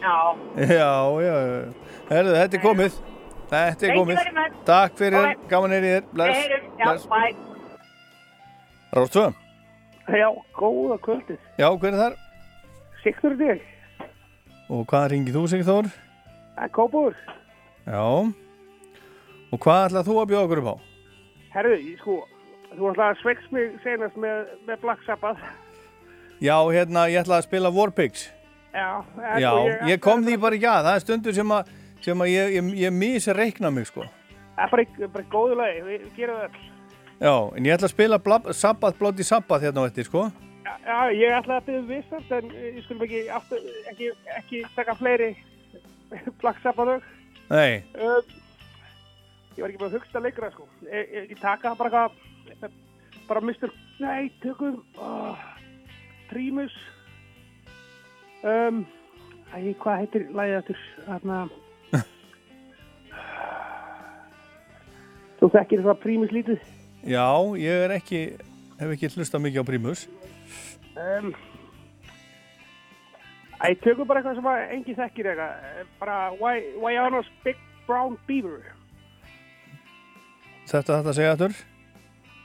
já, 0.00 0.16
Já, 0.56 0.92
já, 1.24 1.36
já. 1.48 1.60
Herðu, 2.10 2.34
þetta 2.38 2.56
er 2.58 2.62
komið. 2.62 2.98
Þetta 3.48 3.64
er 3.68 3.74
Thank 3.80 3.94
you 3.94 4.02
komið. 4.02 4.16
very 4.20 4.34
much. 4.36 4.56
Takk 4.68 4.96
fyrir, 5.00 5.16
Alright. 5.18 5.48
gaman 5.48 5.72
er 5.72 5.82
í 5.82 5.90
þér. 5.94 6.04
Bless. 6.12 6.36
Við 6.36 6.42
heyrum. 6.42 6.66
já, 6.78 6.84
Bless. 6.84 7.06
bye 7.06 7.34
Rástu? 8.98 9.24
Já, 10.08 10.28
góða 10.56 10.98
kvöldið. 11.04 11.38
Já, 11.60 11.68
hver 11.76 11.92
er 11.94 11.98
þar? 12.02 12.14
Sigþór 13.02 13.34
þig. 13.40 13.62
Og 14.68 14.84
hvað 14.88 15.08
ringið 15.12 15.36
þú, 15.38 15.42
Sigþór? 15.52 15.90
Er 16.58 16.68
Kópur. 16.74 17.14
Já. 17.86 18.00
Og 19.52 19.60
hvað 19.64 19.86
ætlað 19.88 20.08
þú 20.08 20.16
að 20.22 20.28
bjóða 20.32 20.44
okkur 20.48 20.62
upp 20.62 20.70
á? 20.72 20.76
Herðu, 21.58 21.76
ég 21.82 21.98
sko, 21.98 22.16
þú 22.70 22.90
ætlaði 22.92 23.10
að 23.10 23.20
sveikst 23.22 23.54
mig 23.54 23.70
senast 23.82 24.18
með, 24.22 24.50
með 24.68 24.82
Black 24.84 25.00
Sabbath. 25.02 25.40
Já, 26.38 26.54
hérna, 26.70 27.08
ég 27.10 27.24
ætlaði 27.24 27.42
að 27.42 27.48
spila 27.48 27.72
Warpigs. 27.74 28.28
Já, 28.70 28.86
en 29.18 29.40
Já, 29.42 29.48
sko, 29.50 29.88
ég 29.90 30.02
kom 30.04 30.22
því 30.22 30.36
bara 30.44 30.58
ekki 30.58 30.68
að. 30.70 30.86
Það 30.86 30.98
er 31.00 31.04
stundur 31.04 31.36
sem 31.40 31.54
að, 31.56 31.72
sem 32.04 32.22
að 32.22 32.30
ég, 32.30 32.54
ég, 32.60 32.68
ég 32.84 32.94
misreikna 32.94 33.72
mig, 33.74 33.88
sko. 33.90 34.06
Það 34.54 34.64
er 34.68 34.74
bara, 34.76 35.10
bara 35.16 35.28
góðu 35.34 35.58
lagi, 35.58 35.82
við 35.88 36.06
gerum 36.14 36.44
öll. 36.46 36.64
Já, 37.18 37.34
en 37.58 37.66
ég 37.66 37.74
ætla 37.74 37.90
að 37.90 37.94
spila 37.96 38.22
blab, 38.22 38.46
Sabbath, 38.54 38.98
Bloody 39.00 39.26
Sabbath 39.26 39.66
hérna 39.66 39.82
á 39.82 39.88
eftir, 39.90 40.06
sko. 40.06 40.28
Já, 40.62 40.72
já, 40.86 40.98
ég 41.18 41.38
ætlaði 41.40 41.58
að 41.58 41.70
byrja 41.72 41.84
vissast, 41.90 42.34
en 42.38 42.54
ég 42.54 42.82
skulum 42.86 43.06
ekki, 43.08 43.24
aftur, 43.34 43.66
ekki, 43.90 44.12
ekki 44.38 44.62
taka 44.78 44.94
fleiri 45.00 45.32
Black 46.44 46.62
Sabbath 46.62 46.92
lög. 46.92 47.14
Nei, 47.50 47.82
Uh, 47.98 48.20
Ég 49.58 49.62
var 49.64 49.72
ekki 49.72 49.80
með 49.82 49.88
að 49.88 49.94
hugsta 49.98 50.20
leikra, 50.22 50.48
sko. 50.54 50.68
Ég, 50.86 51.08
ég, 51.16 51.24
ég 51.32 51.38
taka 51.42 51.72
það 51.72 51.78
bara 51.80 52.02
eitthvað, 52.46 52.76
bara 53.26 53.40
mistur, 53.42 53.72
nei, 53.98 54.28
tökum, 54.42 54.76
uh, 55.02 55.40
Primus, 56.30 56.74
um, 58.46 58.84
æ, 59.50 59.58
hvað 59.82 59.98
heitir 60.04 60.28
lagið 60.36 60.58
eftir, 60.60 60.78
þarna, 61.08 61.40
þú 65.40 65.50
þekkir 65.54 65.82
það 65.86 66.00
Primus 66.06 66.34
lítið, 66.38 66.62
Já, 67.08 67.24
ég 67.58 67.84
er 67.86 67.92
ekki, 67.94 68.20
hef 68.80 68.90
ekki 68.94 69.10
hlusta 69.16 69.38
mikið 69.42 69.62
á 69.62 69.68
Primus. 69.68 70.06
um, 70.98 71.30
æ, 73.62 73.74
tökum 73.82 74.06
bara 74.06 74.20
eitthvað 74.22 74.38
sem 74.38 74.50
engi 74.78 74.94
þekkir 74.98 75.32
eitthvað, 75.32 75.68
eh, 75.82 75.84
bara 76.00 76.18
Wy- 76.38 76.74
Wyanos 76.82 77.26
Big 77.44 77.56
Brown 77.86 78.18
Beaver, 78.26 78.62
Þetta 80.68 80.98
þetta 80.98 81.14
segja 81.16 81.34
aftur. 81.34 81.56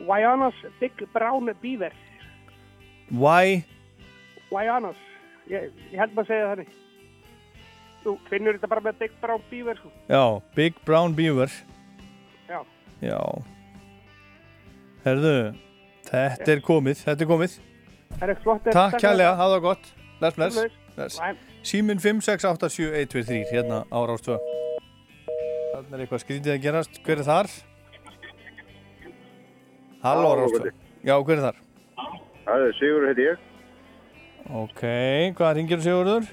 Wyanos 0.03 0.55
Big 0.79 0.99
Brown 1.13 1.51
Beaver, 1.61 1.93
Why? 3.11 3.63
Wyanos, 4.51 4.99
ég, 5.49 5.71
ég 5.91 5.99
held 5.99 6.13
maður 6.15 6.23
að 6.23 6.31
segja 6.31 6.51
þannig. 6.51 6.79
Þú 8.03 8.13
finnur 8.29 8.57
þetta 8.57 8.69
bara 8.71 8.83
með 8.87 9.01
Big 9.01 9.17
Brown 9.21 9.43
Beaver, 9.49 9.79
sko. 9.79 9.91
Já, 10.09 10.23
Big 10.55 10.79
Brown 10.87 11.15
Beaver. 11.17 11.51
Já. 12.49 12.61
Já. 13.03 13.19
Herðu, 15.03 15.35
þetta 16.07 16.55
er 16.55 16.63
komið, 16.63 17.03
þetta 17.03 17.25
er 17.25 17.31
komið. 17.33 17.57
Það 18.13 18.29
er 18.29 18.41
flott. 18.43 18.71
Takk 18.71 18.99
kærlega, 19.01 19.35
hafa 19.39 19.57
það 19.57 19.67
gott. 19.67 19.91
Sömuleiðis. 20.23 20.79
bless. 20.95 21.19
Bye. 21.19 21.35
Símin 21.63 21.99
5687123 21.99 23.51
hérna 23.51 23.83
á 23.87 23.99
Rástvö. 24.07 24.37
Þannig 25.73 25.93
er 25.95 26.03
eitthvað 26.05 26.23
skrítið 26.23 26.53
að 26.53 26.65
gerast. 26.67 26.99
Hver 27.03 27.23
er 27.23 27.27
þar? 27.27 27.53
Halló 30.03 30.35
Rástvö. 30.35 30.71
Já, 31.03 31.15
hver 31.23 31.37
er 31.37 31.43
þar? 31.45 31.59
Það 32.43 32.63
er 32.67 32.73
Sigur 32.75 33.05
heiti 33.07 33.27
ég. 33.29 33.43
Ok, 34.51 34.81
hvað 35.37 35.53
ringir 35.55 35.79
Sigurður? 35.83 36.25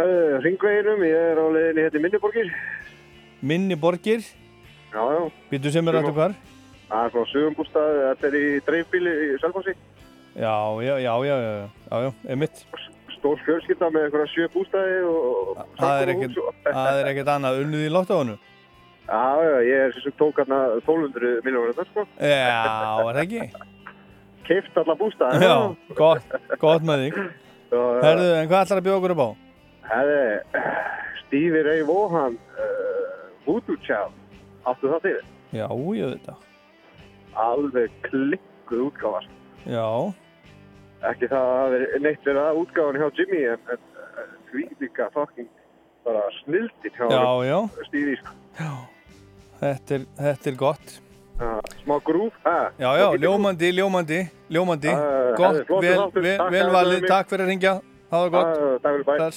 Er 0.00 0.42
ringveginum, 0.42 1.04
ég 1.06 1.28
er 1.30 1.38
á 1.38 1.46
leiðinni 1.46 1.84
hétti 1.86 2.02
Minniborgir. 2.02 2.50
Minni 3.40 3.76
borgir? 3.78 4.26
Já, 4.90 4.98
já. 5.14 5.20
Býtu 5.52 5.70
sem 5.70 5.86
er 5.88 6.00
áttu 6.00 6.12
hvar? 6.16 6.34
Það 6.88 7.04
er 7.06 7.14
frá 7.14 7.24
Suðumbústað, 7.30 8.00
þetta 8.08 8.28
er 8.32 8.36
í 8.40 8.44
dreifbíli 8.66 9.14
í 9.28 9.32
Selfossi. 9.44 9.76
Já, 10.34 10.56
já, 10.82 10.94
já, 10.98 11.14
já, 11.28 11.36
já, 11.38 11.50
já, 11.54 12.02
já, 12.02 12.12
emitt. 12.34 12.64
Stór 13.14 13.38
fjölskylda 13.46 13.92
með 13.94 14.08
einhverja 14.08 14.32
sjö 14.34 14.50
bústæði 14.54 14.98
og 15.06 15.62
Það 15.78 16.02
er 16.02 16.12
ekkert, 16.16 17.22
er 17.22 17.34
annað 17.36 17.62
unnið 17.62 17.86
í 17.86 17.94
lottóinu. 17.94 18.38
Já, 19.08 19.40
já, 19.40 19.56
ég 19.64 19.82
er 19.86 19.92
sem 20.02 20.12
tók 20.20 20.36
hérna 20.36 20.58
1200 20.84 21.40
miljónur 21.46 21.72
þetta, 21.72 21.86
sko. 21.88 22.04
Já, 22.20 22.98
er 23.00 23.16
það 23.16 23.20
ekki? 23.22 23.42
Keift 24.48 24.76
alla 24.80 24.96
bústæði. 25.00 25.38
Já, 25.48 25.54
gott, 25.96 26.34
gott 26.60 26.84
með 26.84 27.04
þig. 27.06 27.16
Herðu, 27.72 28.28
en 28.36 28.50
hvað 28.50 28.66
ætlar 28.66 28.82
að 28.82 28.86
bjóða 28.88 28.98
okkur 29.00 29.14
upp 29.14 29.22
á? 29.24 29.28
Herðu, 29.88 30.20
Stevie 31.22 31.64
Ray 31.64 31.82
Vaughan, 31.88 32.36
uh, 32.60 33.24
Voodoo 33.46 33.76
Child, 33.86 34.12
áttu 34.68 34.92
það 34.92 35.02
til? 35.06 35.16
Já, 35.56 35.66
ég 35.96 36.12
veit 36.12 36.28
það. 36.28 36.46
Alveg 37.48 37.98
klikkuð 38.08 38.84
útgáfa. 38.90 39.24
sko. 39.24 39.38
Já, 39.68 39.88
Ekki 41.08 41.28
það 41.30 41.48
að 41.54 41.72
vera 41.76 41.98
neitt 42.02 42.24
verið 42.26 42.42
að 42.42 42.60
útgáfan 42.64 42.96
hjá 42.98 43.08
Jimmy, 43.14 43.42
en, 43.52 43.82
því 44.50 44.64
líka 44.82 45.08
fucking 45.14 45.50
bara 46.04 46.24
snildin 46.42 46.96
hjá 46.96 47.04
Já, 47.06 47.20
honum, 47.22 47.44
já. 47.46 47.86
Stevie, 47.86 48.20
sko. 48.20 48.32
Þetta 49.60 49.94
er, 49.98 50.06
þetta 50.18 50.50
er 50.52 50.56
gott. 50.60 50.94
Já, 51.38 51.50
smá 51.84 51.96
grúf, 52.02 52.34
ha? 52.44 52.56
Já, 52.78 52.88
já, 52.98 53.06
ljómandi, 53.22 53.68
ljómandi, 53.76 54.20
ljómandi. 54.50 54.90
Já, 54.90 54.98
já, 54.98 55.36
Gott, 55.38 55.68
vel, 55.70 55.82
vel, 55.82 56.38
Takk 56.38 56.50
vel 56.50 56.50
fyrir 56.50 56.72
valið, 56.74 57.00
mig. 57.00 57.08
takk 57.10 57.28
fyrir 57.30 57.44
að 57.44 57.50
ringja. 57.52 57.74
Það 58.10 58.30
gott. 58.34 58.54
Já, 58.58 58.78
takk 58.82 58.96
fyrir 58.96 59.04
bæ. 59.06 59.28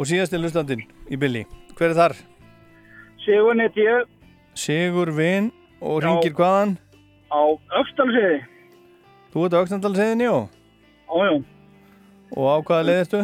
Og 0.00 0.06
síðast 0.08 0.32
er 0.32 0.40
lustandinn 0.40 0.84
í 1.12 1.18
Billy. 1.20 1.42
Hver 1.76 1.90
er 1.92 1.98
þar? 1.98 2.14
Sigur 3.24 3.54
neitt 3.58 3.76
ég 3.76 4.06
Sigur 4.56 5.10
Vinn 5.16 5.50
og 5.80 6.00
Já. 6.00 6.06
ringir 6.08 6.32
hvaðan? 6.38 6.78
á 7.30 7.40
Öxtalsiði. 7.80 8.40
Þú 9.34 9.44
ert 9.46 9.54
á 9.54 9.62
Öxnandalsegðinni, 9.62 10.24
já? 10.24 10.48
Ójó, 11.10 11.44
Og 12.36 12.44
á 12.48 12.56
hvaða 12.64 12.86
leið 12.88 13.00
ertu? 13.04 13.20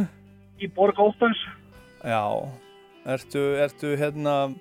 í 0.61 0.67
Borg 0.75 0.97
Óttans. 0.99 1.39
Já. 2.05 2.23
Ertu, 3.07 3.43
ertu 3.65 3.97
hérna, 3.97 4.55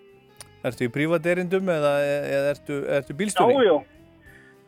ertu 0.70 0.88
í 0.88 0.92
prívaderindum 0.94 1.72
eða, 1.76 1.94
eða 2.38 2.54
ertu, 2.54 2.80
ertu 2.98 3.18
bílstjóri? 3.18 3.58
Jájó, 3.58 3.80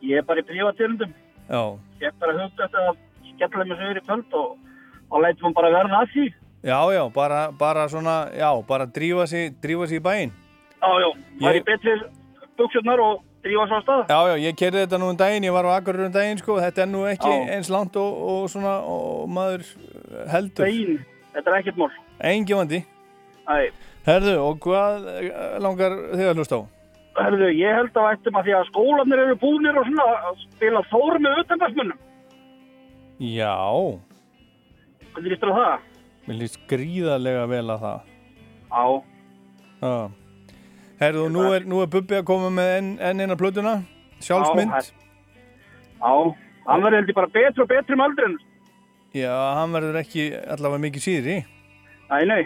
ég 0.08 0.22
er 0.22 0.28
bara 0.28 0.44
í 0.44 0.48
prívatýrundum. 0.48 1.14
Já. 1.48 1.62
Ég 2.02 2.10
er 2.10 2.18
bara 2.22 2.36
hugt 2.42 2.66
eftir 2.66 2.84
að 2.84 3.00
skella 3.34 3.68
mig 3.70 3.80
sögur 3.82 4.02
í 4.02 4.06
kvöld 4.08 4.38
og, 4.42 4.76
og 5.12 5.24
leitum 5.26 5.56
bara 5.58 5.72
verða 5.74 6.04
að 6.04 6.12
því. 6.16 6.28
Já, 6.68 6.80
já, 6.92 7.04
bara, 7.14 7.42
bara 7.60 7.88
svona, 7.90 8.18
já, 8.36 8.50
bara 8.68 8.90
drífa 8.90 9.28
sig 9.28 9.54
í 9.62 10.04
bæinn. 10.04 10.34
Jájó, 10.82 11.14
það 11.40 11.50
er 11.52 11.60
í 11.62 11.66
betri 11.66 11.98
buksurnar 12.58 13.02
og 13.02 13.24
drífa 13.46 13.68
svo 13.70 13.78
að 13.78 13.86
stað. 13.86 14.04
Já, 14.12 14.20
já, 14.32 14.36
ég 14.48 14.58
kerði 14.60 14.84
þetta 14.84 15.00
nú 15.02 15.12
um 15.12 15.20
daginn, 15.20 15.48
ég 15.48 15.56
var 15.56 15.68
á 15.70 15.72
Akureyri 15.78 16.10
um 16.10 16.16
daginn, 16.16 16.42
sko, 16.42 16.58
þetta 16.62 16.84
er 16.84 16.90
nú 16.92 17.04
ekki 17.10 17.32
Já. 17.32 17.44
eins 17.56 17.72
langt 17.74 17.98
og, 18.02 18.22
og 18.34 18.50
svona, 18.52 18.78
og 18.84 19.30
maður 19.32 19.66
heldur. 20.34 20.68
Bein, 20.68 21.02
þetta 21.36 21.54
er 21.54 21.60
ekkert 21.62 21.82
mál. 21.82 21.92
Engi 22.32 22.58
vandi. 22.58 22.82
Æ, 23.48 23.70
Herðu, 24.08 24.34
og 24.40 24.60
hvað 24.64 25.08
eh, 25.20 25.30
langar 25.64 25.96
þig 26.16 26.30
að 26.32 26.42
hlusta 26.42 26.60
á? 26.60 26.64
herðu, 27.18 27.48
ég 27.58 27.74
held 27.74 27.96
að 27.98 28.12
ættum 28.14 28.36
að 28.38 28.46
því 28.46 28.54
að 28.54 28.68
skólanir 28.70 29.22
eru 29.24 29.36
búnir 29.42 29.78
og 29.80 29.88
svona 29.88 30.04
að 30.30 30.36
spila 30.44 30.84
þór 30.92 31.16
með 31.24 31.40
utanbarsmunum. 31.42 32.04
Já, 33.26 33.56
Hvernig 35.16 35.32
líst 35.34 35.42
þér 35.42 35.50
á 35.50 35.58
það? 35.58 35.88
mér 36.28 36.38
líst 36.44 36.60
gríðarlega 36.70 37.48
vel 37.50 37.64
að 37.74 37.86
það. 37.86 38.12
Já. 38.70 38.84
Já. 39.82 39.96
Herðu, 41.02 41.24
og 41.26 41.34
nú 41.34 41.48
er, 41.56 41.66
nú 41.66 41.82
er 41.82 41.90
Bubbi 41.94 42.20
að 42.20 42.28
koma 42.30 42.52
með 42.54 42.72
enn 42.76 42.92
en 43.02 43.26
eina 43.26 43.38
plötuna, 43.40 43.74
sjálfsmynd. 44.22 44.78
Já, 44.78 44.94
Já, 45.98 46.14
hann 46.70 46.86
verður 46.86 47.00
held 47.00 47.10
ég 47.10 47.18
bara 47.18 47.34
betri 47.34 47.64
og 47.66 47.70
betri 47.72 47.98
með 47.98 48.12
aldrin. 48.12 48.38
Já, 49.18 49.34
hann 49.58 49.74
verður 49.74 50.00
ekki 50.04 50.30
allavega 50.38 50.84
mikið 50.86 51.06
síðri. 51.08 51.38
Æ, 52.14 52.18
nei. 52.30 52.44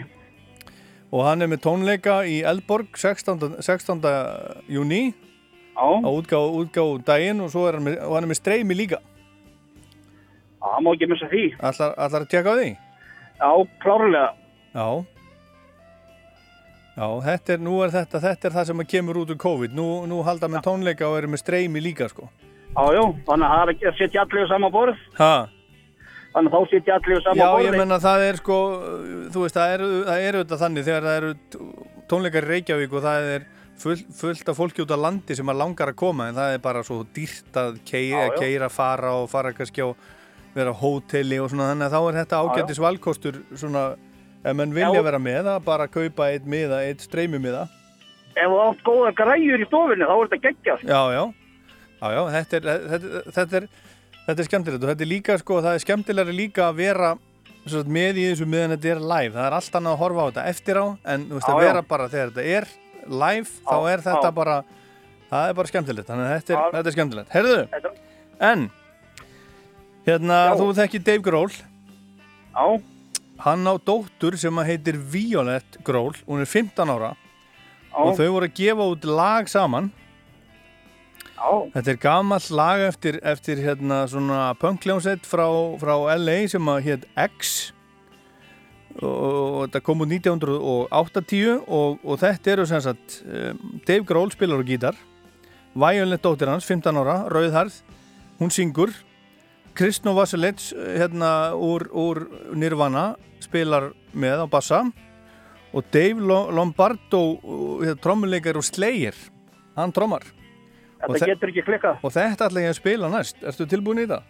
Og 1.12 1.26
hann 1.26 1.44
er 1.44 1.50
með 1.52 1.60
tónleika 1.66 2.22
í 2.24 2.38
Eldborg 2.48 2.96
16. 2.96 3.58
16. 3.60 4.00
júni 4.72 5.02
á 5.76 5.84
útgáðu 6.08 6.62
útgáðu 6.62 7.00
daginn 7.04 7.42
og, 7.44 7.56
er 7.68 7.76
hann 7.76 7.84
með, 7.84 7.98
og 8.06 8.14
hann 8.16 8.26
er 8.26 8.30
með 8.32 8.40
streymi 8.40 8.76
líka. 8.76 9.00
Já, 10.62 10.66
hann 10.72 10.86
má 10.86 10.92
ekki 10.94 11.08
missa 11.10 11.28
því. 11.28 11.46
Ætlar, 11.58 11.96
ætlar 12.00 12.24
að 12.24 12.30
tjekka 12.32 12.54
á 12.54 12.56
því? 12.56 12.68
Já, 13.42 13.50
klárlega. 13.82 14.28
Já. 14.72 14.86
Já, 16.92 17.06
þetta 17.24 17.54
er, 17.56 17.62
nú 17.64 17.78
er 17.84 17.92
þetta, 17.92 18.20
þetta 18.20 18.48
er 18.48 18.54
það 18.56 18.70
sem 18.70 18.84
kemur 18.94 19.20
út 19.22 19.32
úr 19.32 19.40
COVID. 19.40 19.76
Nú, 19.76 19.88
nú 20.08 20.20
halda 20.24 20.48
með 20.52 20.64
tónleika 20.68 21.08
og 21.08 21.18
eru 21.20 21.32
með 21.32 21.42
streymi 21.44 21.82
líka, 21.84 22.08
sko. 22.12 22.28
Já, 22.72 22.84
já, 22.96 23.02
þannig 23.28 23.46
að 23.48 23.52
það 23.52 23.62
er 23.62 23.72
ekki 23.74 23.88
að 23.90 23.98
setja 24.00 24.24
allir 24.24 24.48
á 24.48 24.52
sama 24.52 24.72
borð. 24.72 25.00
Ha? 25.18 25.34
Þannig 26.32 26.52
að 26.52 26.54
þá 26.54 26.70
setja 26.72 26.94
allir 26.96 27.18
á 27.18 27.22
sama 27.26 27.36
Já, 27.42 27.48
borð. 27.52 27.64
ég 27.66 27.74
menna 27.76 27.98
það 28.00 28.22
er 28.28 28.38
sko, 28.40 28.58
þú 29.34 29.42
veist, 29.44 29.56
það 29.58 29.72
er, 29.74 29.82
það 30.08 30.22
er 30.28 30.38
auðvitað 30.38 30.62
þannig 30.62 30.86
þegar 30.86 31.08
það 31.08 31.18
eru 31.20 31.32
tónleikar 32.12 32.46
í 32.46 32.50
Reykjavík 32.52 32.94
og 32.96 33.04
það 33.04 33.28
er 33.34 33.44
full, 33.82 33.96
fullt 34.16 34.48
af 34.52 34.56
fólki 34.56 34.84
út 34.84 34.94
á 34.96 34.98
landi 35.02 35.36
sem 35.36 35.52
að 35.52 35.60
langar 35.60 35.92
að 35.92 35.98
koma 36.00 36.28
en 36.30 36.38
það 36.38 36.54
er 36.56 36.62
bara 36.64 36.82
svo 36.86 37.02
dýrt 37.16 37.58
að 37.60 37.76
keira, 37.88 38.22
Já, 38.26 38.32
já. 38.32 38.38
keira 38.40 38.70
fara 38.72 39.12
og 39.20 39.28
fara 39.32 39.52
kannski 39.56 39.84
á 39.84 39.88
vera 40.52 40.72
hóteli 40.76 41.38
og 41.40 41.48
svona 41.52 41.70
þannig 41.72 41.86
að 41.88 41.94
þá 41.96 42.00
er 42.08 42.18
þetta 42.22 42.38
Já, 42.38 42.42
já. 42.42 42.48
ágættis 42.52 42.80
valkostur 42.84 43.38
svona, 43.56 43.84
ef 44.44 44.56
menn 44.56 44.74
vilja 44.76 44.98
Já. 45.00 45.04
vera 45.10 45.20
með 45.20 45.52
að 45.54 45.62
bara 45.68 45.86
kaupa 45.88 46.30
eitt 46.32 46.48
miða, 46.48 46.80
eitt 46.88 47.04
streymi 47.04 47.40
miða. 47.40 47.66
Ef 48.32 48.48
þú 48.48 48.58
átt 48.64 48.82
góða 48.88 49.12
græjur 49.20 49.60
í 49.60 49.68
stofinni, 49.68 50.08
þá 50.08 50.12
er 50.16 50.28
þetta 50.32 50.42
geggjast. 50.48 50.84
Já, 50.88 51.00
já, 51.12 51.22
já, 52.00 52.08
já, 52.16 52.22
þetta 52.38 52.56
er, 52.60 52.68
þetta, 52.92 53.22
þetta 53.36 53.58
er, 53.60 53.66
þetta 54.26 54.38
er 54.44 54.48
skemmtilegt 54.48 54.82
og 54.84 54.90
þetta 54.92 55.04
er 55.06 55.10
líka, 55.10 55.36
sko, 55.40 55.60
það 55.64 55.76
er 55.78 55.84
skemmtilegri 55.86 56.34
líka 56.36 56.68
að 56.68 56.76
vera 56.82 57.10
svo, 57.64 57.78
sagt, 57.78 57.90
með 57.94 58.20
í 58.22 58.28
þessu 58.30 58.46
meðan 58.50 58.74
þetta 58.76 58.92
er 58.96 59.00
live. 59.12 59.32
Það 59.36 59.46
er 59.48 59.56
allt 59.58 59.78
annað 59.80 59.96
að 59.96 60.02
horfa 60.02 60.22
á 60.22 60.28
þetta 60.30 60.44
eftir 60.52 60.80
á, 60.82 60.86
en 61.14 61.26
veist, 61.30 61.48
Já, 61.48 61.52
að 61.54 61.58
já. 61.62 61.66
vera 61.68 61.82
bara 61.92 62.08
þegar 62.12 62.32
þetta 62.36 62.46
er 62.58 62.68
live, 63.22 63.48
þá 63.66 63.74
Já, 63.76 63.90
er 63.92 64.04
þetta 64.06 64.28
já. 64.30 64.34
bara, 64.38 64.56
það 65.32 65.48
er 65.52 65.58
bara 65.60 65.72
skemmtilegt, 65.72 66.08
þannig 66.10 66.28
að 66.28 66.36
þetta 66.38 66.52
er, 66.54 66.58
Já. 66.62 66.70
þetta 66.76 66.92
er 66.92 66.96
skemmtilegt. 66.98 67.34
Herðu, 67.36 67.92
en, 68.52 68.64
hérna, 70.06 70.38
þú 70.58 70.68
þekkir 70.80 71.04
Dave 71.08 71.24
Grohl. 71.26 71.52
Já. 72.52 72.66
Hann 73.42 73.66
á 73.66 73.74
dóttur 73.82 74.36
sem 74.38 74.58
heitir 74.62 74.98
Violet 75.10 75.78
Grohl, 75.86 76.14
hún 76.28 76.42
er 76.44 76.46
15 76.46 76.90
ára 76.94 77.14
Já. 77.16 77.98
og 78.04 78.14
þau 78.18 78.28
voru 78.36 78.46
að 78.46 78.54
gefa 78.58 78.86
út 78.94 79.06
lag 79.08 79.48
saman. 79.50 79.90
Þetta 81.74 81.90
er 81.94 82.00
gamall 82.02 82.48
lag 82.54 82.80
eftir, 82.86 83.18
eftir 83.26 83.60
hérna 83.64 84.02
punkljónsett 84.60 85.26
frá, 85.26 85.46
frá 85.80 85.94
LA 86.16 86.36
sem 86.52 86.68
að 86.70 86.82
hétt 86.86 87.06
X. 87.18 87.72
Og, 89.00 89.06
og 89.08 89.60
þetta 89.66 89.80
kom 89.86 90.02
út 90.04 90.10
1980 90.12 91.62
og, 91.64 92.02
og 92.04 92.18
þetta 92.20 92.52
eru 92.52 92.66
sem 92.68 92.82
sagt 92.84 93.22
um, 93.24 93.62
Dave 93.88 94.04
Grohl 94.04 94.28
spilar 94.34 94.60
á 94.60 94.64
gítar 94.68 94.98
Violet 95.72 96.20
dóttir 96.20 96.50
hans, 96.52 96.66
15 96.68 96.98
ára, 97.00 97.22
rauðharð 97.32 97.78
hún 98.36 98.50
syngur. 98.52 98.90
Kristnó 99.72 100.12
Vasilits 100.12 100.74
hérna 100.76 101.54
úr, 101.56 101.86
úr 101.96 102.26
Nirvana 102.52 103.14
spilar 103.40 103.94
með 104.12 104.44
á 104.44 104.46
bassa. 104.52 104.82
Og 105.72 105.86
Dave 105.94 106.20
Lo- 106.20 106.50
Lombardo 106.52 107.22
hérna, 107.80 107.96
trommuleikar 108.04 108.60
og 108.60 108.66
Slayer 108.68 109.16
hann 109.78 109.94
trommar 109.96 110.26
Þetta 111.02 111.24
þe- 111.24 111.30
getur 111.32 111.48
ekki 111.52 111.62
klikkað. 111.66 111.96
og 112.02 112.12
þetta 112.12 112.46
ætla 112.48 112.60
ég 112.62 112.70
að 112.70 112.78
spila 112.78 113.08
næst 113.10 113.36
Ertu 113.42 113.66
tilbúin 113.66 113.98
í 114.02 114.06
það? 114.06 114.22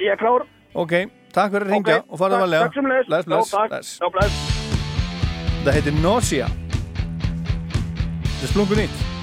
Ég 0.00 0.10
er 0.12 0.16
klár. 0.20 0.42
Ok, 0.74 0.92
takk 1.32 1.52
fyrir 1.52 1.66
að 1.66 1.70
ringja 1.72 1.96
Ok, 2.00 2.04
og 2.10 2.18
farðu 2.18 2.34
takk- 2.36 2.44
varlega 2.44 2.62
takk 2.66 2.74
sömuleiðis. 2.76 3.06
Bless, 3.06 3.24
bless, 3.26 3.52
Já, 3.52 3.56
takk. 3.56 4.12
bless. 4.12 4.40
Það 5.64 5.72
heitir 5.78 5.94
Nausea 6.02 6.48
Þetta 8.26 8.44
er 8.44 8.50
splungun 8.52 8.78
nýtt 8.82 9.15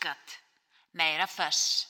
raskat, 0.00 0.40
meira 0.92 1.26
föss. 1.26 1.86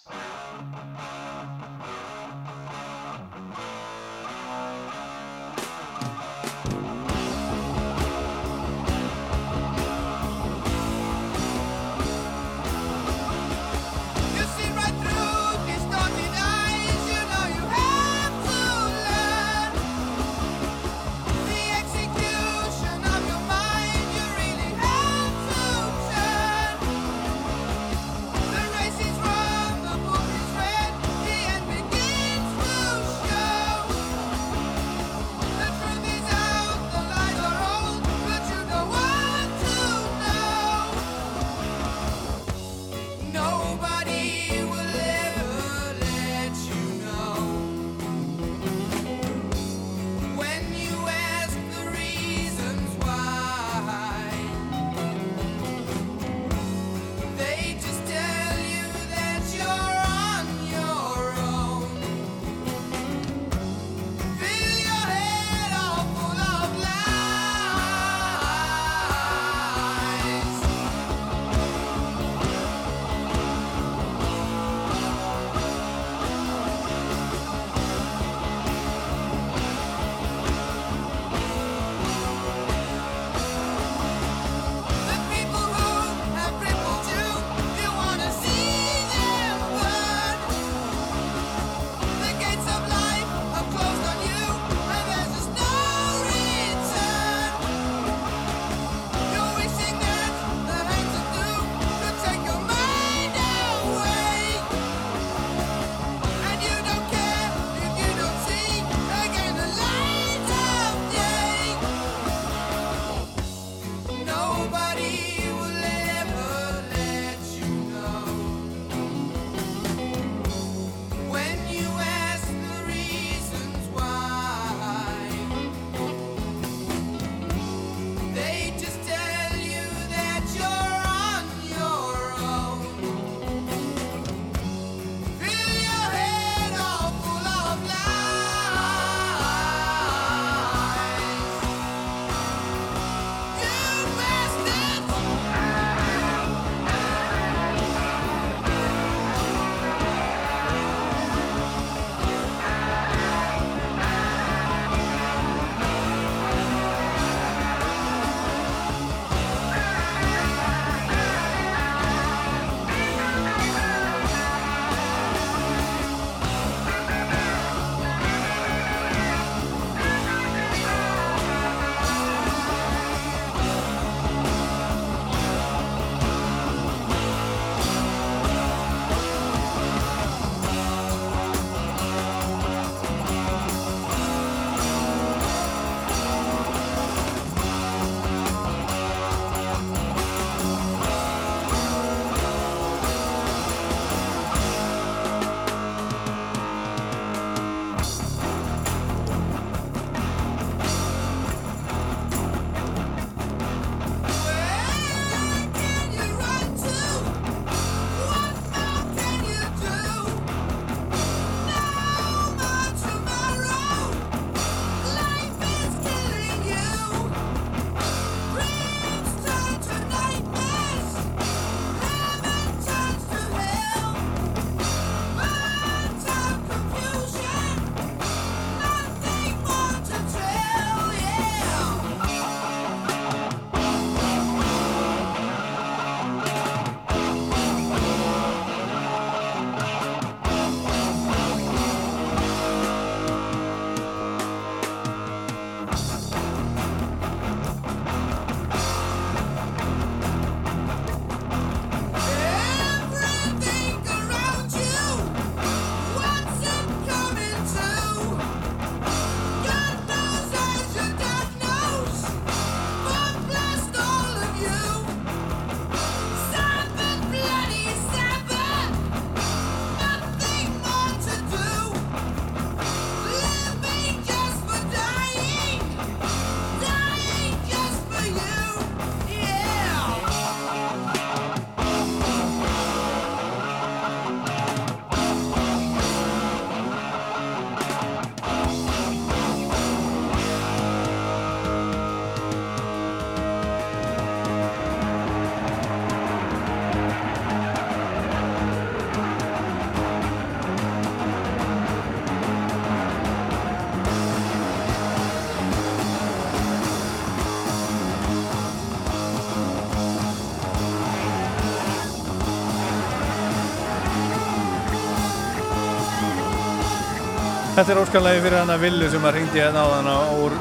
Þetta 317.81 317.95
er 317.95 317.99
óskanlegi 318.03 318.41
fyrir 318.45 318.59
hana 318.61 318.74
Villu 318.76 319.07
sem 319.09 319.22
að 319.24 319.39
ringdi 319.39 319.57
hérna 319.57 319.81
á 319.81 319.89
hana 319.89 320.14
úr, 320.37 320.53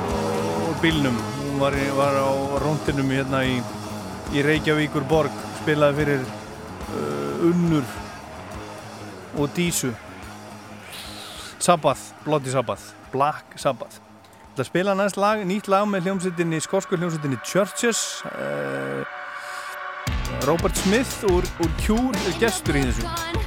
úr 0.70 0.78
bílnum. 0.80 1.18
Hún 1.42 1.58
var, 1.60 1.76
var 1.98 2.16
á 2.16 2.32
rúndinum 2.64 3.10
hérna 3.12 3.42
í, 3.44 3.58
í 4.32 4.44
Reykjavíkur 4.46 5.04
borg, 5.10 5.36
spilaði 5.58 5.98
fyrir 5.98 6.24
uh, 6.24 7.50
Unnur 7.50 7.84
og 9.36 9.52
Dísu. 9.58 9.92
Sabbath, 11.60 12.14
Bloody 12.24 12.56
Sabbath, 12.56 12.96
Black 13.12 13.60
Sabbath. 13.60 14.00
Það 14.56 14.70
spila 14.72 14.96
næst 14.96 15.20
lag, 15.20 15.44
nýtt 15.44 15.68
lag 15.68 15.92
með 15.92 16.08
hljómsveitinni, 16.08 16.64
skosku 16.64 16.96
hljómsveitinni 16.96 17.44
Churches. 17.44 18.24
Uh, 18.32 19.04
Robert 20.48 20.80
Smith 20.86 21.28
úr, 21.36 21.44
úr 21.60 21.78
Cure 21.84 22.38
gestur 22.40 22.80
í 22.80 22.88
þessu. 22.88 23.39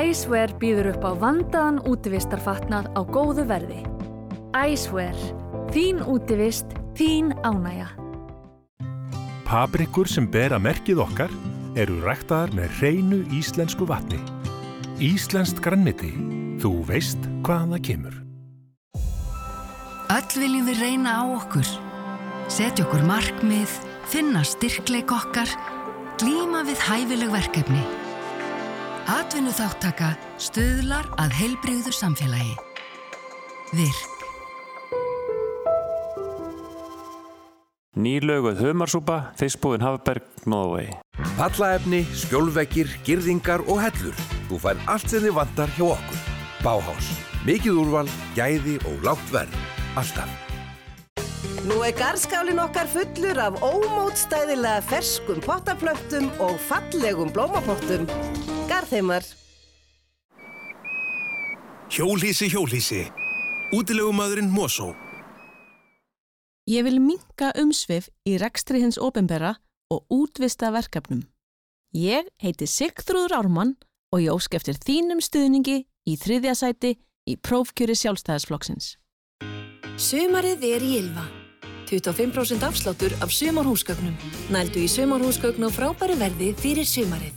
Æsver 0.00 0.54
býður 0.56 0.94
upp 0.94 1.02
á 1.04 1.12
vandaðan 1.20 1.80
útivistarfatnað 1.84 2.86
á 2.96 3.00
góðu 3.04 3.44
verði. 3.50 3.82
Æsver, 4.56 5.18
þín 5.74 6.00
útivist, 6.08 6.72
þín 6.96 7.34
ánægja. 7.44 7.90
Paprikur 9.44 10.08
sem 10.08 10.24
bera 10.30 10.56
merkið 10.62 11.02
okkar 11.04 11.34
eru 11.76 11.98
ræktaðar 12.06 12.54
með 12.56 12.72
hreinu 12.78 13.20
íslensku 13.36 13.84
vatni. 13.90 14.22
Íslenskt 15.04 15.60
grannmiti. 15.60 16.14
Þú 16.62 16.72
veist 16.88 17.28
hvaðan 17.44 17.76
það 17.76 17.86
kemur. 17.90 18.18
Öll 20.16 20.34
viljum 20.40 20.68
við 20.70 20.84
reyna 20.86 21.18
á 21.20 21.24
okkur. 21.36 21.76
Setja 22.48 22.88
okkur 22.88 23.04
markmið, 23.04 23.80
finna 24.08 24.46
styrkleik 24.48 25.12
okkar, 25.12 25.50
glíma 26.22 26.64
við 26.64 26.88
hæfileg 26.88 27.36
verkefni. 27.36 27.84
Atvinnu 29.08 29.52
þáttaka 29.54 30.12
stöðlar 30.40 31.06
að 31.20 31.36
heilbrigðu 31.38 31.92
samfélagi. 31.94 32.56
Virk. 33.72 34.16
Nýlauguð 38.00 38.60
humarsúpa, 38.64 39.16
fiskbúðin 39.40 39.84
Hafberg, 39.84 40.26
Nóðvegi. 40.48 40.94
Pallaefni, 41.36 42.04
skjólveggir, 42.16 42.92
girðingar 43.04 43.64
og 43.66 43.82
hellur. 43.84 44.20
Þú 44.48 44.60
fær 44.62 44.84
allt 44.88 45.08
sem 45.10 45.24
þið 45.24 45.36
vantar 45.40 45.74
hjá 45.76 45.88
okkur. 45.90 46.22
Báhás. 46.60 47.10
Mikið 47.48 47.82
úrval, 47.82 48.06
gæði 48.36 48.78
og 48.84 49.04
lágt 49.04 49.34
verð. 49.34 49.58
Alltaf. 50.00 50.49
Nú 51.40 51.78
er 51.86 51.94
garðskálin 51.96 52.58
okkar 52.60 52.88
fullur 52.90 53.38
af 53.40 53.60
ómótstæðilega 53.64 54.82
ferskum 54.90 55.40
pottaplöntum 55.44 56.26
og 56.44 56.58
fallegum 56.68 57.30
blómapottum. 57.32 58.04
Garðheimar. 58.68 59.24
Hjólhísi, 61.90 62.50
hjólhísi. 62.52 63.06
Útilegumæðurinn 63.72 64.52
Mosó. 64.52 64.92
Ég 66.68 66.84
vil 66.86 67.00
minka 67.00 67.54
umsvif 67.58 68.10
í 68.28 68.36
rekstri 68.38 68.82
hins 68.84 69.00
ofinbera 69.00 69.56
og 69.90 70.04
útvista 70.12 70.68
verkefnum. 70.74 71.24
Ég 71.96 72.28
heiti 72.42 72.68
Sigþrúður 72.68 73.38
Ármann 73.40 73.76
og 74.12 74.20
ég 74.22 74.34
ósk 74.34 74.54
eftir 74.60 74.76
þínum 74.78 75.24
stuðningi 75.24 75.82
í 76.06 76.16
þriðja 76.20 76.54
sæti 76.54 76.98
í 77.26 77.36
prófkjöri 77.40 77.96
sjálfstæðisflokksins. 77.98 78.94
Sumarið 80.00 80.62
er 80.64 80.80
í 80.80 80.94
Ylva. 80.96 81.26
25% 81.90 82.62
afsláttur 82.64 83.12
af 83.20 83.32
sumarhúsgögnum. 83.36 84.14
Nældu 84.48 84.80
í 84.80 84.88
sumarhúsgögn 84.88 85.60
á 85.60 85.68
frábæru 85.68 86.14
verði 86.16 86.54
fyrir 86.56 86.86
sumarið. 86.88 87.34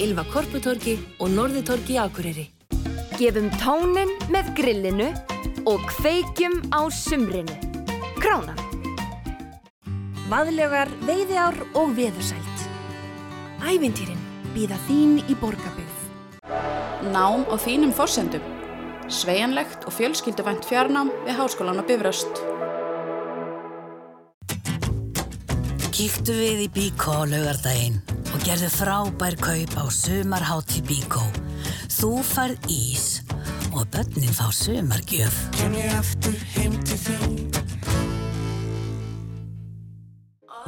Ylva 0.00 0.24
Korputorki 0.32 0.94
og 1.20 1.28
Norðutorki 1.34 1.98
Akureyri. 2.00 2.46
Gefum 3.18 3.50
tónin 3.60 4.14
með 4.32 4.48
grillinu 4.56 5.10
og 5.68 5.84
kveikjum 5.90 6.72
á 6.72 6.88
sumrinu. 6.88 7.52
Kránan. 8.16 8.56
Vaðlegar, 10.32 10.88
veiðiár 11.04 11.58
og 11.74 11.92
veðursælt. 11.98 12.64
Ævintýrin 13.60 14.24
býða 14.54 14.80
þín 14.88 15.20
í 15.28 15.36
borgarbyggð. 15.36 16.00
Nám 17.12 17.44
á 17.44 17.60
þínum 17.60 17.92
forsendum. 17.92 18.59
Sveianlegt 19.10 19.84
og 19.88 19.94
fjölskylduvænt 19.96 20.66
fjarnám 20.70 21.10
við 21.26 21.34
Háskólan 21.40 21.82
á 21.82 21.84
Bifröst. 21.84 22.30
Kíktu 25.90 26.36
við 26.38 26.64
í 26.64 26.68
Bíkó 26.70 27.18
á 27.18 27.22
laugardaginn 27.26 27.98
og 28.30 28.38
gerðu 28.46 28.70
frábær 28.70 29.36
kaup 29.42 29.74
á 29.82 29.84
sumarhátti 29.90 30.84
Bíkó. 30.86 31.26
Þú 31.90 32.22
færð 32.22 32.70
ís 32.70 33.06
og 33.74 33.90
börnin 33.90 34.30
fá 34.30 34.46
sumargjöf. 34.54 35.42
Kem 35.58 35.74
ég 35.74 35.98
aftur 35.98 36.38
heim 36.54 36.78
til 36.86 37.02
þín 37.02 37.49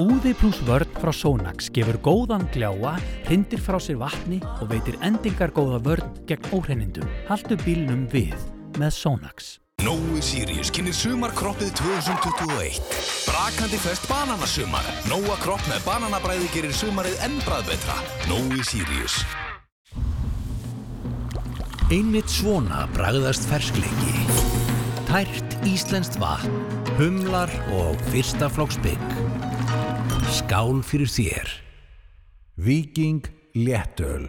Úði 0.01 0.31
pluss 0.33 0.57
vörn 0.65 0.89
frá 0.97 1.13
Sonax 1.13 1.67
gefur 1.75 1.99
góðan 2.01 2.47
gljáa, 2.55 2.95
hrindir 3.27 3.61
frá 3.61 3.77
sér 3.77 3.99
vatni 4.01 4.39
og 4.63 4.71
veitir 4.71 4.97
endingar 5.05 5.53
góða 5.53 5.83
vörn 5.85 6.15
gegn 6.29 6.49
óhreinindum. 6.57 7.11
Haltu 7.29 7.59
bílnum 7.61 8.07
við 8.09 8.33
með 8.81 8.95
Sonax. 8.97 9.59
Nói 9.85 10.23
Sirius 10.25 10.71
kynir 10.73 10.97
sumarkroppið 10.97 11.75
2021. 11.77 12.81
Brakandi 13.27 13.81
fest 13.83 14.09
bananasumar. 14.09 14.89
Nóa 15.11 15.37
kropp 15.43 15.65
með 15.69 15.85
bananabræði 15.85 16.49
gerir 16.55 16.73
sumarið 16.73 17.21
enn 17.27 17.37
bræðbetra. 17.45 17.99
Nói 18.31 18.65
Sirius. 18.65 19.19
Einmitt 21.93 22.33
svona 22.33 22.87
bragðast 22.97 23.45
ferskleiki. 23.51 24.17
Tært 25.11 25.59
íslenskt 25.69 26.17
vatn, 26.23 26.63
humlar 26.97 27.53
og 27.77 28.01
fyrsta 28.09 28.49
flokks 28.49 28.81
bygg. 28.81 29.32
Skál 30.33 30.83
fyrir 30.87 31.11
þér. 31.11 31.49
Viking 32.57 33.27
Léttöl. 33.55 34.29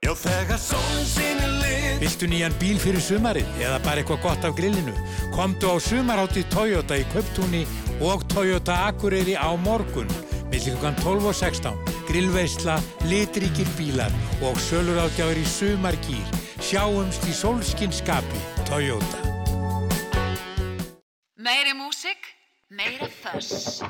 Já 0.00 0.14
þegar 0.16 0.58
sólinn 0.58 1.04
sínir 1.04 1.50
lit 1.60 2.00
Viltu 2.00 2.28
nýjan 2.30 2.54
bíl 2.56 2.78
fyrir 2.80 3.02
sumarið 3.04 3.48
eða 3.60 3.76
bara 3.84 4.00
eitthvað 4.00 4.22
gott 4.24 4.46
af 4.48 4.54
grillinu? 4.56 4.94
Komdu 5.34 5.68
á 5.68 5.76
sumarhátti 5.84 6.46
Toyota 6.48 6.96
í 6.96 7.04
Kauptúni 7.12 7.66
og 8.00 8.24
Toyota 8.32 8.78
Akureyri 8.88 9.36
á 9.36 9.52
morgun 9.60 10.08
millir 10.50 10.72
klukkan 10.72 10.96
12 11.04 11.28
og 11.28 11.36
16 11.36 11.76
grillveisla, 12.08 12.78
litríkir 13.10 13.68
bílar 13.76 14.16
og 14.40 14.56
sölur 14.58 15.02
átjáður 15.04 15.42
í 15.42 15.46
sumargýr 15.46 16.40
Sjáumst 16.64 17.28
í 17.28 17.36
sólskinskapi 17.36 18.40
Toyota 18.70 19.20
Meiri 21.40 21.76
músik, 21.76 22.32
meira 22.68 23.08
þöss. 23.20 23.84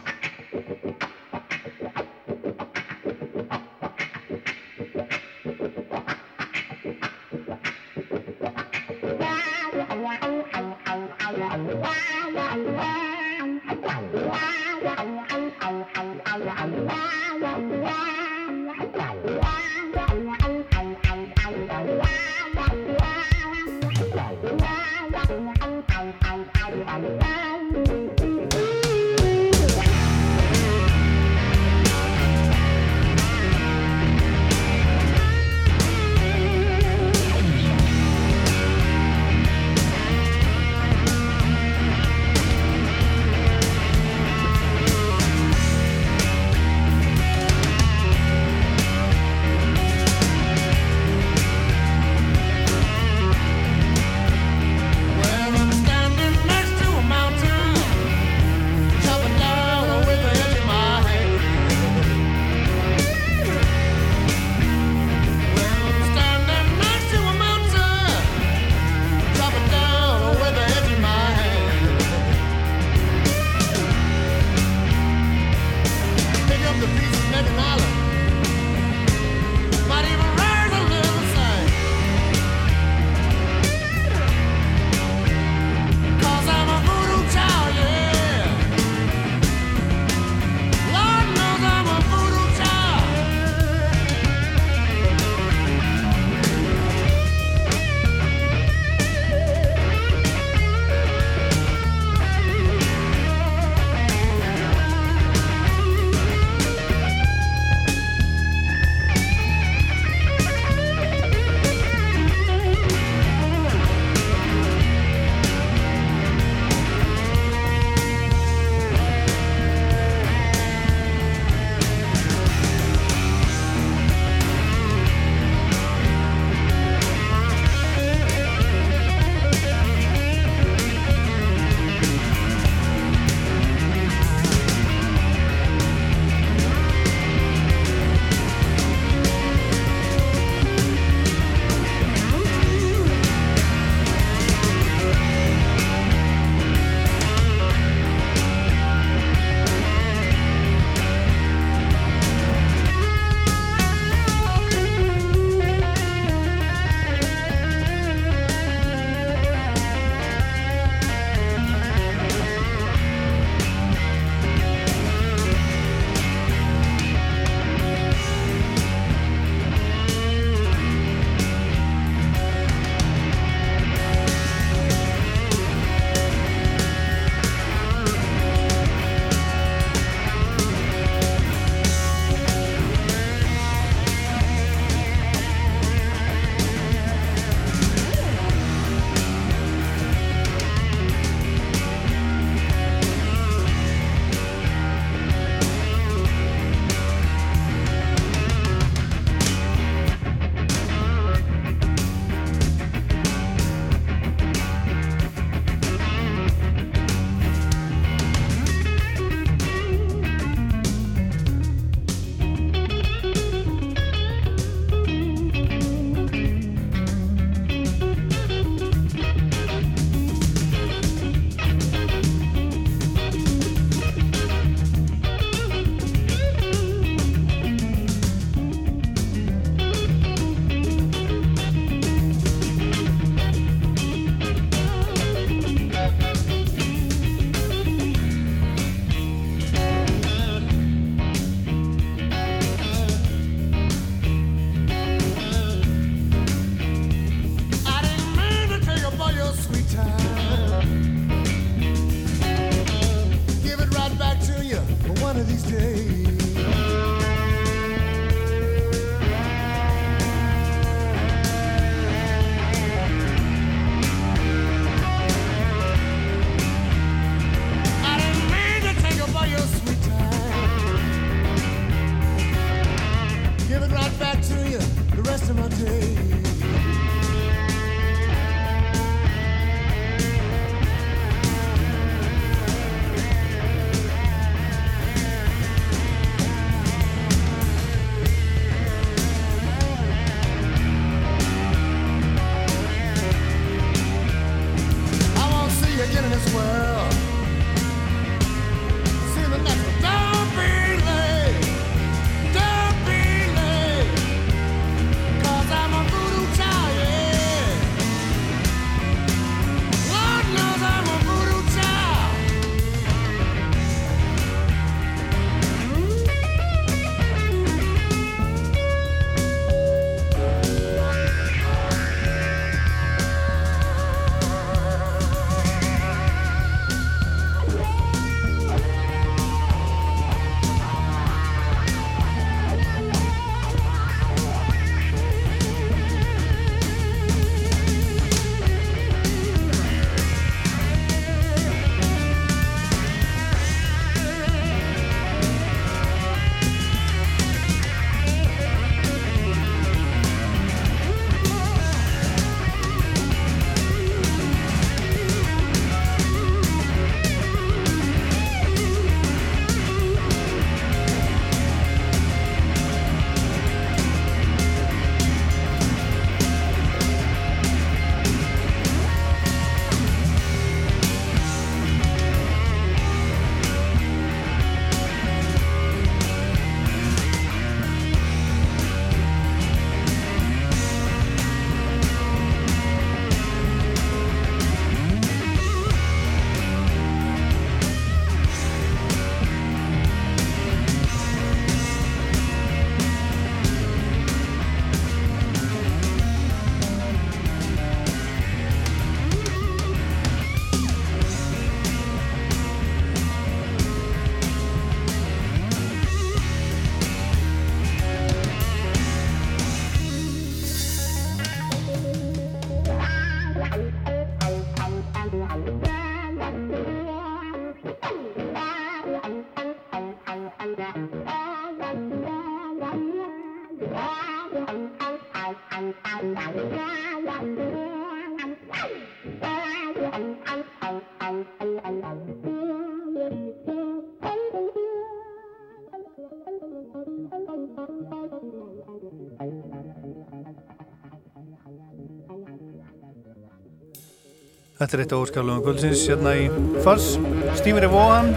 Þetta 444.80 444.96
er 444.96 445.00
eitt 445.02 445.10
af 445.12 445.22
óskalugum 445.26 445.60
kvöldsins 445.60 446.02
hérna 446.08 446.30
í 446.40 446.46
Fass. 446.80 447.18
Stephen 447.58 447.82
Ray 447.84 447.90
Vaughan 447.92 448.30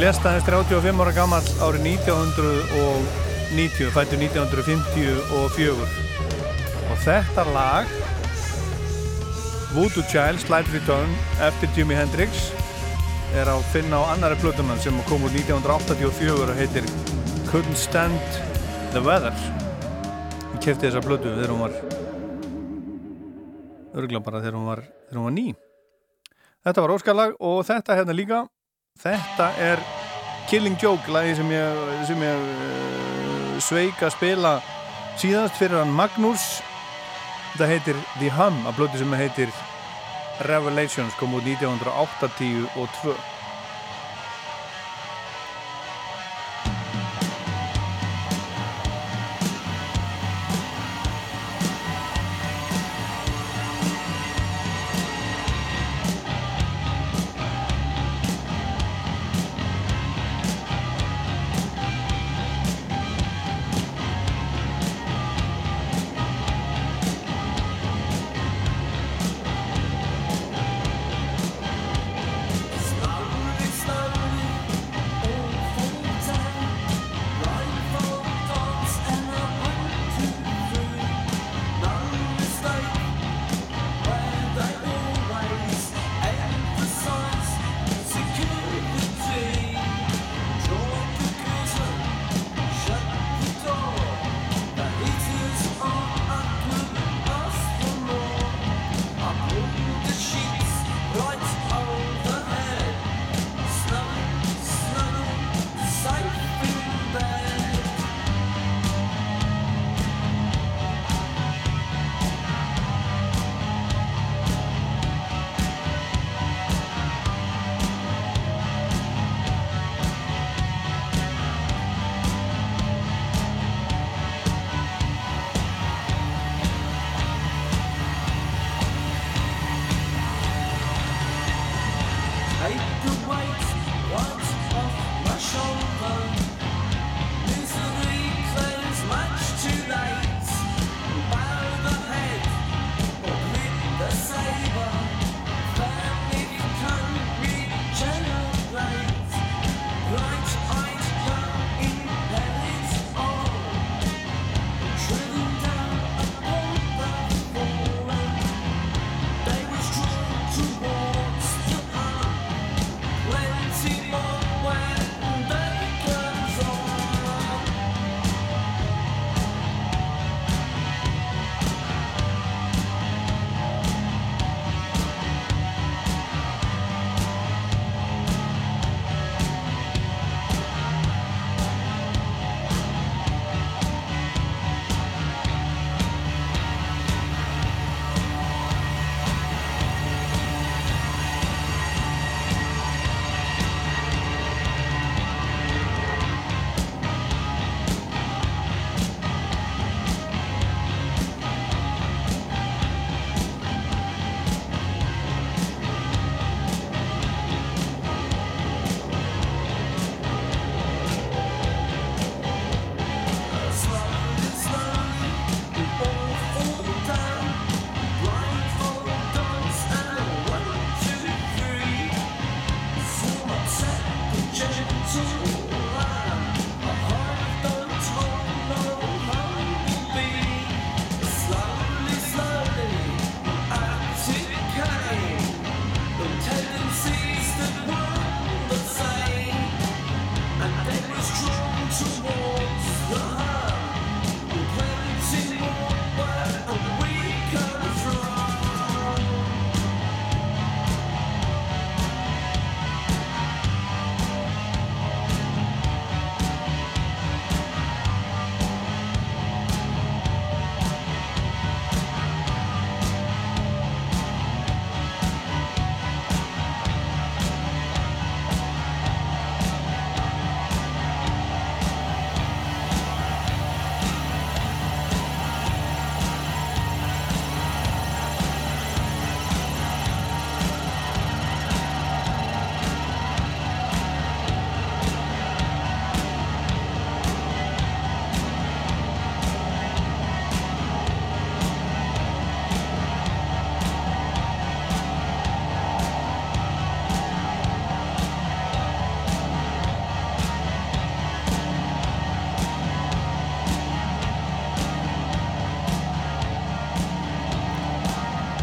lest 0.00 0.24
aðeins 0.24 0.46
35 0.48 1.02
ára 1.04 1.12
gammal 1.12 1.44
árið 1.60 1.84
1990, 1.90 3.90
fættu 3.92 4.16
1954. 4.16 5.84
Og 6.88 6.96
þetta 7.04 7.44
lag, 7.52 7.84
Voodoo 9.74 10.00
Child, 10.08 10.40
Slide 10.46 10.72
Return, 10.72 11.12
eftir 11.50 11.68
Jimi 11.76 11.92
Hendrix, 11.98 12.48
er 13.36 13.44
á 13.44 13.60
finna 13.74 14.00
á 14.00 14.08
annari 14.14 14.40
plötunan 14.40 14.80
sem 14.80 14.96
kom 15.12 15.20
úr 15.28 15.36
1984 15.36 16.48
og 16.48 16.56
heitir 16.56 16.88
Couldn't 17.52 17.76
Stand 17.76 18.16
the 18.96 19.04
Weather. 19.04 19.36
Ég 20.56 20.64
kefti 20.64 20.88
þessa 20.88 21.04
plötu 21.04 21.36
þegar 21.36 21.52
hún 21.52 21.68
var 21.68 21.97
örgulega 23.98 24.24
bara 24.24 24.44
þegar 24.44 24.60
hún 24.60 24.70
var, 24.70 24.84
þegar 25.08 25.20
hún 25.20 25.28
var 25.30 25.36
ný 25.38 25.48
þetta 26.68 26.84
var 26.84 26.94
óskalag 26.94 27.36
og 27.40 27.60
þetta 27.66 27.96
hérna 27.98 28.16
líka. 28.16 28.42
Þetta 28.98 29.50
er 29.62 29.82
Killing 30.50 30.78
Joke 30.80 31.12
lagi 31.12 31.36
sem 31.38 31.50
ég, 31.52 31.80
sem 32.08 32.24
ég 32.24 32.44
uh, 32.52 33.56
sveik 33.62 34.02
að 34.02 34.14
spila 34.16 34.54
síðast 35.20 35.58
fyrir 35.60 35.80
hann 35.82 35.94
Magnús. 35.94 36.46
Þetta 37.54 37.70
heitir 37.72 38.04
The 38.18 38.30
Hum 38.36 38.60
að 38.68 38.80
blötu 38.80 39.00
sem 39.00 39.18
heitir 39.18 39.52
Revelations 40.46 41.16
kom 41.18 41.34
út 41.38 41.46
1982 41.46 42.66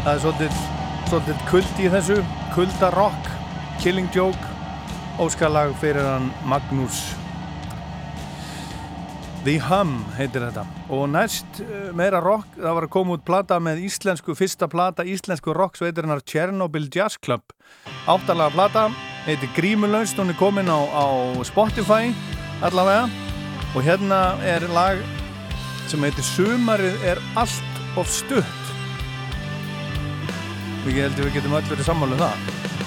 Það 0.06 0.12
er 0.14 0.20
svolítið, 0.22 0.58
svolítið 1.10 1.38
kult 1.50 1.78
í 1.82 1.86
þessu, 1.90 2.16
kuldarokk, 2.54 3.24
Killing 3.82 4.06
Joke, 4.14 4.50
óskalag 5.18 5.72
fyrir 5.80 6.04
hann 6.06 6.28
Magnús. 6.46 7.00
The 9.42 9.56
Hum 9.66 9.96
heitir 10.14 10.44
þetta. 10.44 10.62
Og 10.94 11.08
næst 11.10 11.58
eh, 11.64 11.88
meira 11.90 12.20
rock, 12.22 12.46
það 12.54 12.76
var 12.78 12.86
að 12.86 12.92
koma 12.94 13.16
út 13.16 13.24
plata 13.26 13.58
með 13.58 13.80
íslensku, 13.88 14.36
fyrsta 14.38 14.68
plata 14.70 15.02
íslensku 15.02 15.50
rock 15.58 15.74
sveitirnar 15.80 16.22
Chernobyl 16.22 16.86
Jazz 16.86 17.18
Club. 17.18 17.42
Áttalega 18.06 18.54
plata, 18.54 18.84
heitir 19.26 19.50
Grímulaust. 19.58 20.14
Hún 20.22 20.30
er 20.30 20.38
komin 20.38 20.70
á, 20.70 20.86
á 20.86 21.06
Spotify 21.50 22.14
allavega. 22.62 23.10
Og 23.74 23.82
hérna 23.82 24.38
er 24.46 24.68
lag 24.70 25.02
sem 25.90 26.06
heitir 26.06 26.30
Sumarið 26.30 27.10
er 27.10 27.18
allt 27.34 27.98
of 27.98 28.06
stutt 28.06 28.65
ég 30.94 31.02
held 31.06 31.18
að 31.18 31.26
við 31.26 31.38
getum 31.40 31.56
öll 31.58 31.66
verið 31.70 31.88
sammálu 31.88 32.14
um 32.14 32.22
það 32.22 32.85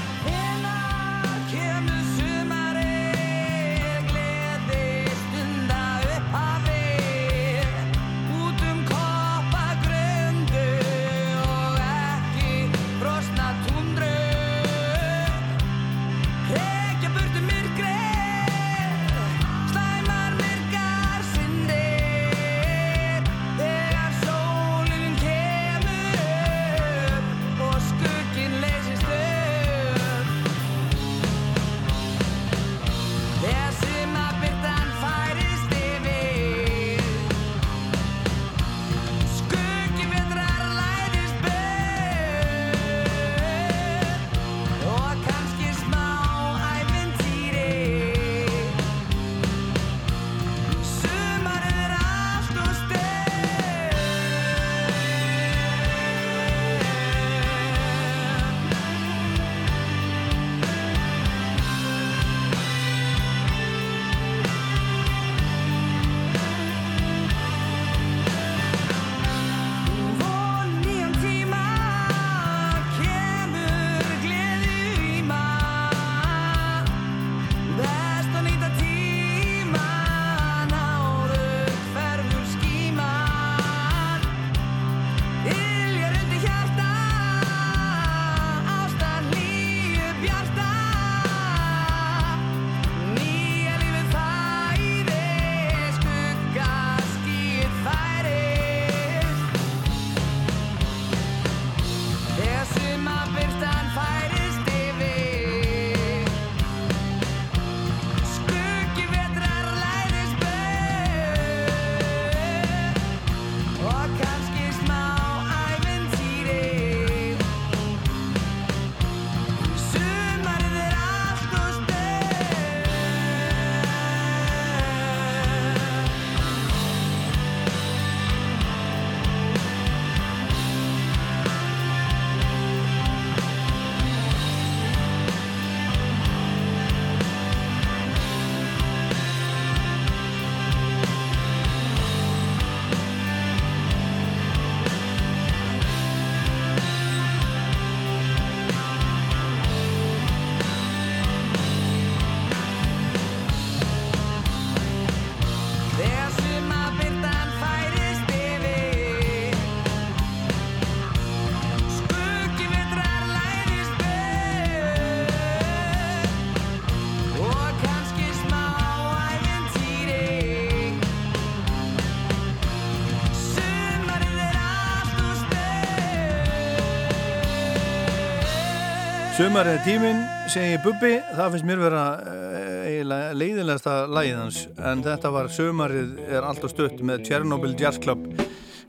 Sumar 179.39 179.69
er 179.71 179.77
tíminn, 179.85 180.17
segi 180.51 180.75
Bubbi, 180.83 181.13
það 181.31 181.53
finnst 181.53 181.67
mér 181.69 181.79
vera 181.79 182.01
uh, 182.27 182.81
eiginlega 182.89 183.37
leiðilegasta 183.39 183.93
lagið 184.11 184.35
hans 184.35 184.57
en 184.89 185.03
þetta 185.05 185.31
var 185.31 185.47
Sumarið 185.55 186.17
er 186.25 186.43
alltaf 186.43 186.73
stutt 186.73 186.99
með 187.07 187.23
Chernobyl 187.29 187.71
Jazz 187.79 188.01
Club. 188.03 188.27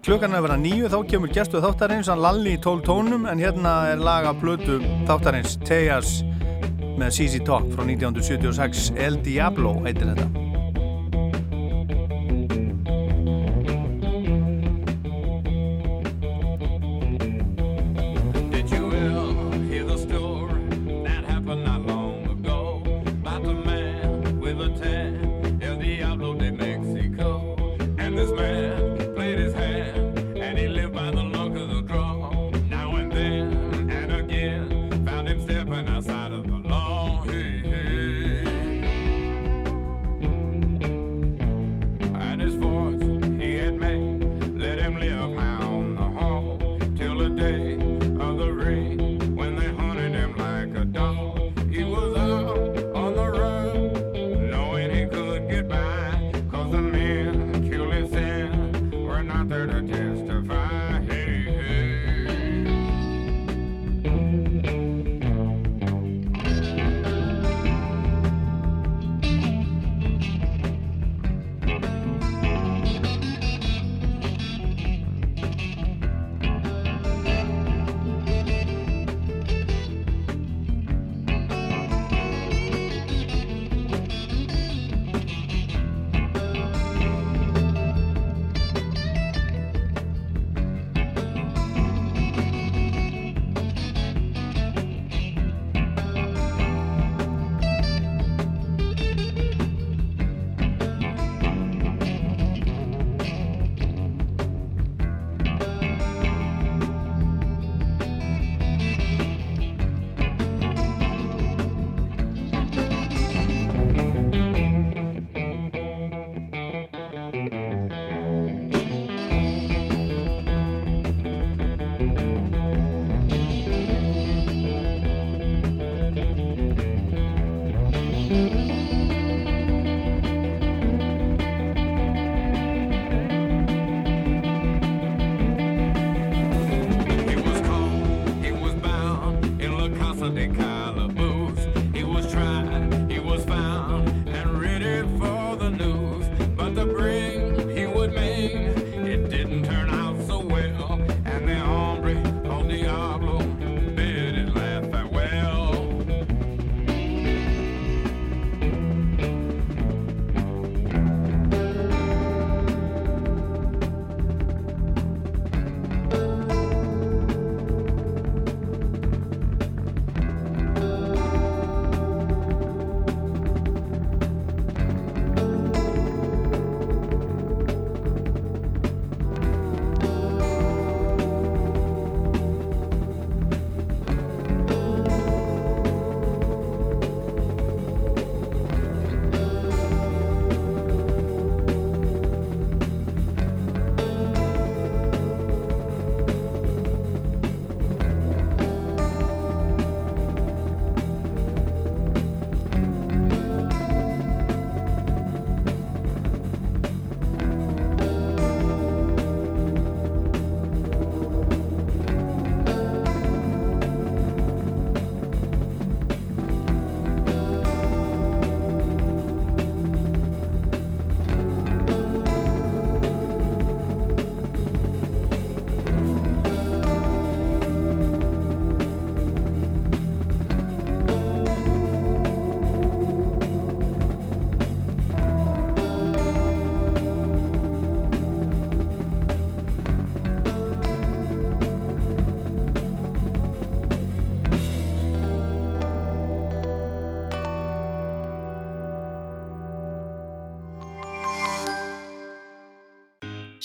Klukkan 0.02 0.35
er 0.35 0.40
að 0.40 0.48
vera 0.48 0.59
nýju, 0.59 0.90
þá 0.90 0.98
kemur 1.14 1.31
gestuð 1.39 1.68
þáttarins, 1.68 2.10
hann 2.10 2.24
lalli 2.27 2.56
í 2.56 2.62
tól 2.66 2.82
tónum 2.82 3.31
en 3.31 3.39
hérna 3.39 3.77
er 3.93 4.02
laga 4.02 4.35
blötu 4.43 4.82
þáttarins 5.06 5.55
Tejas 5.62 6.16
með 6.98 7.14
CC 7.20 7.44
Talk 7.47 7.70
frá 7.70 7.86
1976, 7.86 8.90
El 8.98 9.22
Diablo 9.22 9.78
heitir 9.86 10.10
þetta. 10.10 10.40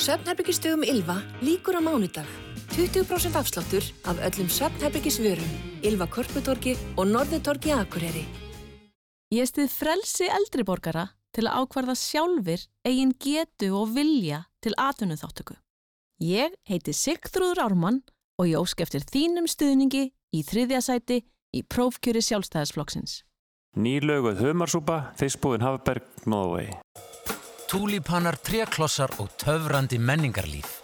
Svefnherbyggistögum 0.06 0.84
Ylva 0.84 1.16
líkur 1.42 1.74
á 1.74 1.82
mánudag. 1.82 2.28
20% 2.78 3.38
afsláttur 3.42 3.84
af 4.06 4.18
öllum 4.22 4.50
svefnherbyggisvörum. 4.50 5.50
Ylva 5.82 6.06
Korputorgi 6.06 6.76
og 6.98 7.08
Norðutorgi 7.10 7.74
Akureyri. 7.74 8.22
Ég 9.34 9.50
stið 9.50 9.72
frelsi 9.74 10.30
eldriborgara 10.30 11.08
til 11.34 11.48
að 11.50 11.58
ákvarða 11.58 11.98
sjálfur 11.98 12.68
eigin 12.86 13.16
getu 13.18 13.72
og 13.74 13.96
vilja 13.98 14.44
til 14.62 14.78
atvinnuþáttöku. 14.78 15.58
Ég 16.22 16.54
heiti 16.70 16.94
Sigþrúður 16.94 17.66
Ármann 17.66 18.04
og 18.38 18.46
ég 18.46 18.62
ósk 18.62 18.86
eftir 18.86 19.02
þínum 19.10 19.50
stuðningi 19.50 20.12
í 20.14 20.46
þriðja 20.46 20.86
sæti 20.86 21.24
í 21.50 21.66
prófkjöri 21.66 22.22
sjálfstæðisflokksins. 22.22 23.24
Nýlöguð 23.74 24.38
humarsúpa, 24.46 25.16
fiskbúðin 25.18 25.66
Hafberg, 25.66 26.06
Norðvegi. 26.30 26.85
Túlípanar, 27.66 28.38
tréklossar 28.46 29.10
og 29.18 29.32
töfrandi 29.42 29.98
menningarlíf. 29.98 30.82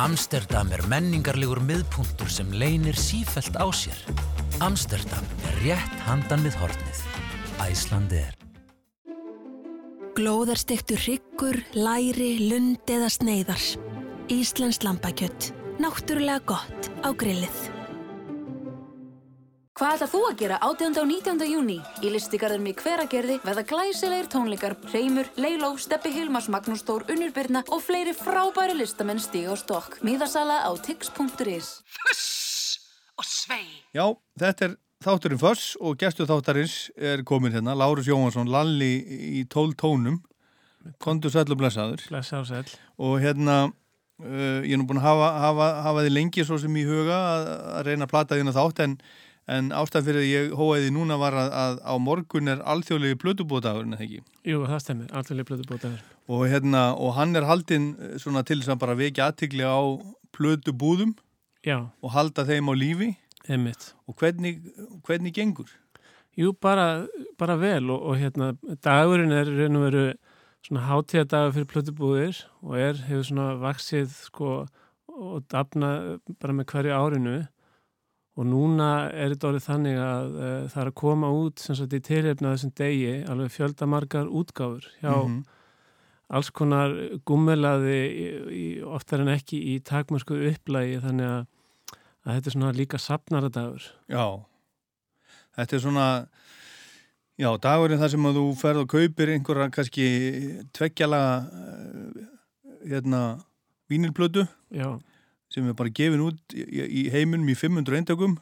Amsterdam 0.00 0.70
er 0.72 0.80
menningarlegur 0.88 1.60
miðpunktur 1.60 2.30
sem 2.32 2.48
leynir 2.56 2.96
sífelt 2.96 3.58
á 3.60 3.68
sér. 3.68 3.98
Amsterdam 4.64 5.26
er 5.44 5.60
rétt 5.66 6.00
handan 6.08 6.42
við 6.46 6.56
hornið. 6.62 7.02
Æslandi 7.66 8.22
er. 8.24 8.34
Glóðarstektur 10.16 11.04
hryggur, 11.04 11.60
læri, 11.76 12.48
lund 12.48 12.88
eða 12.88 13.12
sneiðar. 13.12 13.68
Íslensk 14.32 14.88
lambakjött. 14.88 15.52
Náttúrulega 15.82 16.40
gott 16.48 16.92
á 17.04 17.12
grillið. 17.12 17.73
Hvað 19.74 19.96
ætlar 19.96 20.10
þú 20.12 20.18
að 20.28 20.34
gera 20.38 20.56
18. 20.62 20.98
og 21.02 21.06
19. 21.10 21.40
júni? 21.50 21.76
Í 22.06 22.10
listigarðum 22.14 22.68
í 22.70 22.72
hveragerði 22.78 23.40
veða 23.42 23.64
glæsilegir 23.66 24.28
tónleikar, 24.30 24.76
Reymur, 24.92 25.26
Leiló, 25.34 25.72
Steppi 25.82 26.12
Hilmars, 26.14 26.46
Magnús 26.46 26.84
Þór, 26.86 27.02
Unnur 27.10 27.32
Birna 27.34 27.64
og 27.74 27.82
fleiri 27.82 28.12
frábæri 28.14 28.76
listamenn 28.78 29.18
stíg 29.18 29.48
á 29.50 29.58
stokk. 29.58 29.96
Míðasala 30.06 30.60
á 30.62 30.70
tix.is 30.78 31.72
Fuss 31.90 32.28
og 33.18 33.26
svei. 33.26 33.66
Já, 33.98 34.06
þetta 34.44 34.68
er 34.68 34.78
þátturinn 35.08 35.42
Föss 35.42 35.74
og 35.82 35.98
gestur 35.98 36.30
þáttarins 36.30 36.78
er 36.94 37.26
komin 37.26 37.58
hérna, 37.58 37.74
Lárus 37.74 38.06
Jóhansson, 38.06 38.54
Lalli 38.54 38.92
í 39.40 39.42
tól 39.50 39.74
tónum, 39.74 40.22
kontur 41.02 41.34
sæll 41.34 41.50
og 41.50 41.58
blessaður. 41.58 42.06
Blessaður 42.14 42.46
sæll. 42.52 42.78
Og 43.02 43.18
hérna, 43.26 43.58
uh, 44.22 44.62
ég 44.62 44.78
er 44.78 44.78
nú 44.78 44.86
búin 44.86 45.02
að 45.02 45.10
hafa, 45.10 45.34
hafa, 45.48 45.70
hafa 45.90 46.06
þið 46.06 46.18
lengi 46.20 46.46
svo 46.46 46.62
sem 46.62 46.78
í 46.78 46.86
huga 46.86 47.18
að, 47.34 47.52
að 47.74 47.86
reyna 47.90 48.06
að 48.06 48.14
plata 48.14 48.38
þína 48.38 48.54
þátt, 48.54 48.86
en, 48.86 48.98
en 49.50 49.70
ástæðan 49.76 50.06
fyrir 50.08 50.22
að 50.22 50.30
ég 50.30 50.54
hóaði 50.58 50.90
núna 50.94 51.18
var 51.20 51.36
að, 51.36 51.50
að 51.60 51.78
á 51.84 51.94
morgun 52.00 52.50
er 52.52 52.62
alþjóðlegi 52.74 53.18
blödubótagur, 53.20 53.84
en 53.84 53.96
það 53.96 54.04
ekki? 54.06 54.20
Jú, 54.48 54.64
það 54.70 54.82
stemmer, 54.84 55.12
alþjóðlegi 55.12 55.48
blödubótagur. 55.50 56.02
Og 56.32 56.44
hérna, 56.48 56.84
og 56.96 57.14
hann 57.18 57.36
er 57.36 57.48
haldinn 57.48 57.90
uh, 57.98 58.16
svona 58.22 58.44
til 58.46 58.60
þess 58.60 58.74
að 58.74 58.82
bara 58.84 58.98
vekja 58.98 59.28
aðtikli 59.28 59.66
á 59.68 59.80
blödubúðum 60.34 61.14
og 61.64 62.12
halda 62.12 62.44
þeim 62.48 62.72
á 62.72 62.74
lífi. 62.76 63.14
Einmitt. 63.44 63.90
Og 64.08 64.16
hvernig, 64.20 64.62
hvernig 65.04 65.34
gengur? 65.36 65.68
Jú, 66.34 66.54
bara, 66.56 67.04
bara 67.38 67.58
vel 67.60 67.92
og, 67.92 68.00
og 68.00 68.16
hérna, 68.18 68.54
dagurinn 68.82 69.34
er 69.36 69.50
raun 69.52 69.78
og 69.78 69.84
veru 69.86 70.06
svona 70.64 70.86
hátíðadagur 70.88 71.52
fyrir 71.58 71.68
plötubúðir 71.70 72.40
og 72.64 72.78
er, 72.80 73.02
hefur 73.06 73.26
svona 73.28 73.50
vaksið 73.60 74.16
sko 74.30 74.54
og 75.14 75.44
dafna 75.52 76.18
bara 76.42 76.56
með 76.56 76.70
hverju 76.72 76.94
árinu 76.96 77.36
og 78.34 78.46
núna 78.50 78.88
er 79.14 79.30
þetta 79.34 79.48
orðið 79.52 79.66
þannig 79.68 79.98
að 80.02 80.32
uh, 80.34 80.68
það 80.72 80.80
er 80.82 80.88
að 80.90 80.94
koma 81.00 81.28
út 81.30 81.62
sem 81.62 81.76
sagt 81.78 81.92
í 81.94 82.00
tilhefna 82.02 82.54
þessum 82.56 82.72
degi 82.80 83.12
alveg 83.30 83.52
fjöldamargar 83.54 84.26
útgáfur 84.30 84.88
hjá 85.02 85.12
Mhm. 85.14 85.44
alls 86.34 86.48
konar 86.50 86.90
gummelaði 87.28 87.98
í, 88.10 88.24
í, 88.50 88.64
oftar 88.82 89.20
en 89.22 89.28
ekki 89.36 89.58
í 89.74 89.74
takmörsku 89.84 90.34
upplægi 90.50 90.96
þannig 91.04 91.28
að, 91.30 91.46
að 92.24 92.32
þetta 92.38 92.48
er 92.50 92.54
svona 92.56 92.72
líka 92.74 92.98
sapnaradagur. 92.98 93.84
Já, 94.10 94.26
þetta 95.54 95.76
er 95.76 95.82
svona, 95.84 96.06
já, 97.38 97.50
dagurinn 97.60 98.00
þar 98.02 98.10
sem 98.16 98.26
að 98.26 98.38
þú 98.40 98.44
ferð 98.58 98.82
og 98.82 98.88
kaupir 98.96 99.34
einhverja 99.36 99.68
kannski 99.76 100.08
tveggjala, 100.74 101.22
hérna, 102.88 103.22
vínilplötu 103.90 104.48
Já. 104.74 104.98
Sem 105.54 105.68
er 105.70 105.76
bara 105.78 105.92
gefin 105.94 106.24
út 106.26 106.56
í, 106.56 106.64
í 106.84 107.04
heiminum 107.14 107.48
í 107.52 107.56
500 107.58 108.00
eintökum 108.00 108.34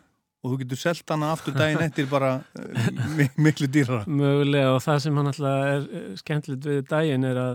og 0.42 0.54
þú 0.54 0.56
getur 0.64 0.80
selt 0.80 1.12
hana 1.12 1.28
aftur 1.36 1.54
daginn 1.54 1.84
eftir 1.88 2.08
bara 2.10 2.32
eh, 2.58 2.88
mi- 3.18 3.30
miklu 3.46 3.68
dýrara. 3.70 4.06
Mögulega 4.10 4.72
og 4.74 4.80
það 4.82 5.02
sem 5.04 5.20
hann 5.20 5.30
alltaf 5.30 5.66
er 5.74 5.84
skemmtilegt 6.22 6.66
við 6.70 6.80
daginn 6.90 7.28
er 7.28 7.38
að, 7.44 7.52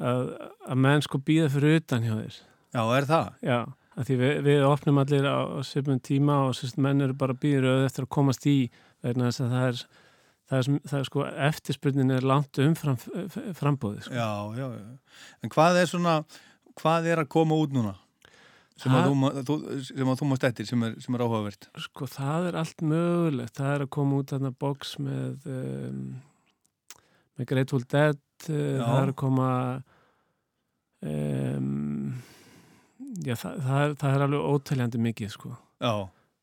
að, 0.00 0.24
að 0.72 0.80
menn 0.86 1.04
sko 1.06 1.20
býða 1.22 1.50
fyrir 1.54 1.78
utan 1.82 2.06
hjá 2.08 2.14
þér. 2.16 2.40
Já, 2.70 2.82
er 2.96 3.06
það? 3.10 3.28
Já, 3.46 3.58
að 4.00 4.08
því 4.10 4.16
við, 4.24 4.34
við 4.48 4.66
opnum 4.70 5.00
allir 5.04 5.26
á, 5.30 5.38
á 5.38 5.60
svipum 5.66 6.00
tíma 6.06 6.40
og 6.48 6.52
sérst 6.58 6.78
menn 6.82 7.02
eru 7.06 7.14
bara 7.18 7.34
býður 7.38 7.84
eftir 7.86 8.06
að 8.08 8.12
komast 8.18 8.46
í 8.50 8.56
þess 9.02 9.40
að 9.44 9.54
það 9.54 9.64
er, 9.70 9.80
það 10.50 10.58
er, 10.60 10.68
það 10.90 10.98
er 11.00 11.08
sko 11.08 11.24
eftirspurnin 11.48 12.14
er 12.16 12.26
langt 12.30 12.60
umfram 12.62 12.98
frambóði. 13.58 14.02
Sko. 14.06 14.14
Já, 14.18 14.30
já, 14.58 14.66
já. 14.76 15.18
En 15.46 15.52
hvað 15.54 15.78
er 15.84 15.90
svona, 15.90 16.14
hvað 16.82 17.10
er 17.14 17.22
að 17.24 17.30
koma 17.38 17.58
út 17.62 17.74
núna? 17.74 17.94
Sem 18.80 18.94
að, 18.96 19.10
Það- 19.10 19.44
þú, 19.50 19.54
sem 19.84 20.08
að 20.08 20.18
þú 20.22 20.26
mást 20.30 20.44
eftir, 20.48 20.66
sem 20.70 20.82
er, 20.86 20.94
sem 21.04 21.14
er 21.18 21.24
áhugavert. 21.26 21.66
Sko 21.84 22.06
það 22.08 22.46
er 22.50 22.56
allt 22.62 22.80
mögulegt. 22.80 23.54
Það 23.58 23.74
er 23.74 23.84
að 23.84 23.90
koma 23.98 24.20
út 24.22 24.32
þarna 24.32 24.52
box 24.64 24.94
með, 25.04 25.46
um, 25.52 25.98
með 27.36 27.50
Grateful 27.50 27.82
Dead, 27.84 28.20
uh, 28.48 28.54
Já. 28.54 28.84
það 28.86 29.02
er 29.02 29.12
að 29.12 29.16
koma, 29.20 29.48
um, 31.02 32.14
já 33.24 33.34
það, 33.36 33.60
það, 33.66 33.80
er, 33.84 33.94
það 34.00 34.14
er 34.16 34.24
alveg 34.26 34.48
óteljandi 34.54 35.02
mikið 35.10 35.32
sko. 35.34 35.52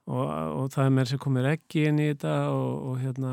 Og, 0.08 0.24
og 0.24 0.70
það 0.72 0.86
er 0.88 0.94
meira 0.96 1.10
sem 1.10 1.20
komir 1.20 1.48
ekki 1.52 1.88
inn 1.90 1.98
í 2.00 2.10
þetta 2.14 2.36
og, 2.54 2.76
og 2.92 3.00
hérna, 3.02 3.32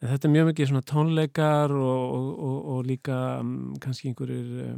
en 0.00 0.12
þetta 0.14 0.28
er 0.28 0.32
mjög 0.36 0.46
mikið 0.52 0.70
svona 0.70 0.86
tónleikar 0.88 1.74
og, 1.76 2.02
og, 2.14 2.28
og, 2.48 2.58
og 2.76 2.86
líka 2.88 3.18
um, 3.42 3.74
kannski 3.82 4.12
einhverjir 4.12 4.70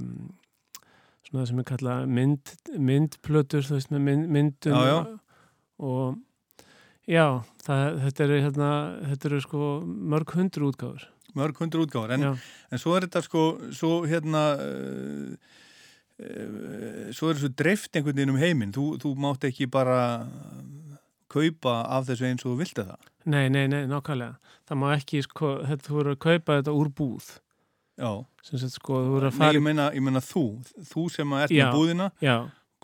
svona 1.30 1.46
sem 1.46 1.62
er 1.62 1.68
kallað 1.68 2.10
mynd, 2.10 2.52
myndplötur, 2.74 3.62
þú 3.66 3.78
veist, 3.78 3.92
með 3.94 4.04
mynd, 4.08 4.28
myndum 4.34 4.74
Já, 4.74 4.90
já. 4.90 4.98
og 5.86 6.18
já, 7.06 7.26
það, 7.66 7.86
þetta 8.04 8.26
eru 8.26 8.40
hérna, 8.46 8.70
þetta 9.12 9.30
eru 9.30 9.40
sko 9.46 9.70
mörg 9.86 10.34
hundru 10.36 10.70
útgáfur. 10.72 11.06
Mörg 11.38 11.62
hundru 11.62 11.86
útgáfur, 11.86 12.14
en, 12.16 12.26
en 12.34 12.82
svo 12.82 12.96
er 12.98 13.06
þetta 13.06 13.22
sko, 13.26 13.44
svo 13.76 13.92
hérna, 14.10 14.42
uh, 14.58 15.58
uh, 16.18 17.12
svo 17.14 17.30
er 17.30 17.38
þessu 17.38 17.52
dreift 17.54 17.94
einhvern 17.94 18.18
veginn 18.18 18.34
um 18.34 18.40
heiminn. 18.42 18.74
Þú, 18.74 18.88
þú 19.02 19.14
mátt 19.22 19.46
ekki 19.46 19.70
bara 19.70 20.00
kaupa 21.30 21.84
af 21.86 22.08
þessu 22.10 22.26
eins 22.26 22.42
og 22.42 22.56
þú 22.56 22.56
vilti 22.64 22.82
það. 22.88 23.06
Nei, 23.30 23.46
nei, 23.52 23.68
nei, 23.70 23.84
nákvæmlega. 23.86 24.56
Það 24.66 24.82
má 24.82 24.90
ekki, 24.96 25.22
sko, 25.26 25.54
þetta, 25.68 25.86
þú 25.86 25.96
voru 26.00 26.16
að 26.16 26.20
kaupa 26.26 26.58
þetta 26.58 26.74
úr 26.74 26.90
búð. 26.98 27.30
Sem 28.42 28.58
sagt, 28.62 28.78
sko, 28.78 29.02
Nei, 29.20 29.52
ég 29.54 29.62
meina, 29.64 29.90
ég 29.92 30.00
meina 30.04 30.22
þú, 30.24 30.44
þú 30.88 31.04
sem 31.12 31.32
ert 31.36 31.52
Já, 31.52 31.66
með 31.66 31.76
búðina, 31.76 32.06
já. 32.24 32.36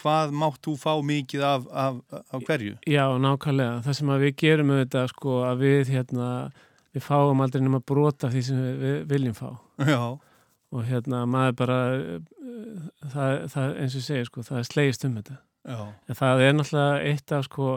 hvað 0.02 0.34
mátt 0.36 0.60
þú 0.66 0.74
fá 0.80 0.92
mikið 1.00 1.44
af, 1.48 1.64
af, 1.72 1.96
af 2.36 2.44
hverju? 2.44 2.76
Já, 2.86 3.04
nákvæmlega. 3.24 3.78
Það 3.86 3.96
sem 4.00 4.12
við 4.26 4.34
gerum 4.42 4.72
auðvitað, 4.74 5.08
sko, 5.14 5.38
að 5.48 5.64
við, 5.64 5.92
hérna, 5.94 6.28
við 6.92 7.06
fáum 7.06 7.40
aldrei 7.44 7.64
nema 7.64 7.80
brota 7.80 8.30
því 8.32 8.42
sem 8.50 8.60
við, 8.82 8.98
viljum 9.14 9.36
fá. 9.38 9.48
Já. 9.88 10.00
Og 10.76 10.84
hérna, 10.84 11.22
maður 11.30 11.56
bara, 11.62 11.78
það, 13.14 13.46
það 13.54 13.76
eins 13.82 13.96
og 13.96 14.04
segir, 14.04 14.28
sko, 14.28 14.44
það 14.44 14.60
er 14.60 14.68
slegist 14.68 15.08
um 15.08 15.16
þetta. 15.20 15.38
Já. 15.66 15.80
En 16.06 16.18
það 16.20 16.44
er 16.44 16.54
náttúrulega 16.58 17.00
eitt 17.10 17.32
af, 17.34 17.48
sko, 17.48 17.70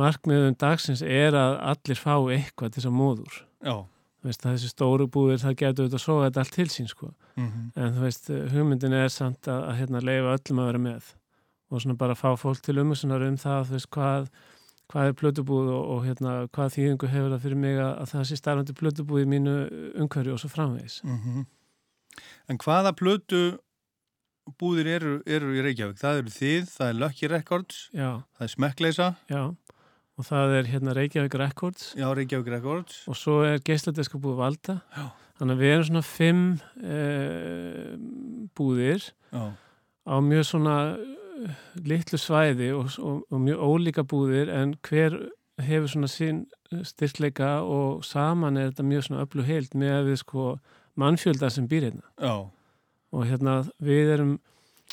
markmiðum 0.00 0.58
dagsins 0.60 1.02
er 1.06 1.36
að 1.38 1.56
allir 1.72 1.98
fá 2.00 2.14
eitthvað 2.34 2.74
til 2.74 2.80
þess 2.80 2.90
að 2.90 2.98
móður. 2.98 3.40
Já. 3.62 3.76
Veist, 4.20 4.42
þessi 4.44 4.68
stóru 4.68 5.06
búðir, 5.08 5.38
það 5.40 5.54
getur 5.56 5.86
auðvitað 5.86 5.96
að 5.96 6.02
sofa 6.04 6.24
þetta 6.26 6.42
allt 6.42 6.52
til 6.58 6.66
sín, 6.68 6.88
sko. 6.90 7.06
Mhm. 7.40 7.62
En 7.76 7.94
þú 7.96 8.00
veist, 8.04 8.26
hugmyndin 8.52 8.92
er 8.98 9.08
samt 9.08 9.48
að, 9.48 9.62
að 9.70 9.78
hérna, 9.80 10.02
leifa 10.04 10.34
öllum 10.36 10.60
að 10.60 10.66
vera 10.70 10.82
með 10.86 11.14
og 11.70 11.80
svona 11.80 11.96
bara 11.96 12.16
fá 12.18 12.34
fólk 12.36 12.60
til 12.66 12.76
umhersunar 12.82 13.22
um 13.22 13.36
það, 13.38 13.68
þú 13.70 13.76
veist, 13.78 13.88
hvað, 13.94 14.28
hvað 14.90 15.06
er 15.08 15.16
plötubúð 15.20 15.70
og, 15.70 15.84
og 15.94 16.04
hérna, 16.04 16.34
hvað 16.50 16.72
þýðingu 16.76 17.10
hefur 17.14 17.30
það 17.36 17.42
fyrir 17.46 17.60
mig 17.62 17.78
að, 17.78 17.92
að 18.02 18.10
það 18.12 18.24
sé 18.28 18.38
starfandi 18.40 18.76
plötubúð 18.80 19.22
í 19.22 19.28
mínu 19.30 19.54
umhverju 20.04 20.34
og 20.34 20.42
svo 20.42 20.50
framvegis. 20.52 21.00
Mhm. 21.06 21.46
En 22.50 22.58
hvaða 22.58 22.92
plötu 22.98 23.42
búðir 24.60 24.88
eru, 24.98 25.12
eru 25.30 25.52
í 25.54 25.62
Reykjavík? 25.64 25.98
Það 26.00 26.18
eru 26.24 26.32
þið, 26.34 26.70
það 26.74 26.88
er 26.88 26.98
Lucky 27.00 27.28
Records, 27.30 27.78
Já. 27.94 28.08
það 28.36 28.46
er 28.46 28.52
Smekkleisa. 28.54 29.08
Já, 29.30 29.42
og 30.20 30.26
það 30.28 30.54
er 30.58 30.68
hérna 30.68 30.94
Reykjavík 30.96 31.34
Records. 31.40 31.94
Já, 31.96 32.06
Reykjavík 32.12 32.52
Records. 32.52 33.00
Og 33.08 33.16
svo 33.16 33.40
er 33.48 33.62
geisladeska 33.64 34.20
búið 34.20 34.38
Valda. 34.42 34.76
Já. 34.92 35.08
Þannig 35.40 35.56
að 35.56 35.62
við 35.64 35.72
erum 35.72 35.86
svona 35.88 36.04
fimm 36.04 36.40
eh, 36.84 37.92
búðir 38.58 39.06
Já. 39.32 39.44
á 40.04 40.14
mjög 40.20 40.44
svona 40.50 40.74
eh, 40.92 41.62
litlu 41.88 42.20
svæði 42.20 42.68
og, 42.76 42.90
og, 43.00 43.22
og 43.32 43.40
mjög 43.46 43.62
ólíka 43.64 44.04
búðir 44.04 44.52
en 44.52 44.74
hver 44.84 45.16
hefur 45.64 45.88
svona 45.94 46.10
sín 46.12 46.44
styrkleika 46.84 47.62
og 47.64 48.04
saman 48.04 48.60
er 48.60 48.68
þetta 48.68 48.86
mjög 48.90 49.06
svona 49.06 49.24
öllu 49.24 49.46
heilt 49.48 49.72
með 49.80 49.96
að 49.96 50.10
við 50.10 50.20
sko 50.20 50.44
mannfjölda 51.00 51.50
sem 51.52 51.68
býr 51.70 51.88
hérna. 51.88 52.04
Já. 52.20 52.36
Og 53.10 53.26
hérna 53.26 53.56
við 53.80 54.12
erum 54.18 54.36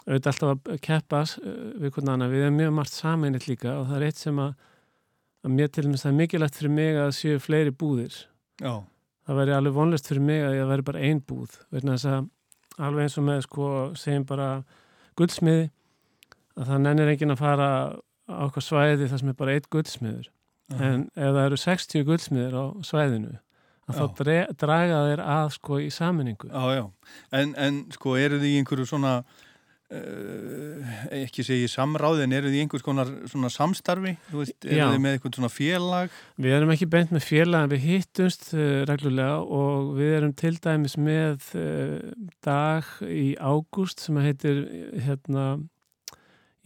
auðvitað 0.08 0.32
alltaf 0.32 0.72
að 0.72 0.82
keppa 0.88 1.22
eh, 1.44 1.62
við 1.84 2.00
við 2.32 2.46
erum 2.46 2.60
mjög 2.62 2.74
margt 2.80 2.96
samanlitt 2.96 3.48
líka 3.50 3.76
og 3.82 3.90
það 3.90 3.98
er 4.00 4.08
eitt 4.08 4.22
sem 4.22 4.40
að, 4.40 4.54
að 5.46 5.54
mér 5.58 5.70
til 5.72 5.86
dæmis 5.86 6.04
það 6.06 6.12
er 6.14 6.18
mikilvægt 6.22 6.58
fyrir 6.60 6.74
mig 6.74 6.98
að 7.02 7.14
séu 7.18 7.42
fleiri 7.44 7.74
búðir. 7.76 8.16
Já. 8.62 8.74
Það 9.28 9.40
væri 9.42 9.56
alveg 9.58 9.76
vonlist 9.76 10.08
fyrir 10.10 10.24
mig 10.24 10.44
að 10.48 10.58
ég 10.58 10.70
væri 10.72 10.88
bara 10.88 11.04
ein 11.04 11.22
búð 11.28 11.58
vegna 11.74 11.98
þess 11.98 12.10
að 12.14 12.30
alveg 12.88 13.08
eins 13.08 13.18
og 13.20 13.26
með 13.28 13.42
sko 13.48 13.70
segjum 14.00 14.26
bara 14.30 14.50
guldsmiði 15.20 15.66
að 16.58 16.70
það 16.70 16.84
nennir 16.86 17.12
enginn 17.14 17.34
að 17.34 17.42
fara 17.42 17.68
á 18.28 18.36
okkur 18.48 18.66
svæði 18.66 19.10
þar 19.10 19.22
sem 19.22 19.32
er 19.34 19.38
bara 19.40 19.58
eitt 19.58 19.68
guldsmiður 19.74 20.28
Já. 20.28 20.78
en 20.78 21.04
ef 21.16 21.28
það 21.36 21.44
eru 21.46 21.60
60 21.64 22.08
guldsmiður 22.08 22.58
á 22.58 22.66
svæðinu 22.88 23.36
að 23.88 24.00
þá 24.02 24.24
draga 24.60 25.04
þeir 25.08 25.24
að 25.24 25.52
sko 25.56 25.80
í 25.80 25.90
saminningu 25.96 26.50
Já, 26.52 26.64
já. 26.76 26.84
En, 27.32 27.54
en 27.56 27.84
sko, 27.96 28.18
eru 28.20 28.40
þið 28.42 28.52
í 28.52 28.58
einhverju 28.62 28.88
svona 28.90 29.14
ekki 29.88 31.46
segi 31.48 31.68
samráð 31.72 32.26
en 32.26 32.34
eru 32.36 32.50
þið 32.50 32.58
í 32.58 32.64
einhvers 32.66 32.84
konar 32.84 33.12
svona 33.32 33.52
samstarfi? 33.54 34.18
Þú 34.28 34.42
veist, 34.42 34.58
eru 34.66 34.90
þið 34.92 35.00
með 35.04 35.16
eitthvað 35.16 35.38
svona 35.40 35.52
félag? 35.54 36.18
Við 36.44 36.56
erum 36.58 36.74
ekki 36.76 36.90
beint 36.92 37.14
með 37.16 37.24
félag 37.28 37.64
en 37.64 37.72
við 37.72 37.86
hittumst 37.86 38.50
uh, 38.52 38.66
reglulega 38.90 39.40
og 39.40 39.94
við 39.96 40.18
erum 40.18 40.36
til 40.44 40.54
dæmis 40.60 40.98
með 41.00 41.48
uh, 41.56 42.12
dag 42.44 42.92
í 43.08 43.30
ágúst 43.40 44.04
sem 44.04 44.20
heitir 44.24 44.64
hérna 45.08 45.56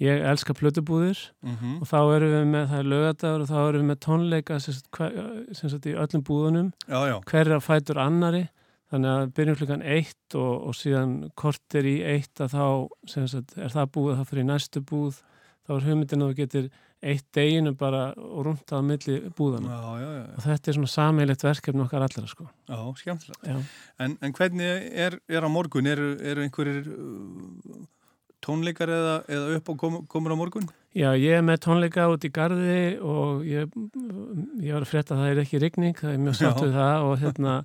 Ég 0.02 0.24
elska 0.26 0.56
plötubúðir. 0.58 1.20
Mhm. 1.46 1.76
og 1.84 1.86
þá 1.86 2.00
erum 2.16 2.32
við 2.34 2.46
með, 2.50 2.64
það 2.72 2.80
er 2.80 2.88
lögadagur 2.90 3.44
og 3.44 3.50
þá 3.52 3.58
erum 3.62 3.82
við 3.84 3.90
með 3.92 4.00
tónleika 4.02 4.56
sem 4.58 4.74
sagt, 4.74 4.90
hver, 4.98 5.92
í 5.92 5.94
öllum 5.94 6.24
búðunum. 6.26 6.72
Já, 6.90 7.00
já. 7.06 7.18
hverja 7.30 7.60
fætur 7.62 8.02
annari 8.02 8.48
þannig 8.92 9.12
að 9.16 9.34
byrjum 9.40 9.60
klukkan 9.62 9.84
eitt 9.88 10.38
og, 10.38 10.54
og 10.70 10.78
síðan 10.78 11.18
kortir 11.40 11.88
í 11.88 11.98
eitt 12.04 12.42
að 12.44 12.56
þá 12.56 12.66
sagt, 13.14 13.58
er 13.58 13.74
það 13.74 13.92
búið 13.98 14.20
þá 14.20 14.24
fyrir 14.32 14.44
í 14.44 14.50
næstu 14.52 14.84
búð 14.84 15.22
þá 15.68 15.76
er 15.78 15.86
hugmyndin 15.88 16.26
að 16.26 16.34
þú 16.34 16.40
getur 16.42 16.72
eitt 17.02 17.26
deginu 17.34 17.72
bara 17.78 18.02
og 18.14 18.44
rúntað 18.46 18.78
á 18.78 18.86
milli 18.86 19.16
búðana 19.38 19.74
Já, 19.74 19.86
já, 20.02 20.10
já. 20.20 20.26
og 20.36 20.44
þetta 20.46 20.70
er 20.70 20.76
svona 20.78 20.92
sameilegt 20.94 21.46
verkefni 21.48 21.82
okkar 21.82 22.06
allra 22.06 22.28
sko. 22.30 22.46
Já, 22.70 22.78
skemmtilegt. 23.00 23.48
Já. 23.48 23.58
En, 24.06 24.14
en 24.22 24.36
hvernig 24.38 24.92
er, 25.08 25.18
er 25.26 25.48
á 25.48 25.50
morgun? 25.50 25.90
Eru, 25.90 26.12
eru 26.22 26.46
einhverjir 26.46 26.92
uh, 26.94 27.80
tónleikar 28.46 28.92
eða, 28.94 29.16
eða 29.34 29.58
upp 29.58 29.72
og 29.74 29.80
kom, 29.82 29.98
komur 30.12 30.36
á 30.36 30.38
morgun? 30.38 30.70
Já, 30.94 31.10
ég 31.18 31.40
er 31.40 31.46
með 31.48 31.64
tónleika 31.66 32.06
út 32.12 32.26
í 32.28 32.32
gardi 32.36 32.78
og 33.02 33.46
ég, 33.50 33.74
ég 34.62 34.76
var 34.76 34.86
að 34.86 34.92
frétta 34.92 35.16
að 35.16 35.24
það 35.24 35.34
er 35.34 35.42
ekki 35.46 35.62
rigning, 35.64 35.98
það 35.98 36.14
er 36.14 36.24
mjög 36.28 36.38
sátt 36.42 36.62
við 36.66 36.78
það 36.78 37.08
og 37.08 37.18
hérna 37.24 37.56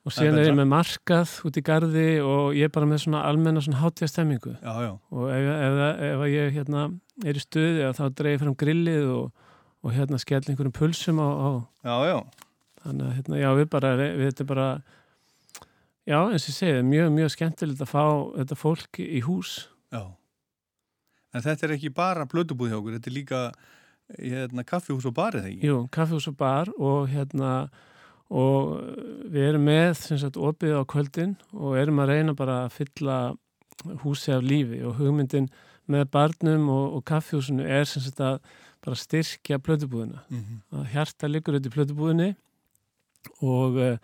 og 0.00 0.14
síðan 0.16 0.38
er 0.40 0.48
ég 0.48 0.56
með 0.56 0.68
markað 0.72 1.32
út 1.48 1.58
í 1.60 1.62
gardi 1.64 2.04
og 2.24 2.54
ég 2.56 2.68
er 2.68 2.72
bara 2.72 2.88
með 2.88 3.02
svona 3.04 3.24
almenna 3.28 3.60
svona 3.64 3.82
hátíðastemmingu 3.82 4.54
Já, 4.62 4.72
já. 4.86 4.92
og 5.12 5.26
ef, 5.34 5.48
ef, 5.56 5.80
ef, 6.08 6.22
ég 6.32 6.54
hérna 6.56 6.84
er 7.24 7.36
í 7.36 7.42
stuði 7.42 7.90
þá 7.98 8.04
dreif 8.16 8.40
fram 8.40 8.56
grillið 8.62 9.10
og, 9.12 9.50
og 9.84 9.92
hérna 9.96 10.20
skell 10.22 10.40
einhverjum 10.46 10.76
pulsum 10.78 11.20
á, 11.20 11.28
á 11.28 11.50
Já, 11.84 11.96
já. 12.08 12.16
þannig 12.86 13.04
að 13.10 13.12
hérna, 13.18 13.40
já, 13.42 13.50
við 13.60 13.68
bara, 13.76 13.92
við 14.00 14.24
þetta 14.30 14.48
bara 14.54 14.68
já, 16.08 16.18
eins 16.30 16.46
og 16.46 16.48
ég 16.48 16.56
segi, 16.56 16.86
mjög, 16.88 17.12
mjög 17.18 17.34
skemmtilegt 17.36 17.84
að 17.84 17.92
fá 17.92 18.04
þetta 18.40 18.60
fólk 18.62 19.02
í 19.04 19.20
hús 19.28 19.52
Já. 19.92 20.06
En 21.30 21.44
þetta 21.44 21.66
er 21.68 21.76
ekki 21.76 21.92
bara 21.94 22.24
plötubúð 22.26 22.72
hjá 22.72 22.78
okkur, 22.80 22.96
þetta 22.96 23.10
er 23.10 23.14
líka 23.14 23.40
hérna, 24.16 24.64
kaffihús 24.66 25.04
og 25.06 25.14
barið, 25.14 25.44
þegar 25.44 25.52
ekki? 25.52 25.68
Jú, 25.68 25.76
kaffihús 25.94 26.26
og 26.32 26.36
bar 26.40 26.70
og 26.74 27.04
hérna 27.12 27.50
og 28.30 28.76
við 29.30 29.48
erum 29.48 29.64
með 29.66 29.88
sem 29.98 30.18
sagt 30.22 30.36
opið 30.38 30.76
á 30.78 30.82
kvöldin 30.86 31.32
og 31.52 31.76
erum 31.80 31.98
að 32.04 32.12
reyna 32.14 32.34
bara 32.38 32.60
að 32.66 32.76
fylla 32.78 33.16
húsi 34.04 34.30
af 34.34 34.42
lífi 34.44 34.82
og 34.86 34.98
hugmyndin 35.00 35.48
með 35.90 36.04
barnum 36.14 36.68
og, 36.70 36.96
og 37.00 37.04
kaffihúsinu 37.10 37.64
er 37.66 37.84
sem 37.90 38.02
sagt 38.04 38.20
að 38.22 38.38
bara 38.84 38.96
styrkja 38.96 39.58
plötubúðina 39.58 40.22
Mhm. 40.30 40.60
að 40.72 40.86
hjarta 40.94 41.28
liggur 41.28 41.54
auðvitað 41.58 41.70
í 41.72 41.74
plötubúðinni 41.76 42.28
og 43.44 43.76
uh, 43.76 43.96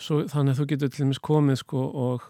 svo, 0.00 0.22
þannig 0.26 0.54
að 0.54 0.58
þú 0.62 0.66
getur 0.72 0.90
til 0.90 1.04
dæmis 1.04 1.20
komið 1.22 1.60
sko 1.60 1.82
og 2.06 2.24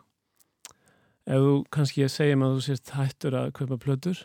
ef 1.27 1.39
þú 1.39 1.53
kannski 1.73 2.09
segjum 2.11 2.43
að 2.45 2.57
þú 2.59 2.65
sést 2.67 2.91
hættur 2.97 3.37
að 3.39 3.53
kaupa 3.57 3.79
plötur 3.81 4.25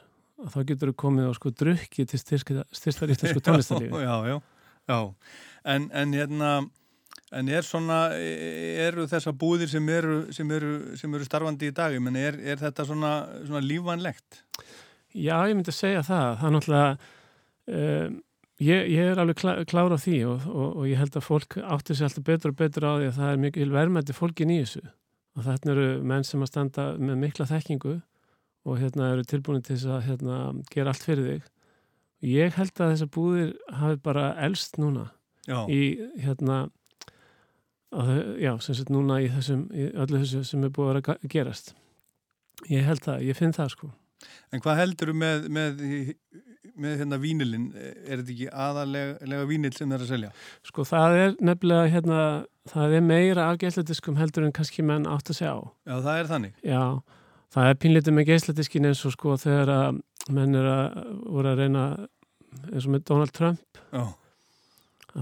þá 0.49 0.57
getur 0.69 0.91
þú 0.91 0.95
komið 1.03 1.29
og 1.29 1.37
sko 1.37 1.51
drukkið 1.61 2.09
til 2.11 2.19
styrktar 2.23 2.65
íslensku 3.13 3.43
tónlistarlífi 3.45 4.01
Já, 4.03 4.15
já, 4.31 4.41
já. 4.89 4.99
En, 5.67 5.89
en 5.93 6.13
hérna, 6.15 6.51
en 7.35 7.49
er 7.51 7.65
svona, 7.67 7.99
eru 8.15 9.07
þessar 9.09 9.35
búðir 9.39 9.71
sem 9.71 9.89
eru, 9.91 10.19
sem 10.35 10.51
eru, 10.55 10.73
sem 10.99 11.13
eru 11.13 11.27
starfandi 11.27 11.71
í 11.71 11.75
dag, 11.75 11.95
ég 11.95 12.03
menn, 12.03 12.19
er, 12.19 12.37
er 12.39 12.61
þetta 12.61 12.85
svona, 12.87 13.13
svona 13.43 13.63
lífvænlegt? 13.65 14.43
Já, 15.17 15.35
ég 15.49 15.57
myndi 15.57 15.73
að 15.73 15.79
segja 15.79 16.05
það. 16.05 16.29
Það 16.39 16.47
er 16.47 16.55
náttúrulega, 16.55 17.13
um, 17.79 18.19
ég, 18.63 18.91
ég 18.93 19.11
er 19.11 19.21
alveg 19.23 19.41
klá, 19.41 19.53
klár 19.69 19.95
á 19.95 19.99
því 19.99 20.19
og, 20.29 20.45
og, 20.51 20.69
og 20.69 20.87
ég 20.89 21.01
held 21.01 21.17
að 21.17 21.27
fólk 21.27 21.57
átti 21.63 21.97
sér 21.97 22.09
alltaf 22.09 22.27
betur 22.27 22.53
og 22.53 22.59
betur 22.61 22.87
á 22.87 22.93
því 22.95 23.09
að 23.09 23.19
það 23.19 23.33
er 23.33 23.43
mikil 23.43 23.69
verðmætti 23.73 24.17
fólkin 24.17 24.53
í 24.53 24.61
þessu. 24.61 24.85
Og 25.37 25.45
þetta 25.45 25.73
eru 25.73 25.89
menn 26.09 26.25
sem 26.25 26.41
að 26.41 26.51
standa 26.51 26.87
með 26.97 27.19
mikla 27.25 27.49
þekkingu 27.49 27.97
og 28.67 28.81
hérna 28.81 29.11
eru 29.13 29.27
tilbúin 29.27 29.63
til 29.63 29.77
þess 29.77 29.91
að 29.95 30.07
hérna, 30.09 30.39
gera 30.73 30.93
allt 30.93 31.05
fyrir 31.05 31.29
þig. 31.31 31.51
Ég 32.27 32.57
held 32.57 32.81
að 32.81 32.93
þessar 32.95 33.11
búðir 33.13 33.53
hafi 33.77 33.99
bara 34.03 34.31
elst 34.47 34.79
núna 34.81 35.05
Já. 35.45 35.61
í 35.69 35.81
hérna, 36.23 36.65
að, 37.95 38.11
já, 38.43 38.51
sem 38.63 38.77
sagt 38.77 38.91
núna 38.93 39.21
í 39.23 39.29
þessum, 39.31 39.67
í 39.71 39.87
öllu 39.93 40.21
þessu 40.23 40.43
sem 40.47 40.65
er 40.65 40.73
búið 40.75 40.89
að 40.89 40.93
vera 40.97 41.15
að 41.15 41.31
gerast. 41.33 41.73
Ég 42.71 42.85
held 42.87 43.03
það, 43.05 43.23
ég 43.27 43.37
finn 43.37 43.55
það 43.55 43.73
sko. 43.75 43.91
En 44.51 44.63
hvað 44.63 44.79
heldur 44.81 45.13
með, 45.13 45.45
með, 45.53 45.83
með 46.77 46.95
hérna 47.03 47.19
vínilinn? 47.21 47.67
Er 47.77 48.23
þetta 48.23 48.33
ekki 48.33 48.49
aðalega 48.65 49.45
vínil 49.49 49.73
sem 49.75 49.85
það 49.91 49.97
er 49.99 50.05
að 50.05 50.11
selja? 50.13 50.31
Sko 50.65 50.87
það 50.87 51.19
er 51.21 51.37
nefnilega 51.51 51.91
hérna, 51.93 52.23
það 52.71 52.97
er 52.97 53.05
meira 53.05 53.47
af 53.51 53.61
geisladiskum 53.61 54.17
heldur 54.17 54.47
en 54.47 54.55
kannski 54.57 54.85
menn 54.85 55.07
átt 55.09 55.31
að 55.31 55.39
segja 55.39 55.53
á. 55.53 55.61
Já, 55.85 55.95
það 55.95 56.13
er 56.17 56.29
þannig. 56.33 56.59
Já, 56.65 56.83
það 57.53 57.71
er 57.71 57.81
pínlítið 57.85 58.17
með 58.17 58.29
geisladiskin 58.31 58.89
eins 58.89 59.05
og 59.07 59.15
sko 59.15 59.37
þegar 59.41 59.73
að 59.77 60.03
menn 60.33 60.57
er 60.59 60.69
að 60.73 61.01
voru 61.23 61.53
að 61.53 61.61
reyna 61.61 61.83
eins 62.71 62.87
og 62.87 62.93
með 62.95 63.05
Donald 63.07 63.33
Trump 63.35 63.81
Já. 63.93 64.03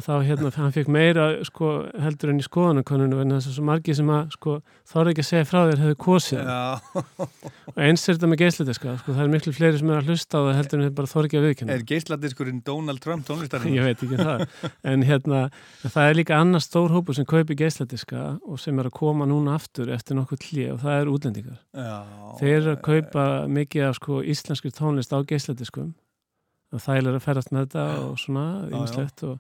Þá 0.04 0.14
hérna, 0.26 0.52
hann 0.58 0.74
fekk 0.76 0.90
meira 0.92 1.28
sko 1.48 1.70
heldur 2.02 2.34
en 2.34 2.42
í 2.42 2.46
skoðanakonunu 2.46 3.22
en 3.22 3.36
þess 3.38 3.52
að 3.52 3.58
svo 3.60 3.68
margir 3.70 3.96
sem 3.96 4.10
að 4.12 4.34
sko 4.36 4.58
þorði 4.92 5.14
ekki 5.14 5.24
að 5.24 5.30
segja 5.30 5.48
frá 5.50 5.60
þér 5.70 5.84
hefur 5.86 6.00
kosið 6.06 6.50
og 6.50 7.80
eins 7.86 8.04
er 8.04 8.18
þetta 8.18 8.32
með 8.32 8.42
geisladiska 8.44 8.98
sko 9.02 9.16
það 9.16 9.24
er 9.26 9.34
miklu 9.36 9.56
fleiri 9.56 9.80
sem 9.80 9.94
er 9.94 10.02
að 10.02 10.12
hlusta 10.12 10.42
á 10.42 10.46
það 10.46 10.60
heldur 10.60 10.80
en 10.82 10.86
þeir 10.88 10.98
bara 11.00 11.12
þorði 11.14 11.30
ekki 11.30 11.40
að 11.40 11.48
viðkynna 11.48 11.76
Er 11.76 11.84
geisladiskurinn 11.90 12.62
Donald 12.66 13.02
Trump 13.04 13.26
tónlistarinn? 13.28 13.76
Ég 13.76 13.84
veit 13.84 14.04
ekki 14.06 14.20
það. 14.20 14.44
En 14.88 15.04
hérna, 15.06 15.42
það 15.84 16.10
er 16.10 16.18
líka 16.20 16.38
annars 16.40 16.68
stór 16.70 16.94
hópur 16.94 17.18
sem 17.18 17.28
kaupi 17.28 17.58
geisladiska 17.60 18.24
og 18.46 18.62
sem 18.62 18.80
er 18.80 18.90
að 18.90 18.96
koma 18.96 19.28
núna 19.28 19.58
aftur 19.60 19.92
eftir 19.96 20.16
nokkuð 20.20 20.48
hlið 20.50 20.72
og 20.76 20.80
það 20.86 21.00
er 21.02 21.12
útlendingar. 21.12 21.60
Já. 21.76 21.98
Þeir 22.40 22.54
eru 22.56 22.74
að 22.76 22.82
kaupa 22.88 23.26
mikið 23.58 23.88
af 23.90 24.00
sko 24.00 24.22
íslenskri 24.24 24.72
tónlist 24.76 25.12
á 25.12 25.20
geisladiskum 25.28 25.92
og 26.76 26.88
er 26.92 27.12
að 27.12 27.24
ferast 27.24 27.52
með 27.54 27.68
þetta 27.68 27.86
og 28.06 28.16
svona 28.20 28.46
ýmislegt 28.72 29.24
og, 29.28 29.38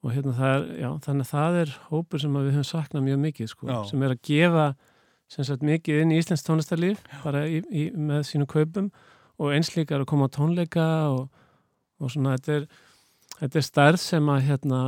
og 0.00 0.14
hérna 0.14 0.32
það 0.36 0.54
er, 0.54 0.66
já, 0.80 0.88
þannig 1.04 1.26
að 1.26 1.32
það 1.34 1.58
er 1.60 1.74
hópur 1.90 2.22
sem 2.22 2.38
við 2.38 2.50
höfum 2.54 2.68
saknað 2.70 3.06
mjög 3.08 3.20
mikið 3.26 3.50
sko, 3.52 3.80
sem 3.90 4.04
er 4.06 4.14
að 4.14 4.22
gefa 4.30 4.66
sagt 5.30 5.62
mikið 5.66 6.02
inn 6.02 6.14
í 6.14 6.18
íslensk 6.18 6.46
tónlistarlíf 6.46 7.02
bara 7.22 7.44
í, 7.46 7.60
í, 7.70 7.84
með 7.94 8.24
sínum 8.30 8.48
kaupum 8.50 8.90
og 9.40 9.52
eins 9.54 9.70
líka 9.76 9.96
er 9.96 10.04
að 10.04 10.10
koma 10.10 10.26
á 10.26 10.34
tónleika 10.34 10.86
og, 11.12 11.28
og 12.00 12.12
svona 12.12 12.34
þetta 12.38 12.56
er, 12.56 12.66
þetta 13.36 13.60
er 13.60 13.66
stærð 13.68 14.00
sem 14.02 14.32
að 14.32 14.46
hérna 14.48 14.80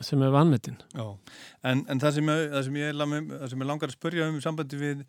sem 0.00 0.22
er 0.24 0.32
vanmetin. 0.32 0.78
Já, 0.96 1.04
en, 1.68 1.82
en 1.90 2.00
það, 2.00 2.14
sem 2.16 2.30
það, 2.32 2.62
sem 2.64 2.78
ég, 2.80 3.02
sem 3.52 3.66
langar 3.68 3.90
að 3.90 3.98
spurja 3.98 4.28
um 4.30 4.38
í 4.38 4.44
sambandi 4.44 4.78
við 4.80 5.02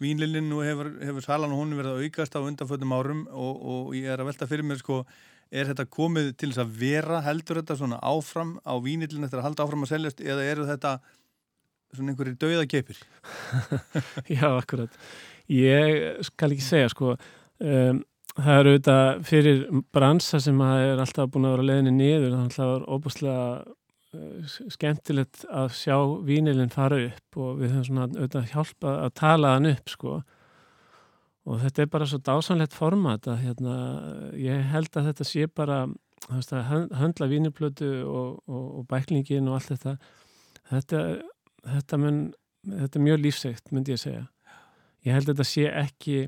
vínlilinn 0.00 0.48
og 0.56 0.64
hefur, 0.64 0.88
hefur 1.04 1.26
salan 1.26 1.52
og 1.52 1.60
hún 1.60 1.76
verið 1.76 1.92
að 1.92 2.06
aukast 2.06 2.38
á 2.38 2.40
undanfötum 2.40 2.94
árum 2.96 3.26
og, 3.28 3.60
og 3.60 3.92
ég 3.98 4.08
er 4.08 4.22
að 4.22 4.30
velta 4.30 4.48
fyrir 4.48 4.64
mér 4.64 4.80
sko, 4.80 5.02
er 5.50 5.70
þetta 5.70 5.86
komið 5.90 6.34
til 6.38 6.52
þess 6.52 6.62
að 6.62 6.76
vera 6.80 7.22
heldur 7.26 7.60
þetta 7.60 7.78
svona 7.80 7.98
áfram 8.06 8.54
á 8.62 8.74
vínillin 8.82 9.26
eftir 9.26 9.40
að 9.40 9.48
halda 9.48 9.66
áfram 9.66 9.86
að 9.86 9.92
seljast 9.94 10.22
eða 10.22 10.46
eru 10.46 10.68
þetta 10.68 10.94
svona 11.94 12.12
einhverjir 12.12 12.38
dauða 12.38 12.68
geipir? 12.70 13.00
Já, 14.38 14.46
akkurat. 14.52 14.94
Ég 15.50 16.22
skal 16.28 16.54
ekki 16.54 16.66
segja 16.66 16.92
sko 16.92 17.16
um, 17.16 18.00
það 18.36 18.60
eru 18.60 18.72
auðvitað 18.74 19.26
fyrir 19.26 19.62
bransa 19.94 20.40
sem 20.42 20.62
að 20.62 20.86
er 20.86 21.02
alltaf 21.02 21.30
búin 21.34 21.48
að 21.48 21.56
vera 21.56 21.68
leiðinni 21.70 21.94
niður 21.96 22.34
þannig 22.36 22.52
að 22.52 22.58
það 22.60 22.74
er 22.74 22.84
óbúslega 22.94 23.46
uh, 24.14 24.58
skemmtilegt 24.76 25.46
að 25.50 25.72
sjá 25.80 25.96
vínilinn 26.28 26.74
fara 26.74 27.00
upp 27.08 27.40
og 27.42 27.58
við 27.58 27.74
höfum 27.74 27.88
svona 27.88 28.06
auðvitað 28.12 28.52
hjálpa 28.54 28.94
að 29.08 29.16
tala 29.18 29.56
hann 29.56 29.72
upp 29.72 29.94
sko 29.96 30.20
og 31.48 31.60
þetta 31.62 31.82
er 31.82 31.90
bara 31.92 32.06
svo 32.08 32.18
dásanlegt 32.26 32.76
format 32.76 33.26
að 33.30 33.42
hérna, 33.46 33.76
ég 34.36 34.64
held 34.72 34.96
að 34.96 35.10
þetta 35.10 35.26
sé 35.28 35.46
bara 35.48 35.78
að 36.28 36.50
hönd- 36.68 36.92
höndla 37.00 37.28
víniplötu 37.30 37.90
og, 38.04 38.42
og, 38.46 38.66
og 38.80 38.86
bæklingin 38.90 39.48
og 39.48 39.56
allt 39.56 39.72
þetta. 39.72 39.96
Þetta, 40.70 41.00
þetta, 41.64 41.98
mun, 41.98 42.20
þetta 42.68 43.00
er 43.00 43.06
mjög 43.06 43.22
lífsegt 43.24 43.72
myndi 43.72 43.96
ég 43.96 44.02
segja. 44.02 44.26
Ég 45.06 45.16
held 45.16 45.30
að 45.30 45.34
þetta 45.40 45.48
sé 45.48 45.66
ekki 45.70 46.18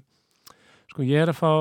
sko 0.92 1.04
ég 1.04 1.22
er 1.22 1.32
að 1.32 1.40
fá 1.42 1.52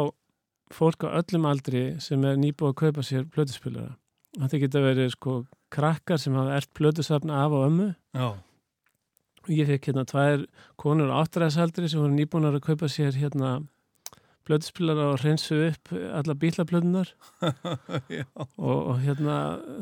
fólk 0.72 1.04
á 1.04 1.20
öllum 1.20 1.50
aldri 1.50 1.84
sem 2.00 2.24
er 2.24 2.40
nýbúið 2.40 2.72
að 2.72 2.80
kaupa 2.86 3.04
sér 3.04 3.28
plötuspilara 3.28 3.98
þetta 4.40 4.60
geta 4.62 4.82
verið 4.84 5.10
sko 5.16 5.34
krakkar 5.72 6.20
sem 6.22 6.36
hafa 6.36 6.56
ert 6.60 6.72
plötusafna 6.78 7.42
af 7.46 7.56
og 7.56 7.66
ömmu. 7.68 7.88
Já. 8.16 8.30
Ég 9.50 9.68
fekk 9.72 9.90
hérna 9.92 10.06
tvær 10.06 10.44
konur 10.82 11.10
áttræðsaldri 11.22 11.90
sem 11.90 12.02
voru 12.04 12.14
nýbúinar 12.14 12.58
að 12.60 12.66
kaupa 12.68 12.90
sér 12.92 13.16
hérna 13.18 13.62
plötuspilara 14.48 15.12
og 15.14 15.20
hreinsu 15.22 15.58
upp 15.70 15.92
alla 15.94 16.34
bílaplötunar 16.38 17.12
Já. 18.18 18.26
og, 18.38 18.80
og 18.94 18.96
hérna 19.04 19.36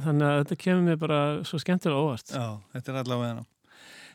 þannig 0.03 0.27
að 0.29 0.41
þetta 0.41 0.57
kemur 0.63 0.83
mér 0.89 0.99
bara 0.99 1.19
svo 1.47 1.59
skemmtilega 1.63 2.03
óvart 2.03 2.33
Já, 2.35 2.45
þetta 2.75 2.91
er 2.93 2.99
allavega 3.03 3.31
hana. 3.33 3.45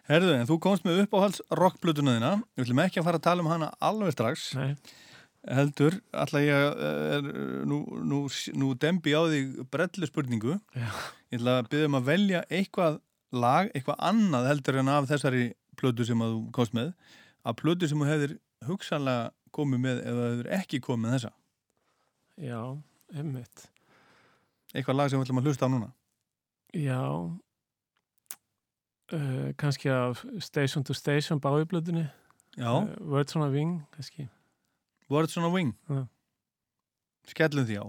Herðu, 0.05 0.35
en 0.37 0.49
þú 0.51 0.59
komst 0.61 0.85
með 0.85 0.99
uppáhalds 1.07 1.41
rockblötuna 1.57 2.19
þína. 2.19 2.33
Við 2.53 2.67
ætlum 2.67 2.81
ekki 2.85 3.01
að 3.01 3.07
fara 3.07 3.21
að 3.23 3.25
tala 3.25 3.41
um 3.41 3.49
hana 3.49 3.71
alveg 3.89 4.13
strax. 4.13 4.43
Nei. 4.59 4.75
heldur, 5.49 5.97
alltaf 6.13 6.45
ég 6.45 6.83
er, 6.91 7.27
nú, 7.69 7.79
nú, 8.05 8.19
nú 8.61 8.69
dembi 8.81 9.13
á 9.17 9.25
því 9.29 9.41
brellu 9.73 10.09
spurningu 10.09 10.59
Já. 10.77 10.89
ég 11.33 11.41
ætla 11.41 11.57
að 11.63 11.71
byrja 11.73 11.89
um 11.91 11.97
að 11.99 12.07
velja 12.13 12.45
eitthvað 12.49 13.01
lag, 13.39 13.71
eitthvað 13.75 14.01
annað 14.11 14.49
heldur 14.51 14.79
en 14.81 14.91
af 14.95 15.09
þessari 15.11 15.45
plötu 15.81 16.07
sem 16.07 16.21
að 16.25 16.35
þú 16.35 16.41
komst 16.57 16.75
með 16.77 16.93
að 17.45 17.57
plötu 17.61 17.89
sem 17.91 18.01
þú 18.01 18.09
hefðir 18.11 18.37
hugsanlega 18.69 19.31
komið 19.55 19.83
með 19.85 20.03
eða 20.11 20.29
hefur 20.33 20.51
ekki 20.59 20.81
komið 20.85 21.05
með 21.07 21.17
þessa 21.19 21.33
Já, 22.45 22.61
einmitt. 23.15 23.67
eitthvað 24.75 24.97
lag 24.99 25.11
sem 25.11 25.21
við 25.21 25.27
ætlum 25.29 25.43
að 25.43 25.49
hlusta 25.51 25.69
á 25.69 25.73
núna 25.75 25.91
Já, 26.75 27.01
uh, 29.15 29.49
kannski 29.61 29.89
af 29.95 30.25
Station 30.43 30.83
to 30.85 30.95
Station 30.95 31.39
báiblöðunni. 31.41 32.09
Já. 32.59 32.71
Words 33.01 33.37
on 33.37 33.43
a 33.43 33.49
Wing, 33.51 33.83
kannski. 33.95 34.29
Words 35.11 35.37
on 35.37 35.45
a 35.45 35.51
Wing 35.55 35.75
Já. 35.89 36.07
skellum 37.31 37.67
því 37.67 37.79
á 37.79 37.87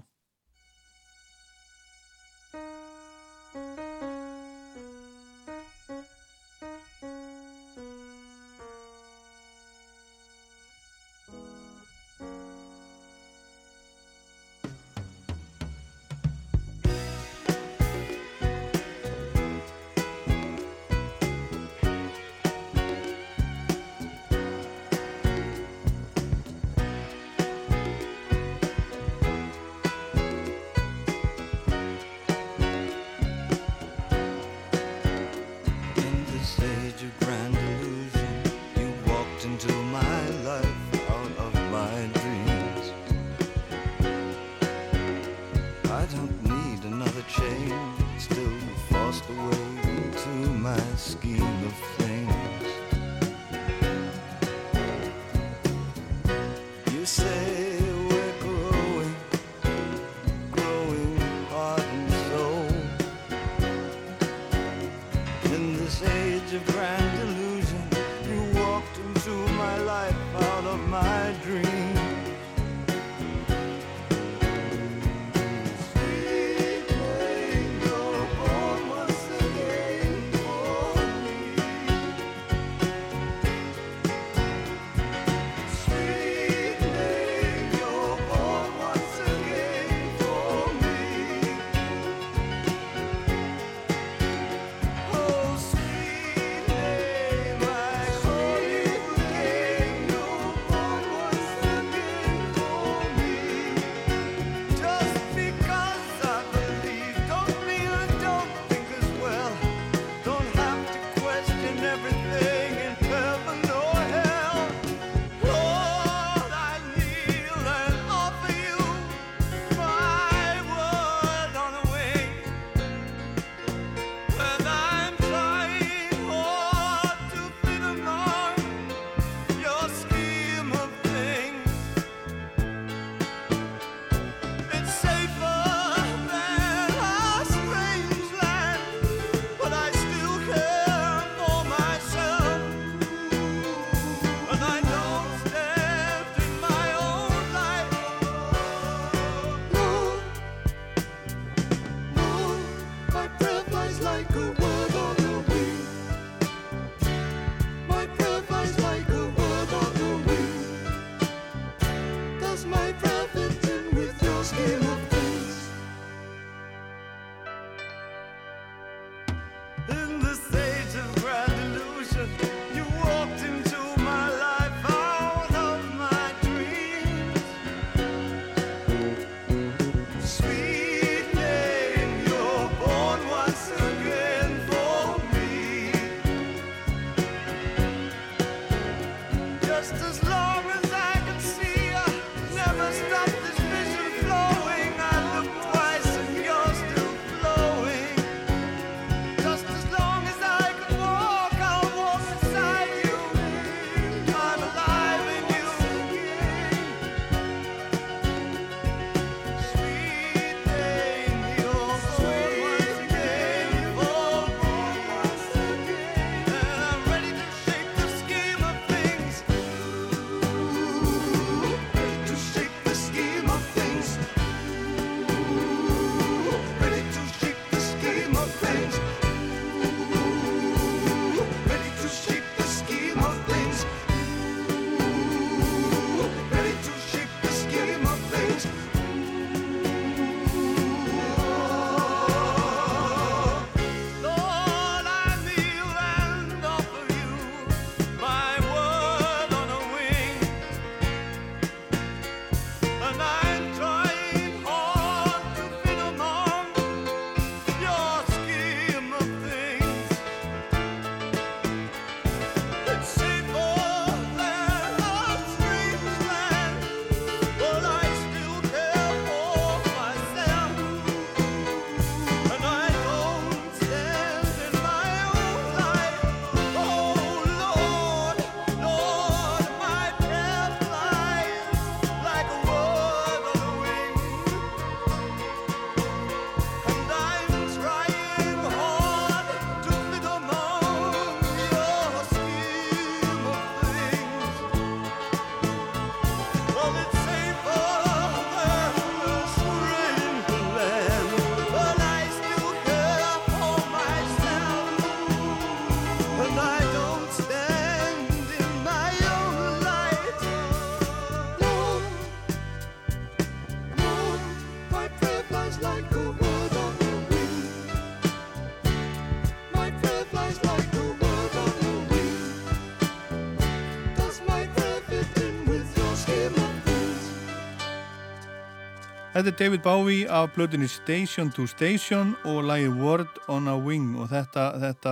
Þetta 329.46 329.62
er 329.62 329.70
David 329.70 329.82
Bowie 329.86 330.22
af 330.26 330.56
blöðinni 330.56 330.88
Station 330.90 331.52
to 331.54 331.68
Station 331.70 332.32
og 332.50 332.64
lagi 332.66 332.88
Word 332.90 333.36
on 333.46 333.68
a 333.70 333.76
Wing 333.78 334.16
og 334.18 334.32
þetta, 334.32 334.64
þetta 334.82 335.12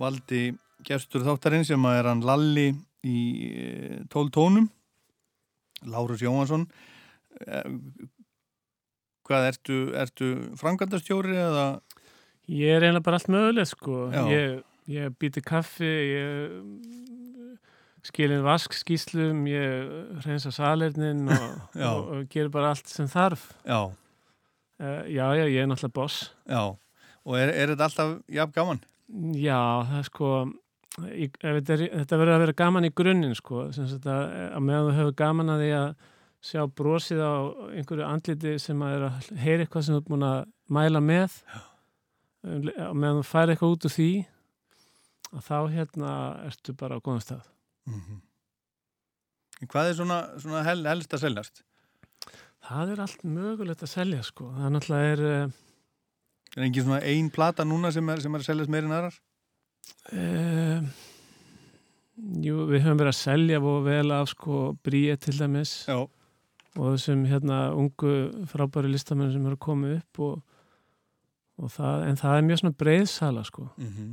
valdi 0.00 0.54
gestur 0.88 1.26
þáttarinn 1.26 1.66
sem 1.68 1.84
að 1.84 1.98
er 1.98 2.08
hann 2.08 2.22
Lalli 2.24 2.64
í 3.04 3.18
tól 4.08 4.30
tónum 4.32 4.70
Lárus 5.92 6.24
Jóhansson 6.24 6.64
Eh, 7.44 7.68
Hvað, 9.28 9.50
ertu, 9.52 9.76
ertu 10.06 10.30
frangandastjóri 10.56 11.36
eða? 11.36 11.66
Ég 12.48 12.78
er 12.78 12.88
eiginlega 12.88 13.04
bara 13.10 13.20
allt 13.20 13.28
mögulegt 13.30 13.74
sko. 13.74 13.98
Ég, 14.32 14.56
ég 14.88 15.20
býti 15.20 15.44
kaffi, 15.44 15.84
ég 16.16 16.56
skilin 18.06 18.44
vask 18.44 18.74
skýslum, 18.76 19.42
ég 19.50 20.22
reynsa 20.24 20.52
salernin 20.54 21.26
og, 21.28 21.48
og, 21.88 22.12
og 22.14 22.30
gerir 22.32 22.52
bara 22.52 22.72
allt 22.74 22.88
sem 22.90 23.08
þarf. 23.10 23.50
Já. 23.64 23.90
Uh, 24.80 25.02
já, 25.12 25.26
já, 25.36 25.44
ég 25.44 25.60
er 25.60 25.68
náttúrulega 25.68 25.96
boss. 25.98 26.30
Já, 26.48 26.62
og 27.26 27.36
er, 27.36 27.52
er 27.52 27.74
þetta 27.74 27.88
alltaf 27.90 28.14
jafn 28.32 28.56
gaman? 28.56 28.84
Já, 29.36 29.60
það 29.90 29.98
er 29.98 30.06
sko, 30.08 30.30
ef 31.10 31.42
þetta, 31.42 31.76
þetta 31.82 32.20
verður 32.22 32.36
að 32.36 32.44
vera 32.46 32.56
gaman 32.62 32.88
í 32.88 32.92
grunninn 32.96 33.36
sko, 33.36 33.66
sem 33.76 33.90
sagt 33.90 34.08
að, 34.08 34.24
að 34.48 34.64
meðan 34.68 34.88
þú 34.88 34.96
hefur 35.00 35.18
gaman 35.20 35.52
að 35.52 35.64
því 35.64 35.74
að 35.80 35.90
sjá 36.40 36.62
brosið 36.72 37.20
á 37.20 37.34
einhverju 37.76 38.06
andliti 38.06 38.54
sem 38.62 38.84
að 38.84 38.94
er 38.96 39.06
að 39.10 39.30
heyra 39.42 39.64
eitthvað 39.66 39.84
sem 39.84 39.96
þú 39.96 40.00
er 40.00 40.06
búin 40.08 40.24
að 40.24 40.38
mæla 40.72 41.02
með 41.04 41.36
og 42.40 42.94
meðan 42.96 43.18
þú 43.20 43.24
fær 43.28 43.52
eitthvað 43.52 43.74
út 43.74 43.86
úr 43.86 43.92
því 43.92 44.10
að 45.30 45.42
þá 45.50 45.56
hérna 45.74 46.12
ertu 46.46 46.74
bara 46.80 46.96
á 46.96 47.04
góðum 47.04 47.24
stað 47.26 47.42
Mm 47.90 48.20
Hvað 49.68 49.90
er 49.90 49.96
svona, 49.98 50.16
svona 50.40 50.62
hel, 50.64 50.86
helst 50.88 51.12
að 51.12 51.20
seljast? 51.26 51.58
Það 52.64 52.92
er 52.94 53.00
allt 53.04 53.24
mögulegt 53.28 53.82
að 53.84 53.90
selja 53.92 54.22
sko 54.24 54.46
það 54.56 54.70
náttúrulega 54.72 55.10
er 55.12 55.22
uh, 55.26 55.58
Er 56.56 56.64
engin 56.64 56.86
svona 56.86 57.02
ein 57.04 57.28
plata 57.30 57.66
núna 57.68 57.90
sem 57.92 58.08
er, 58.08 58.22
sem 58.24 58.34
er 58.34 58.40
að 58.40 58.48
seljast 58.48 58.72
meir 58.72 58.86
en 58.88 58.94
aðrar? 58.96 59.18
uh, 60.16 60.80
Jú, 62.40 62.56
við 62.72 62.82
höfum 62.86 62.98
verið 63.00 63.12
að 63.12 63.18
selja 63.20 63.60
og 63.64 63.84
vel 63.86 64.10
af 64.16 64.28
sko 64.32 64.62
bríi 64.84 65.14
til 65.20 65.36
dæmis 65.40 65.74
Já. 65.88 65.96
og 66.76 66.84
þessum 66.94 67.22
hérna 67.28 67.60
ungu 67.76 68.14
frábæri 68.50 68.90
listamenn 68.92 69.32
sem 69.32 69.44
eru 69.48 69.56
koma 69.60 69.92
upp 69.98 70.20
og, 70.24 70.42
og 71.60 71.72
það, 71.76 72.04
en 72.10 72.20
það 72.20 72.36
er 72.40 72.48
mjög 72.48 72.62
svona 72.64 72.78
breiðsala 72.84 73.44
sko 73.48 73.68
Mhm. 73.76 74.10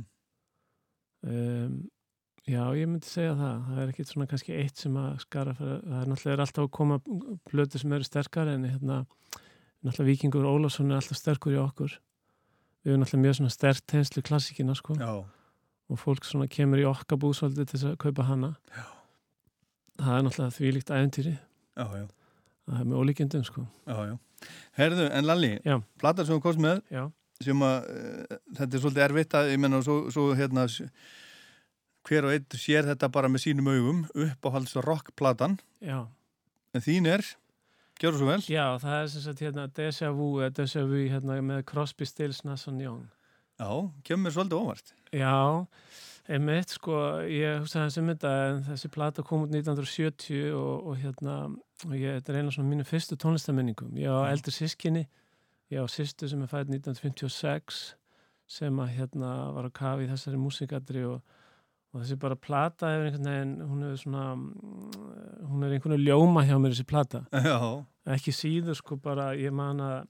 um, 1.28 1.78
Já, 2.48 2.62
ég 2.78 2.88
myndi 2.88 3.04
segja 3.10 3.34
það 3.36 3.56
það 3.68 3.78
er 3.82 3.90
ekkit 3.92 4.10
svona 4.12 4.26
kannski 4.30 4.54
eitt 4.56 4.80
sem 4.80 4.94
að 4.96 5.08
skara 5.24 5.52
fyrir, 5.58 5.80
það 5.84 5.98
er 6.02 6.10
náttúrulega 6.12 6.44
alltaf 6.46 6.64
að 6.64 6.70
koma 6.78 6.96
blötu 7.50 7.80
sem 7.82 7.92
eru 7.92 8.06
sterkar 8.08 8.48
en 8.54 8.64
hérna 8.64 9.00
náttúrulega 9.84 10.08
Víkingur 10.08 10.46
Ólafsson 10.48 10.90
er 10.92 11.00
alltaf 11.02 11.18
sterkur 11.20 11.52
í 11.56 11.58
okkur 11.60 11.96
við 11.98 12.92
erum 12.94 13.02
náttúrulega 13.04 13.24
mjög 13.26 13.36
svona 13.40 13.52
sterk 13.52 13.82
tegnslu 13.92 14.22
klassíkina 14.24 14.76
sko 14.78 14.96
Já. 14.96 15.10
og 15.92 16.00
fólk 16.00 16.24
svona 16.24 16.48
kemur 16.48 16.80
í 16.80 16.86
okkar 16.88 17.20
búsvaldi 17.20 17.66
til 17.66 17.74
þess 17.76 17.90
að 17.92 17.98
kaupa 18.06 18.26
hana 18.30 18.54
Já. 18.72 18.86
það 20.00 20.14
er 20.16 20.26
náttúrulega 20.30 20.56
þvílíkt 20.58 20.94
æventýri 20.96 21.34
Já, 21.36 21.86
já. 22.00 22.08
það 22.64 22.80
er 22.80 22.88
með 22.88 22.98
ólíkjendum 23.04 23.46
sko 23.50 23.66
Já, 23.84 23.96
já. 24.14 24.16
Herðu, 24.78 25.08
en 25.12 25.26
Lalli, 25.26 25.52
já. 25.66 25.80
plata 26.00 26.24
sem 26.24 26.36
þú 26.38 26.42
komst 26.48 26.60
með, 26.62 26.80
Já. 26.94 27.04
sem 27.42 27.62
að, 27.66 27.88
uh, 27.92 28.36
þetta 28.54 28.76
er 28.78 28.82
svolítið 28.84 29.04
erfitt 29.10 29.34
að, 29.34 29.48
ég 29.52 29.58
menna, 29.60 29.80
svo, 29.82 29.96
svo 30.14 30.28
hérna, 30.38 30.64
hver 32.08 32.28
og 32.28 32.34
einn 32.34 32.56
sér 32.56 32.88
þetta 32.88 33.10
bara 33.12 33.28
með 33.28 33.44
sínum 33.44 33.68
augum, 33.72 34.00
uppáhalds 34.16 34.74
rockplatan, 34.86 35.58
Já. 35.84 36.06
en 36.74 36.84
þín 36.84 37.08
er, 37.10 37.24
gjör 38.00 38.16
svo 38.16 38.30
vel. 38.30 38.40
Já, 38.48 38.78
það 38.80 38.96
er 39.02 39.12
sem 39.12 39.24
sagt 39.26 39.44
hérna 39.44 39.68
Deja 39.76 40.10
Vu, 40.16 40.32
eða 40.40 40.54
Deja 40.62 40.84
Vu 40.88 41.04
hérna 41.04 41.38
með 41.44 41.64
Crosby, 41.68 42.08
Stills, 42.08 42.44
Nass 42.46 42.68
og 42.70 42.80
Young 42.80 43.06
Já, 43.58 43.70
kemur 44.06 44.30
svolítið 44.30 44.60
óvart. 44.62 44.92
Já, 45.10 45.66
einmitt 46.30 46.70
sko, 46.70 46.94
ég 47.26 47.58
hugsaði 47.58 47.88
þessi 47.88 48.04
mynda 48.06 48.34
en 48.44 48.60
þessi 48.68 48.90
plata 48.94 49.24
kom 49.26 49.48
út 49.48 49.50
1970 49.50 50.52
og, 50.54 50.92
og 50.92 51.00
hérna, 51.00 51.34
og 51.88 51.96
ég, 51.98 52.20
þetta 52.20 52.32
er 52.32 52.38
eina 52.38 52.52
svona 52.54 52.70
mínu 52.70 52.86
fyrstu 52.86 53.18
tónlistamenningum. 53.18 53.96
Ég 53.98 54.14
á 54.14 54.30
eldri 54.30 54.54
sískinni, 54.54 55.08
ég 55.74 55.82
á 55.82 55.86
sýstu 55.90 56.30
sem 56.30 56.44
er 56.44 56.52
fætt 56.52 56.70
1956 56.70 57.80
sem 58.48 58.78
að 58.78 58.94
hérna 58.94 59.32
var 59.56 59.66
að 59.66 59.74
kafa 59.80 60.06
í 60.06 60.10
þessari 60.12 60.38
músikadri 60.40 61.02
og, 61.08 61.18
og 61.94 62.02
þessi 62.02 62.18
bara 62.20 62.36
plata 62.36 62.92
hefur 62.92 63.08
einhvern 63.08 63.30
veginn, 63.32 63.56
hún 63.68 63.86
er 63.88 63.96
svona, 64.00 64.26
mm, 64.36 65.48
hún 65.48 65.64
er 65.64 65.74
einhvern 65.76 65.96
veginn 65.96 66.06
ljóma 66.08 66.44
hjá 66.44 66.56
mér 66.60 66.76
þessi 66.76 66.86
plata. 66.88 67.24
Já. 67.32 67.58
Ekki 68.18 68.32
síður 68.32 68.76
sko 68.76 68.96
bara, 69.00 69.32
ég 69.36 69.52
man 69.52 69.80
að 69.84 70.06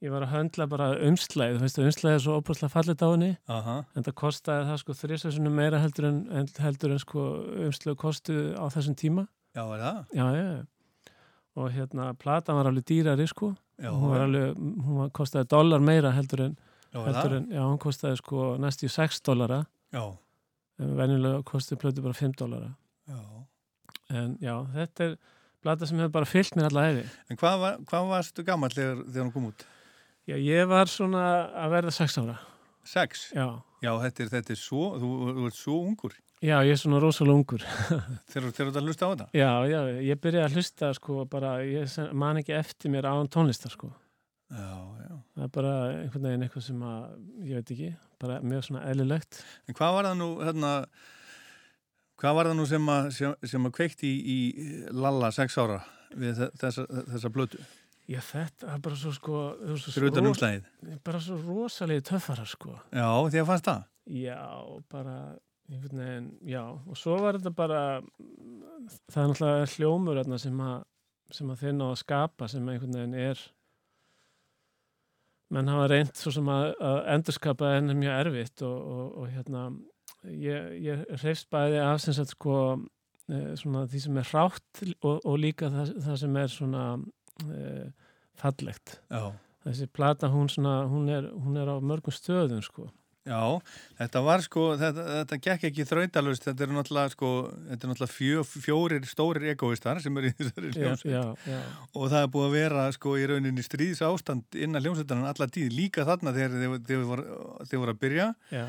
ég 0.00 0.12
var 0.12 0.24
að 0.24 0.32
höndla 0.32 0.66
bara 0.70 0.88
umslæð, 1.04 1.58
þú 1.58 1.66
veist 1.66 1.78
að 1.78 1.88
umslæð 1.90 2.14
er 2.14 2.22
svo 2.24 2.36
óbúrslega 2.40 2.72
fallit 2.72 3.02
á 3.04 3.08
henni 3.12 3.30
Aha. 3.52 3.74
en 3.92 4.06
það 4.06 4.14
kostaði 4.16 4.68
það 4.70 4.78
sko 4.80 4.96
þrjusessunum 4.96 5.58
meira 5.60 5.80
heldur 5.82 6.06
en, 6.08 6.20
heldur 6.64 6.94
en 6.94 7.02
sko 7.02 7.24
umslæð 7.66 7.98
kostu 8.00 8.36
á 8.56 8.64
þessum 8.72 8.96
tíma 8.96 9.26
Já, 9.52 9.60
er 9.66 9.82
það? 9.84 9.98
já, 10.16 10.24
já, 10.38 11.12
og 11.60 11.68
hérna 11.74 12.08
platan 12.16 12.56
var 12.56 12.70
alveg 12.70 12.86
dýrari 12.88 13.28
sko 13.28 13.52
Já, 13.80 13.90
hún 13.92 14.08
var 14.14 14.24
alveg, 14.24 14.56
hún 14.56 15.02
var, 15.02 15.12
kostaði 15.20 15.50
dólar 15.52 15.84
meira 15.84 16.14
heldur 16.16 16.46
en, 16.48 16.56
Já, 16.94 17.02
er 17.02 17.12
heldur 17.12 17.36
en 17.36 17.52
já, 17.52 17.60
hún 17.66 17.78
kostaði 17.84 18.22
sko 18.22 18.50
næst 18.62 18.86
í 18.88 18.92
6 18.96 19.20
dólara 19.28 19.66
Já. 19.92 20.04
En 20.80 20.94
venjulega 20.98 21.42
kostaði 21.46 21.80
plötu 21.82 22.04
bara 22.04 22.16
5 22.16 22.38
dólara 22.40 22.72
en 24.10 24.32
já, 24.42 24.54
þetta 24.74 25.10
er 25.10 25.18
plata 25.62 25.86
sem 25.86 26.00
hefur 26.00 26.14
bara 26.14 26.28
fyllt 26.28 26.56
mér 26.58 26.70
alla 26.70 26.86
efi 26.90 27.04
En 27.30 27.38
hvað, 27.38 27.60
var, 27.62 27.76
hvað 27.90 28.08
varstu 28.14 28.46
gammal 28.46 28.72
þegar, 28.74 29.04
þegar 29.06 29.26
hún 29.26 29.34
kom 29.34 29.50
út? 29.50 29.66
Já, 30.28 30.36
ég 30.38 30.66
var 30.70 30.90
svona 30.90 31.22
að 31.58 31.72
verða 31.72 31.92
6 31.96 32.18
ára. 32.22 32.34
6? 32.86 33.22
Já. 33.34 33.46
Já, 33.82 33.90
þetta 34.04 34.22
er, 34.22 34.28
þetta 34.34 34.52
er 34.54 34.58
svo, 34.60 34.82
þú, 35.00 35.08
þú 35.38 35.46
ert 35.48 35.56
svo 35.58 35.78
ungur. 35.88 36.12
Já, 36.40 36.54
ég 36.64 36.74
er 36.74 36.78
svona 36.80 37.00
rosalega 37.02 37.40
ungur. 37.40 37.64
þegar 38.30 38.46
þú 38.46 38.66
ert 38.66 38.78
að 38.78 38.86
hlusta 38.86 39.08
á 39.08 39.10
þetta? 39.10 39.26
Já, 39.40 39.50
já, 39.72 39.80
ég 40.06 40.20
byrjaði 40.22 40.46
að 40.46 40.58
hlusta 40.58 40.92
sko 40.96 41.24
bara, 41.32 41.54
ég 41.66 41.96
man 42.16 42.40
ekki 42.40 42.54
eftir 42.60 42.92
mér 42.94 43.08
án 43.10 43.30
tónlistar 43.32 43.74
sko. 43.74 43.90
Já, 44.50 44.70
já. 45.06 45.14
Það 45.36 45.44
er 45.46 45.50
bara 45.54 45.72
einhvern 45.94 46.24
veginn 46.26 46.44
eitthvað 46.46 46.64
sem 46.66 46.80
að, 46.82 47.02
ég 47.46 47.58
veit 47.60 47.72
ekki, 47.74 47.90
bara 48.22 48.38
mjög 48.42 48.64
svona 48.66 48.84
eðlilegt. 48.90 49.42
En 49.70 49.76
hvað 49.78 49.92
var 49.96 50.08
það 50.10 50.16
nú, 50.20 50.28
hérna, 50.42 50.70
hvað 52.20 52.34
var 52.38 52.50
það 52.50 52.56
nú 52.58 52.66
sem 52.70 52.88
að, 52.94 53.10
sem, 53.16 53.36
sem 53.52 53.68
að 53.68 53.74
kveikti 53.78 54.10
í, 54.10 54.38
í 54.50 54.64
Lalla 54.96 55.30
6 55.34 55.58
ára 55.62 55.78
við 56.18 56.40
þe- 56.40 56.50
þessa, 56.64 56.86
þessa 57.12 57.30
blötu? 57.36 57.60
Já, 58.10 58.18
þetta 58.26 58.72
er 58.74 58.80
bara 58.82 58.98
svo 58.98 59.12
sko... 59.14 59.40
ros- 59.70 59.86
umslagið? 60.18 60.64
Bara 61.06 61.20
svo 61.22 61.36
rosalegi 61.44 62.02
töffarar 62.10 62.48
sko. 62.50 62.74
Já, 62.90 63.06
því 63.30 63.42
að 63.44 63.48
fannst 63.52 63.68
það? 63.70 63.84
Já, 64.18 64.40
bara 64.90 65.16
einhvern 65.70 66.00
veginn, 66.02 66.28
já, 66.50 66.64
og 66.66 66.98
svo 66.98 67.14
var 67.22 67.38
þetta 67.38 67.52
bara 67.54 67.80
það 69.06 69.20
er 69.22 69.28
náttúrulega 69.30 69.68
hljómur 69.76 70.18
þarna 70.18 70.38
sem 70.42 70.62
að, 70.66 70.80
sem 71.38 71.52
að 71.54 71.60
þeir 71.62 71.76
ná 71.78 71.84
að 71.92 71.98
skapa 72.02 72.48
sem 72.50 72.66
einhvern 72.72 72.96
veginn 72.98 73.14
er 73.30 73.44
menn 75.50 75.70
hafa 75.70 75.88
reynd 75.90 76.12
svo 76.18 76.32
sem 76.34 76.50
að, 76.52 76.72
að 76.90 76.98
endurskapa 77.14 77.74
en 77.78 77.92
er 77.92 77.98
mjög 77.98 78.18
erfitt 78.24 78.64
og, 78.66 78.78
og, 78.94 79.04
og 79.22 79.32
hérna 79.34 79.64
ég, 80.28 80.72
ég 80.84 81.04
hreifst 81.22 81.50
bæði 81.52 81.80
af 81.82 82.00
sem 82.04 82.16
sagt 82.16 82.34
sko 82.36 82.56
eh, 83.30 83.52
svona 83.58 83.86
því 83.90 84.02
sem 84.04 84.20
er 84.20 84.30
hrátt 84.30 84.82
og, 85.00 85.18
og 85.18 85.38
líka 85.40 85.70
það, 85.72 85.94
það 86.06 86.20
sem 86.22 86.40
er 86.42 86.54
svona 86.54 86.84
eh, 87.48 87.86
fallegt 88.40 88.98
Já. 89.10 89.32
þessi 89.66 89.90
plata 89.92 90.30
hún 90.32 90.50
svona 90.52 90.80
hún 90.90 91.10
er, 91.12 91.30
hún 91.34 91.60
er 91.60 91.72
á 91.72 91.76
mörgum 91.80 92.14
stöðum 92.14 92.62
sko 92.64 92.88
Já, 93.28 93.60
þetta 93.98 94.20
var 94.24 94.40
sko, 94.40 94.62
þetta, 94.80 95.02
þetta 95.18 95.38
gekk 95.44 95.64
ekki 95.68 95.84
þrautalust, 95.90 96.46
þetta 96.46 96.64
eru 96.64 96.76
náttúrulega 96.78 97.12
sko, 97.12 97.32
þetta 97.68 97.86
er 97.86 97.90
náttúrulega 97.90 98.14
fjó, 98.14 98.44
fjórir 98.64 99.08
stórir 99.10 99.44
egoistar 99.52 100.00
sem 100.00 100.16
eru 100.16 100.30
í 100.30 100.36
þessari 100.38 100.70
hljómsveit. 100.76 101.44
og 101.92 102.06
það 102.06 102.22
er 102.22 102.30
búið 102.32 102.46
að 102.46 102.56
vera 102.56 102.86
sko 102.96 103.16
í 103.20 103.26
rauninni 103.28 103.64
stríðs 103.66 104.00
ástand 104.08 104.56
innan 104.56 104.80
hljómsveitarinn 104.80 105.28
alla 105.28 105.50
tíð, 105.52 105.68
líka 105.76 106.08
þarna 106.08 106.32
þegar 106.38 106.80
þeir 106.88 107.04
voru 107.82 107.92
að 107.92 108.00
byrja. 108.06 108.30
Já. 108.54 108.64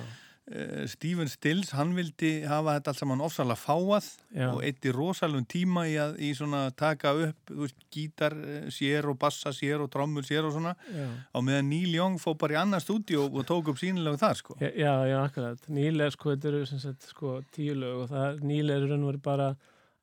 Eh, 0.49 0.87
Stephen 0.89 1.29
Stills, 1.29 1.69
hann 1.77 1.91
vildi 1.93 2.41
hafa 2.49 2.73
þetta 2.73 2.89
allt 2.91 2.99
saman 2.99 3.21
ofsalega 3.21 3.61
fáað 3.61 4.07
Já. 4.33 4.47
og 4.49 4.63
eitti 4.65 4.89
rosalum 4.91 5.45
tíma 5.45 5.83
í 5.87 5.93
að 6.01 6.17
í 6.17 6.31
svona 6.35 6.63
taka 6.75 7.11
upp, 7.27 7.53
veist, 7.53 7.77
gítar 7.93 8.33
eh, 8.33 8.65
sér 8.73 9.05
og 9.11 9.19
bassa 9.21 9.53
sér 9.53 9.83
og 9.85 9.91
trommur 9.93 10.25
sér 10.25 10.47
og 10.49 10.55
svona 10.57 10.73
Já. 10.89 11.05
á 11.29 11.37
meðan 11.45 11.69
Neil 11.69 11.93
Young 11.93 12.17
fó 12.19 12.33
bara 12.33 12.57
í 12.57 12.59
annað 12.63 12.87
stúdíu 12.87 13.27
og 13.29 13.45
tók 13.45 13.69
upp 13.69 13.79
sínilega 13.79 14.17
þar 14.17 14.41
sko 14.41 14.57
Já, 14.59 14.73
já, 15.07 15.17
akkurat. 15.21 15.69
Níl 15.69 16.01
er 16.01 16.11
sko, 16.17 16.33
þetta 16.33 16.49
eru 16.51 16.65
sem 16.73 16.81
sagt 16.83 17.05
sko 17.13 17.37
tíu 17.53 17.77
lög 17.77 18.03
og 18.07 18.11
það, 18.11 18.41
Níl 18.41 18.73
er 18.73 18.89
raun 18.89 19.05
og 19.05 19.13
verið 19.13 19.25
bara 19.29 19.49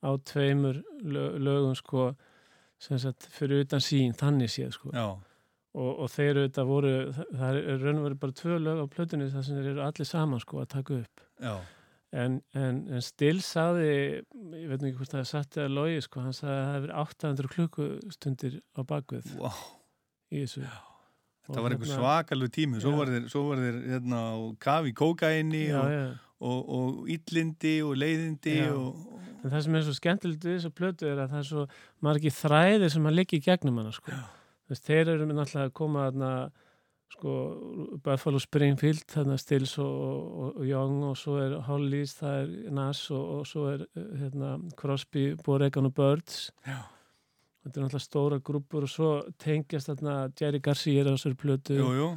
á 0.06 0.10
tveimur 0.22 0.84
lög, 1.02 1.40
lögum 1.42 1.74
sko 1.76 2.12
sem 2.78 2.98
sagt 3.02 3.26
fyrir 3.34 3.66
utan 3.66 3.82
sín, 3.82 4.14
þannig 4.14 4.54
séð 4.54 4.70
sko. 4.78 4.94
Já. 4.94 5.18
Og, 5.76 5.90
og 6.04 6.08
þeir 6.10 6.38
auðvitað 6.40 6.68
voru, 6.70 6.92
það, 7.12 7.58
er 7.60 7.82
raun 7.82 7.98
og 8.00 8.06
verið 8.08 8.20
bara 8.22 8.36
tvö 8.40 8.54
lög 8.64 8.78
á 8.80 8.86
plötunni 8.94 9.26
þar 9.30 9.44
sem 9.46 9.58
þeir 9.58 9.66
eru 9.74 9.82
allir 9.84 10.08
saman 10.08 10.40
sko 10.42 10.62
að 10.62 10.70
taka 10.72 10.96
upp. 11.02 11.24
Já. 11.44 11.54
En, 12.18 12.38
en, 12.56 12.78
en 12.88 13.04
Still 13.04 13.42
saði, 13.44 13.90
ég 14.56 14.70
veit 14.70 14.80
ekki 14.80 14.96
hvort 14.96 15.12
það 15.12 15.20
er 15.20 15.28
satt 15.28 15.58
eða 15.60 15.74
logi 15.76 15.98
sko, 16.06 16.22
hann 16.24 16.36
saði 16.36 16.54
að 16.56 16.62
það 16.64 16.76
hefur 16.78 16.94
800 17.02 17.50
klukkustundir 17.52 18.56
á 18.74 18.80
bakvið. 18.88 19.34
Wow. 19.42 19.60
í 20.32 20.44
þessu 20.44 20.64
Það 21.48 21.62
var 21.64 21.74
einhver 21.74 21.88
svakalug 21.92 22.50
tími, 22.52 22.80
svo 22.82 22.90
Já. 22.92 22.96
var 22.98 23.10
þeir, 23.12 23.28
svo 23.32 23.42
var 23.48 23.60
þeir 23.62 23.76
hérna, 23.88 24.22
kafi 24.60 24.90
kókaini 24.96 25.62
Já, 25.70 25.78
og, 25.80 25.92
já. 25.94 26.02
og, 26.44 26.72
og 26.78 27.12
illindi 27.14 27.76
og 27.84 27.94
leiðindi 27.96 28.56
Já. 28.58 28.72
og, 28.76 29.06
En 29.38 29.52
það 29.52 29.62
sem 29.64 29.76
er 29.78 29.84
svo 29.86 29.94
skemmtilegt 29.94 30.44
við 30.44 30.56
þessu 30.56 30.72
plötu 30.74 31.06
er 31.06 31.20
að 31.22 31.30
það 31.30 31.38
er 31.38 31.46
svo 31.46 31.64
margi 32.02 32.32
þræðir 32.34 32.90
sem 32.90 33.04
að 33.06 33.16
liggja 33.20 33.38
í 33.38 33.44
gegnum 33.44 33.76
hana 33.78 33.92
sko. 33.94 34.16
Þess, 34.68 34.84
þeir 34.84 35.14
eru 35.14 35.28
náttúrulega 35.28 35.68
að 35.68 35.76
koma 35.78 36.08
þarna 36.08 36.32
sko, 37.14 37.34
Buffalo 38.04 38.40
Springfield 38.42 39.06
þarna 39.08 39.38
Stills 39.40 39.74
og, 39.80 39.88
og, 39.88 40.60
og 40.60 40.68
Young 40.68 41.02
og 41.08 41.16
svo 41.18 41.38
er 41.40 41.56
Hollies, 41.68 42.14
það 42.20 42.38
er 42.42 42.76
Nas 42.78 43.02
og, 43.14 43.24
og 43.38 43.48
svo 43.48 43.66
er 43.72 43.84
eh, 43.88 44.14
hérna, 44.22 44.54
Crosby, 44.78 45.30
Boregan 45.44 45.88
og 45.88 45.96
Birds 45.96 46.48
Já. 46.66 46.80
Þetta 47.64 47.80
er 47.80 47.84
náttúrulega 47.84 48.04
stóra 48.04 48.38
grúpur 48.44 48.86
og 48.86 48.92
svo 48.92 49.10
tengjast 49.40 49.90
þarna 49.90 50.18
Jerry 50.38 50.60
Garcia 50.64 51.02
er 51.02 51.10
á 51.10 51.16
þessari 51.16 51.38
plötu 51.40 51.78
Jú, 51.80 51.92
jú. 51.96 52.08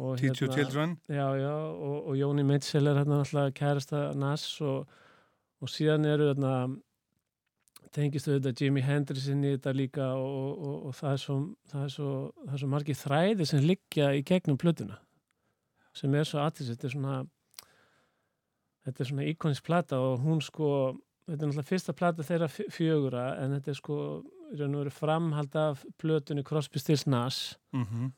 Og 0.00 0.14
Teach 0.16 0.40
Your 0.40 0.54
Children. 0.54 0.94
Já, 1.10 1.26
já, 1.36 1.52
og, 1.52 2.06
og 2.08 2.14
Jóni 2.16 2.44
Mitchell 2.46 2.88
er 2.88 2.96
hérna 3.02 3.18
náttúrulega 3.20 3.52
kærasta 3.52 4.04
Nas 4.16 4.46
og, 4.64 4.86
og 5.60 5.68
síðan 5.68 6.06
eru 6.08 6.30
þarna 6.30 6.54
tengistu 7.94 8.36
þetta 8.38 8.52
Jimi 8.60 8.82
Hendrix 8.86 9.26
inn 9.32 9.44
í 9.44 9.52
þetta 9.56 9.72
líka 9.74 10.08
og, 10.14 10.50
og, 10.62 10.74
og 10.90 10.94
það, 10.98 11.12
er 11.16 11.22
svo, 11.24 11.36
það, 11.72 11.84
er 11.88 11.92
svo, 11.96 12.10
það 12.46 12.54
er 12.56 12.62
svo 12.62 12.68
margir 12.74 12.98
þræði 13.00 13.46
sem 13.50 13.64
liggja 13.66 14.10
í 14.18 14.24
gegnum 14.30 14.58
plötuna 14.60 14.98
sem 15.98 16.14
er 16.14 16.24
svo 16.28 16.38
aðtis 16.44 16.70
þetta 16.70 16.86
er 16.86 16.94
svona 16.94 17.16
þetta 18.86 19.02
er 19.04 19.10
svona 19.10 19.26
íkonist 19.30 19.64
plata 19.66 19.98
og 20.00 20.20
hún 20.24 20.40
sko 20.44 20.68
þetta 21.26 21.34
er 21.44 21.50
náttúrulega 21.50 21.68
fyrsta 21.70 21.94
plata 21.98 22.26
þeirra 22.26 22.48
fjögura 22.54 23.24
en 23.42 23.56
þetta 23.58 23.70
er 23.74 23.78
sko 23.80 23.96
framhald 24.94 25.54
af 25.54 25.84
plötunni 26.02 26.42
Crosby, 26.42 26.78
Stills, 26.82 27.04
Nash. 27.06 27.54
Mhm. 27.72 28.08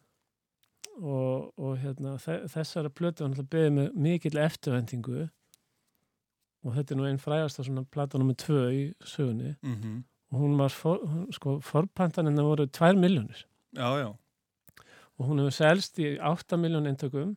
og, 1.03 1.53
og 1.59 1.78
hérna, 1.81 2.15
þe- 2.20 2.47
þessara 2.53 2.89
plötu 2.93 3.24
var 3.24 3.32
náttúrulega 3.32 3.53
beðið 3.53 3.73
með 3.77 3.94
mikill 4.07 4.39
eftirvendingu 4.40 5.27
og 6.65 6.75
þetta 6.77 6.93
er 6.95 6.97
nú 7.01 7.07
einn 7.09 7.19
frægast 7.19 7.59
á 7.59 7.63
svona 7.67 7.85
plata 7.91 8.19
nummer 8.19 8.35
tvö 8.35 8.71
í 8.71 8.83
sögunni 9.05 9.57
Mhm. 9.63 10.05
og 10.33 10.41
hún 10.41 10.57
var, 10.59 10.69
for, 10.71 10.99
sko, 11.33 11.61
forpantanina 11.61 12.43
voru 12.43 12.67
tvær 12.67 12.97
miljónir 12.97 13.45
Já, 13.75 13.89
já. 14.01 14.15
og 15.19 15.27
hún 15.29 15.39
hefur 15.39 15.51
selst 15.53 15.99
í 15.99 16.19
8 16.21 16.57
miljón 16.57 16.87
eintökum 16.89 17.37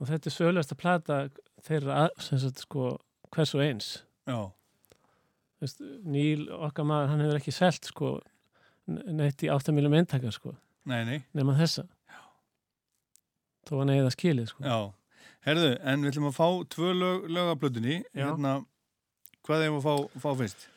og 0.00 0.08
þetta 0.08 0.26
er 0.26 0.36
sögulegasta 0.36 0.74
plata 0.76 1.28
þeirra, 1.62 2.08
að- 2.08 2.20
sem 2.22 2.38
sagt, 2.38 2.58
sko, 2.58 2.98
hvers 3.30 3.54
og 3.54 3.60
eins 3.62 4.02
Já. 4.26 4.50
Veist, 5.60 5.80
Níl, 6.04 6.48
okkar 6.50 6.84
maður, 6.84 7.08
hann 7.08 7.20
hefur 7.20 7.36
ekki 7.38 7.52
selt 7.52 7.84
sko, 7.84 8.20
neitt 8.88 9.42
í 9.42 9.48
8 9.48 9.72
miljón 9.72 9.94
eintaka 9.94 10.30
sko, 10.32 10.56
nema 10.86 11.54
þessa 11.56 11.86
þó 13.68 13.78
hann 13.78 13.88
eða 13.94 14.10
skilið 14.10 14.48
sko. 14.48 14.64
Já. 14.64 14.92
Herðu, 15.42 15.72
en 15.80 16.04
við 16.04 16.12
ætlum 16.12 16.28
að 16.28 16.36
fá 16.38 16.48
tvö 16.70 16.92
lög, 16.94 17.24
lög 17.34 17.50
af 17.50 17.60
plötunni. 17.62 17.96
Já. 18.14 18.28
Hérna, 18.28 18.54
hvað 19.42 19.64
hefum 19.66 19.78
við 19.78 19.80
að 19.80 19.88
fá, 19.88 20.20
fá 20.22 20.30
fyrst? 20.38 20.68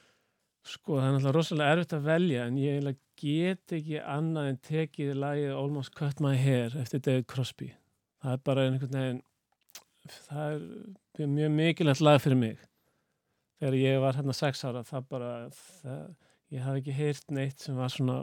Sko, 0.66 0.96
það 0.98 1.06
er 1.06 1.12
náttúrulega 1.14 1.36
rosalega 1.36 1.76
erfitt 1.76 1.94
að 1.94 2.08
velja 2.10 2.46
en 2.50 2.56
ég 2.58 2.88
get 3.16 3.76
ekki 3.78 4.00
annað 4.02 4.50
en 4.50 4.58
tekið 4.66 5.12
lagið 5.22 5.54
Almost 5.56 5.94
Cut 5.96 6.20
My 6.24 6.34
Hair 6.40 6.74
eftir 6.82 7.04
David 7.06 7.28
Crosby. 7.32 7.70
Það 8.24 8.34
er 8.34 8.42
bara 8.50 8.66
einhvern 8.66 8.98
veginn 8.98 9.22
það 10.26 10.56
er 11.20 11.30
mjög 11.32 11.54
mikilvægt 11.56 12.04
lag 12.04 12.22
fyrir 12.22 12.40
mig. 12.40 12.58
Þegar 13.60 13.78
ég 13.80 14.00
var 14.04 14.18
hérna 14.18 14.36
sex 14.36 14.64
ára, 14.68 14.84
það 14.86 15.08
bara 15.10 15.30
það, 15.56 16.10
ég 16.54 16.66
hafði 16.66 16.82
ekki 16.82 16.98
heyrt 16.98 17.32
neitt 17.34 17.64
sem 17.64 17.78
var 17.80 17.94
svona 17.94 18.18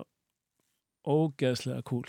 ógeðslega 1.09 1.83
cool. 1.89 2.07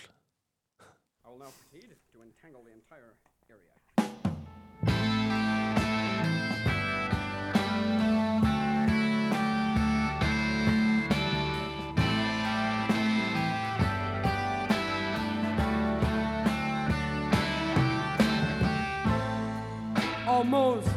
Almost 20.44 20.90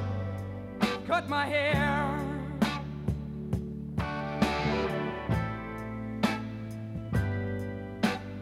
cut 1.07 1.29
my 1.29 1.47
hair. 1.47 2.19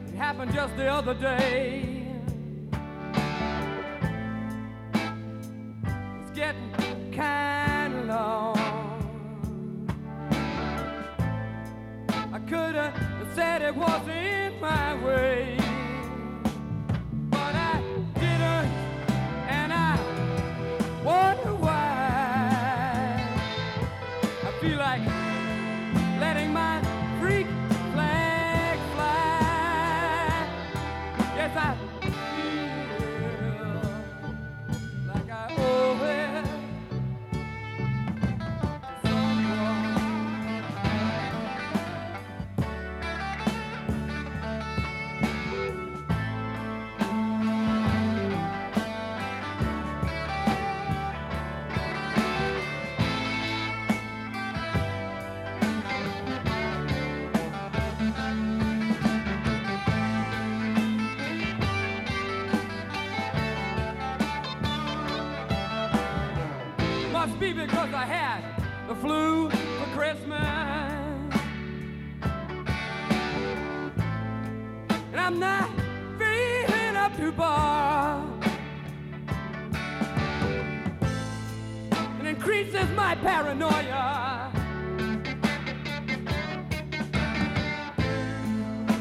It 0.09 0.15
happened 0.17 0.55
just 0.55 0.75
the 0.79 0.89
other 0.91 1.13
day. 1.13 2.07
It's 6.23 6.31
getting 6.33 7.13
kind 7.13 7.95
of 7.97 8.07
long. 8.07 8.57
I 12.33 12.39
could 12.49 12.77
have 12.77 12.95
said 13.35 13.61
it 13.61 13.77
wasn't 13.77 14.59
my 14.59 14.95
way, 15.05 15.59
I'm 75.35 75.41
not 75.41 75.69
feeling 76.17 76.95
up 76.95 77.17
to 77.17 77.33
bar. 77.33 78.25
It 82.21 82.27
increases 82.27 82.89
my 82.91 83.17
paranoia. 83.17 84.53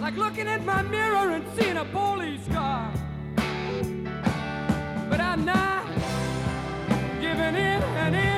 Like 0.02 0.18
looking 0.18 0.48
at 0.48 0.66
my 0.66 0.82
mirror 0.82 1.30
and 1.36 1.46
seeing 1.56 1.78
a 1.78 1.86
police 1.86 2.48
car. 2.48 2.92
But 5.08 5.22
I'm 5.22 5.46
not 5.46 5.86
giving 7.22 7.56
in 7.56 7.84
an 8.06 8.16
inch 8.16 8.33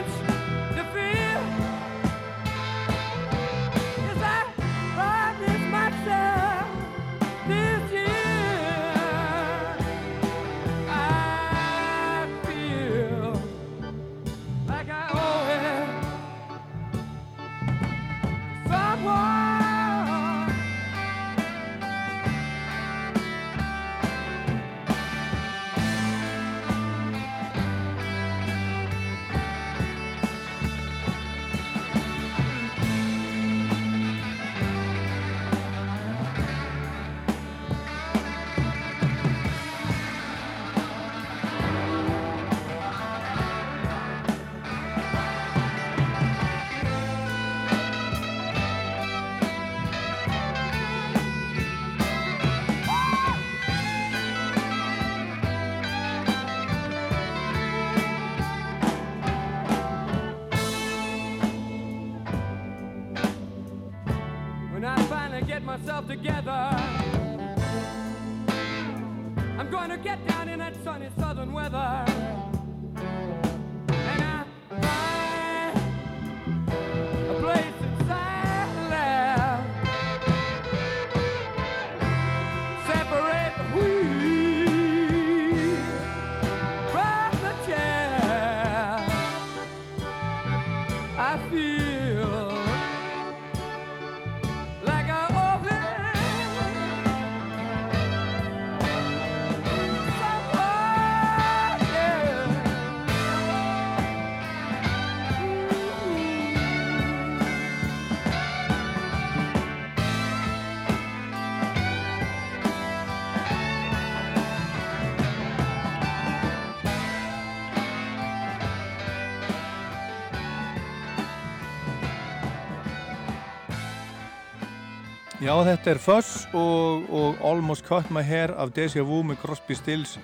Já, 125.45 125.53
þetta 125.61 125.91
er 125.91 125.99
Fuss 126.01 126.29
og, 126.57 127.03
og 127.13 127.41
Almost 127.45 127.83
Cut 127.85 128.07
My 128.09 128.23
Hair 128.25 128.55
af 128.57 128.71
Deja 128.73 129.03
Vu 129.05 129.19
með 129.21 129.43
Crosby, 129.43 129.75
Stills, 129.77 130.15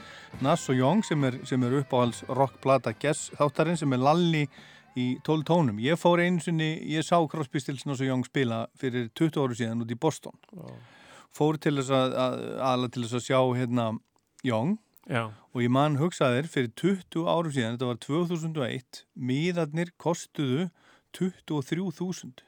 Nass 0.42 0.64
og 0.72 0.80
Young 0.80 1.04
sem 1.06 1.22
er, 1.28 1.36
sem 1.46 1.62
er 1.62 1.76
uppáhalds 1.78 2.24
rockplata 2.26 2.90
Guess 2.98 3.28
þáttarinn 3.38 3.78
sem 3.78 3.94
er 3.94 4.02
lalli 4.02 4.48
í 4.98 5.06
12 5.22 5.46
tónum. 5.46 5.78
Ég 5.78 6.00
fór 6.02 6.24
einu 6.24 6.42
sinni, 6.42 6.72
ég 6.90 7.06
sá 7.06 7.20
Crosby, 7.30 7.62
Stills, 7.62 7.84
Nass 7.86 8.02
og 8.02 8.10
Young 8.10 8.26
spila 8.26 8.64
fyrir 8.82 9.12
20 9.14 9.38
áru 9.44 9.60
síðan 9.60 9.84
út 9.86 9.94
í 9.94 10.00
Boston. 10.08 10.34
Fór 11.30 11.62
til 11.62 11.76
þess 11.78 11.94
að, 12.00 12.18
að, 12.24 12.42
aðla 12.72 12.90
til 12.90 13.06
þess 13.06 13.20
að 13.20 13.24
sjá 13.28 13.40
hérna 13.60 13.88
Young 14.50 14.74
Já. 15.06 15.28
og 15.30 15.62
ég 15.62 15.76
mann 15.78 16.00
hugsaðir 16.02 16.50
fyrir 16.50 16.74
20 16.82 17.30
áru 17.30 17.54
síðan, 17.54 17.78
þetta 17.78 17.92
var 17.92 18.02
2001, 18.08 19.04
miðarnir 19.14 19.94
kostuðu 20.02 20.72
23.000 21.14 22.42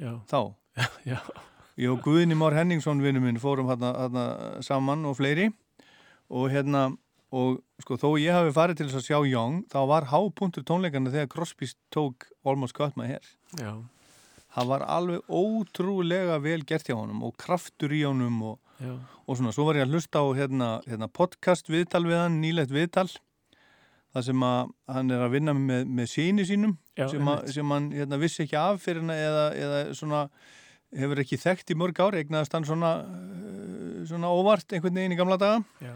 Já. 0.00 0.16
þá. 0.24 0.40
Já. 1.12 1.20
Ég 1.20 1.57
og 1.86 2.00
Guðni 2.02 2.34
Már 2.34 2.56
Henningsson 2.58 3.02
vinnu 3.04 3.22
minn 3.22 3.38
fórum 3.38 3.68
hérna, 3.70 3.92
hérna 3.94 4.24
saman 4.66 5.04
og 5.06 5.20
fleiri. 5.20 5.52
Og 6.28 6.50
hérna 6.50 6.88
og 7.34 7.60
sko 7.82 7.98
þó 8.00 8.08
ég 8.20 8.32
hafi 8.32 8.54
farið 8.56 8.80
til 8.80 8.88
þess 8.88 9.02
að 9.02 9.06
sjá 9.06 9.18
Young 9.28 9.60
þá 9.68 9.78
var 9.90 10.08
hápunktur 10.12 10.64
tónleikana 10.66 11.12
þegar 11.12 11.30
Crosby 11.34 11.68
tók 11.92 12.30
Almost 12.42 12.76
Got 12.76 12.96
My 12.96 13.08
Hair. 13.10 13.26
Já. 13.60 13.84
það 14.54 14.70
var 14.72 14.84
alveg 14.88 15.28
ótrúlega 15.28 16.38
vel 16.40 16.64
gert 16.64 16.88
hjá 16.88 16.96
honum 16.96 17.22
og 17.28 17.36
kraftur 17.40 17.92
í 17.92 18.00
honum 18.06 18.40
og, 18.54 18.58
og 19.28 19.36
svona, 19.36 19.52
svo 19.52 19.68
var 19.68 19.76
ég 19.76 19.86
að 19.86 19.96
hlusta 19.96 20.24
á 20.24 20.26
hérna, 20.36 20.68
hérna 20.88 21.08
podcast 21.12 21.68
viðtal 21.68 22.06
við 22.08 22.22
hann, 22.22 22.40
nýlegt 22.40 22.72
viðtal 22.72 23.10
það 24.16 24.24
sem 24.30 24.44
að 24.48 24.72
hann 24.88 25.12
er 25.12 25.24
að 25.26 25.34
vinna 25.36 25.54
með, 25.54 25.84
með 26.00 26.10
síni 26.14 26.48
sínum 26.48 26.78
Já, 26.96 27.10
sem, 27.12 27.28
að, 27.28 27.50
sem 27.54 27.76
hann 27.76 27.90
hérna, 27.92 28.20
vissi 28.20 28.46
ekki 28.46 28.56
af 28.56 28.80
fyrir 28.82 29.04
hann 29.04 29.12
eða, 29.14 29.44
eða 29.52 29.82
svona 29.98 30.24
hefur 30.96 31.22
ekki 31.22 31.38
þekkt 31.40 31.72
í 31.74 31.78
mörg 31.78 31.98
ár, 32.00 32.16
eignaðast 32.18 32.54
hann 32.56 32.68
svona, 32.68 32.92
uh, 33.04 34.04
svona 34.08 34.30
óvart 34.32 34.72
einhvern 34.72 35.00
veginn 35.00 35.16
í 35.16 35.18
gamla 35.18 35.38
daga 35.40 35.62
Já. 35.84 35.94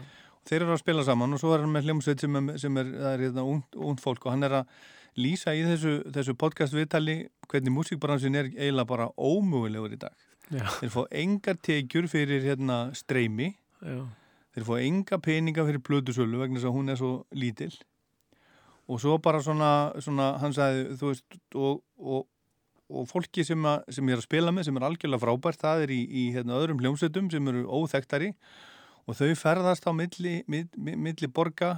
þeir 0.49 0.59
eru 0.61 0.75
að 0.75 0.83
spila 0.83 1.05
saman 1.07 1.33
og 1.33 1.41
svo 1.41 1.53
er 1.55 1.63
hann 1.63 1.73
með 1.73 1.89
hljómsveit 1.89 2.21
sem 2.21 2.51
sem 2.61 2.81
er, 2.81 2.91
það 2.99 3.13
er 3.13 3.25
hérna, 3.27 3.47
ungt 3.89 4.03
fólk 4.03 4.27
og 4.27 4.35
hann 4.35 4.49
er 4.49 4.59
að 4.61 4.75
lýsa 5.19 5.53
í 5.53 5.63
þessu, 5.65 5.95
þessu 6.13 6.35
podcast 6.37 6.73
viðtali 6.73 7.17
hvernig 7.49 7.73
músíkbransin 7.75 8.37
er 8.37 8.49
eiginlega 8.51 8.89
bara 8.89 9.09
ómögulegur 9.17 9.93
í 9.93 10.01
dag 10.01 10.29
Já. 10.51 10.65
þeir 10.81 10.91
fá 10.93 11.01
engar 11.23 11.57
tekjur 11.63 12.09
fyrir 12.11 12.45
hérna 12.45 12.83
streymi 12.97 13.53
Já. 13.81 14.03
þeir 14.53 14.67
fá 14.69 14.75
enga 14.81 15.19
peninga 15.23 15.65
fyrir 15.67 15.83
blödusölu 15.85 16.41
vegna 16.41 16.59
þess 16.59 16.69
að 16.69 16.77
hún 16.77 16.93
er 16.93 16.99
svo 16.99 17.13
lítil 17.33 17.73
og 18.91 18.99
svo 18.99 19.17
bara 19.23 19.41
svona, 19.43 19.93
svona 20.03 20.33
hann 20.41 20.55
sagði, 20.55 20.97
þú 20.99 21.11
veist 21.11 21.37
og, 21.55 21.83
og, 21.97 22.25
og 22.91 23.07
fólki 23.09 23.45
sem, 23.47 23.63
að, 23.67 23.85
sem 23.95 24.09
ég 24.09 24.17
er 24.17 24.21
að 24.21 24.27
spila 24.27 24.53
með 24.53 24.67
sem 24.67 24.77
er 24.79 24.85
algjörlega 24.87 25.23
frábært, 25.23 25.61
það 25.61 25.85
er 25.85 25.93
í, 25.95 26.01
í 26.03 26.23
hérna, 26.35 26.59
öðrum 26.59 26.81
hljómsveitum 26.83 27.29
sem 27.31 27.49
eru 27.51 27.63
óþektari 27.67 28.33
og 29.07 29.17
þau 29.19 29.33
ferðast 29.39 29.87
á 29.87 29.91
milli, 29.95 30.35
milli, 30.51 30.95
milli 31.07 31.29
borga 31.31 31.75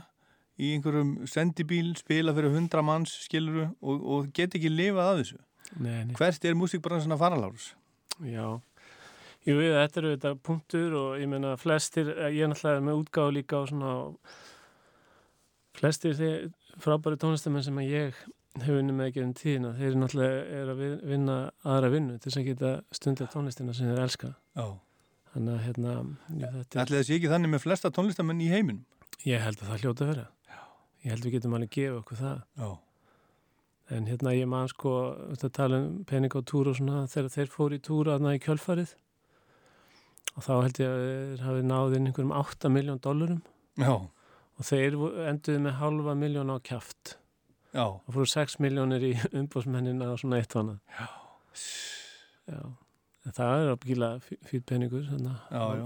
í 0.55 0.71
einhverjum 0.75 1.17
sendibíl, 1.29 1.93
spila 1.99 2.33
fyrir 2.35 2.53
hundra 2.55 2.83
manns 2.85 3.13
skiluru 3.25 3.67
og, 3.81 4.05
og 4.15 4.31
get 4.35 4.55
ekki 4.55 4.71
lifað 4.71 5.09
af 5.09 5.19
þessu. 5.21 5.41
Nei, 5.75 6.05
nei. 6.05 6.15
Hvert 6.15 6.45
er 6.45 6.57
músíkbransin 6.57 7.15
að 7.15 7.21
fara, 7.23 7.39
Lárus? 7.39 7.71
Já, 8.23 8.45
jú, 9.47 9.57
þetta 9.59 10.01
eru 10.01 10.13
þetta 10.13 10.33
punktur 10.45 10.95
og 10.99 11.15
ég 11.19 11.29
meina 11.31 11.55
flestir, 11.59 12.13
ég 12.31 12.45
er 12.45 12.51
náttúrulega 12.51 12.85
með 12.85 13.01
útgáðu 13.01 13.35
líka 13.35 13.59
og 13.59 13.71
svona 13.71 13.95
flestir 15.75 16.15
þeir 16.15 16.47
frábæri 16.79 17.19
tónlistamenn 17.19 17.65
sem 17.65 17.81
að 17.81 17.91
ég 17.91 18.23
hefur 18.63 18.79
unni 18.79 18.93
með 18.95 19.09
ekki 19.11 19.23
um 19.25 19.33
tíðina, 19.35 19.71
þeir 19.75 19.87
eru 19.89 19.99
náttúrulega 20.01 20.41
er 20.61 20.69
að 20.71 20.77
vin- 20.81 21.01
vinna 21.11 21.35
aðra 21.65 21.89
vinnu 21.91 22.17
til 22.19 22.29
þess 22.31 22.39
að 22.41 22.45
geta 22.49 22.71
stundið 22.95 23.31
tónlistina 23.33 23.73
sem 23.75 23.89
þeir 23.91 24.03
elska. 24.05 24.29
Já. 24.55 24.65
Þannig 25.35 25.51
að 25.57 25.63
hérna, 25.65 25.93
þetta 26.39 26.81
Ætli 26.85 26.99
þessi 27.01 27.15
ekki 27.17 27.31
þannig 27.33 27.51
með 27.51 27.63
flesta 27.65 27.91
tónlistamenn 27.91 28.41
í 28.45 28.47
heiminum? 28.53 28.85
Ég 29.27 29.41
held 29.43 29.59
að 29.59 29.67
það 29.73 29.81
hljóta 29.83 30.05
að 30.05 30.11
vera. 30.13 30.27
Já. 30.47 30.59
Ég 31.03 31.11
held 31.11 31.25
við 31.27 31.35
getum 31.35 31.55
alveg 31.57 31.69
að 31.69 31.75
gefa 31.79 31.97
okkur 31.99 32.21
það. 32.21 32.37
Já. 32.63 32.69
En 33.95 34.07
hérna 34.09 34.31
ég 34.33 34.47
man 34.49 34.67
sko, 34.71 34.93
þetta 35.35 35.49
tala 35.53 35.77
um 35.83 35.89
pening 36.09 36.31
á 36.33 36.41
túr 36.41 36.71
og 36.71 36.77
svona, 36.79 37.03
þegar 37.11 37.33
þeir 37.35 37.51
fóru 37.53 37.75
í 37.77 37.83
túra 37.85 38.15
aðna 38.15 38.31
í 38.33 38.39
kjölfarið 38.41 38.95
og 40.35 40.43
þá 40.47 40.53
held 40.63 40.79
ég 40.81 40.89
að 40.95 41.03
þeir 41.05 41.43
hafi 41.45 41.61
náð 41.69 41.93
inn 41.99 42.07
einhverjum 42.09 42.33
8 42.39 42.71
miljón 42.73 42.97
dólarum 43.03 43.41
Já. 43.77 43.91
og 43.93 44.63
þeir 44.65 44.97
enduðu 45.29 45.61
með 45.67 45.77
halva 45.83 46.15
miljón 46.17 46.49
á 46.51 46.57
kjaft. 46.65 47.17
Já. 47.75 47.85
Og 47.91 48.15
fóru 48.15 48.29
6 48.31 48.57
miljónir 48.63 49.03
í 49.03 49.13
umbósmennina 49.41 50.13
og 50.13 50.21
svona 50.21 50.39
eitt 50.39 50.55
vana. 50.55 50.79
Já. 50.95 51.07
Já. 52.55 52.61
En 53.25 53.33
það 53.33 53.59
er 53.59 53.71
ábyggilega 53.73 54.35
fyrir 54.45 54.63
peningur, 54.69 55.05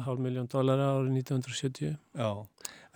hálf 0.03 0.19
miljón 0.19 0.49
dólara 0.51 0.89
árið 0.97 1.21
1970. 1.21 1.93
Já, 2.19 2.31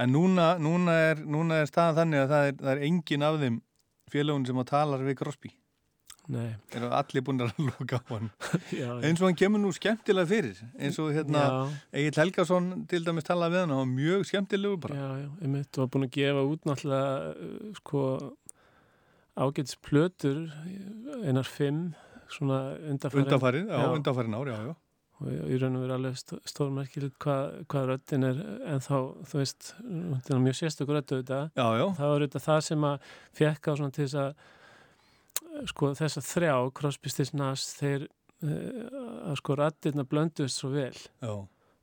en 0.04 0.12
núna, 0.12 0.50
núna, 0.60 0.98
er, 1.14 1.22
núna 1.24 1.62
er 1.64 1.70
staðan 1.70 2.02
þannig 2.02 2.26
að 2.26 2.34
það 2.34 2.48
er, 2.50 2.58
það 2.60 2.72
er 2.74 2.82
engin 2.90 3.24
af 3.24 3.38
þeim 3.40 3.60
félagun 4.12 4.48
sem 4.50 4.60
að 4.60 4.68
talar 4.74 5.06
við 5.08 5.18
Crosby. 5.22 5.54
Nei. 6.32 6.54
Eru 6.72 6.88
allir 6.96 7.24
búin 7.26 7.44
að 7.44 7.56
loka 7.70 8.00
á 8.00 8.04
hann. 8.14 8.30
Eins 9.04 9.20
og 9.20 9.28
hann 9.28 9.40
kemur 9.40 9.60
nú 9.64 9.72
skemmtilega 9.76 10.30
fyrir. 10.30 10.60
Eins 10.80 11.00
og 11.04 11.12
hérna. 11.16 11.48
Egil 11.96 12.20
Helgason 12.20 12.70
til 12.92 13.04
dæmis 13.08 13.28
talaði 13.28 13.58
við 13.58 13.66
hann 13.66 13.74
og 13.76 13.82
hann 13.82 13.92
var 13.92 13.98
mjög 13.98 14.28
skemmtilegu 14.30 14.80
bara. 14.86 15.00
Já, 15.00 15.10
já, 15.24 15.30
einmitt, 15.44 15.72
og 15.76 15.84
var 15.84 15.92
búin 15.96 16.08
að 16.08 16.16
gefa 16.16 16.46
út 16.52 16.70
náttúrulega, 16.70 17.34
uh, 17.34 17.74
sko, 17.82 18.06
ágætis 19.38 19.76
plötur, 19.82 20.48
einar 21.24 21.48
fimm, 21.50 21.94
svona 22.30 22.76
undarfærin. 22.90 23.26
Undarfærin, 23.28 23.68
já, 23.70 23.86
undarfærin 23.98 24.36
ár, 24.38 24.48
já, 24.52 24.58
já. 24.70 24.76
Og 25.24 25.30
í 25.48 25.56
raun 25.62 25.78
og 25.78 25.84
veru 25.86 25.94
alveg 25.96 26.16
st- 26.20 26.40
stórmerkilegt 26.50 27.16
hvað, 27.22 27.54
hvað 27.72 27.86
röddin 27.92 28.26
er, 28.28 28.40
en 28.74 28.82
þá, 28.84 28.96
þú 29.30 29.38
veist, 29.40 29.70
þetta 29.80 30.34
er 30.36 30.42
mjög 30.44 30.58
sérstökur 30.60 30.98
rödd 30.98 31.14
auðvitað. 31.14 31.46
Já, 31.56 31.68
já. 31.80 31.86
Það 32.00 32.10
var 32.12 32.18
auðvitað 32.26 32.46
það 32.48 32.60
sem 32.68 32.88
að 32.90 33.08
fekk 33.40 33.70
á 33.70 33.74
svona 33.78 33.96
til 33.96 34.04
þess 34.04 34.18
að, 34.24 34.44
sko, 35.72 35.92
þess 36.02 36.20
að 36.20 36.28
þrjá, 36.34 36.56
Nass, 37.40 37.70
þeir, 37.80 38.08
uh, 38.44 39.32
að 39.32 39.40
sko, 39.40 39.56
röddina 39.62 40.04
blönduðist 40.04 40.60
svo 40.60 40.74
vel. 40.74 40.98
Já. 41.24 41.34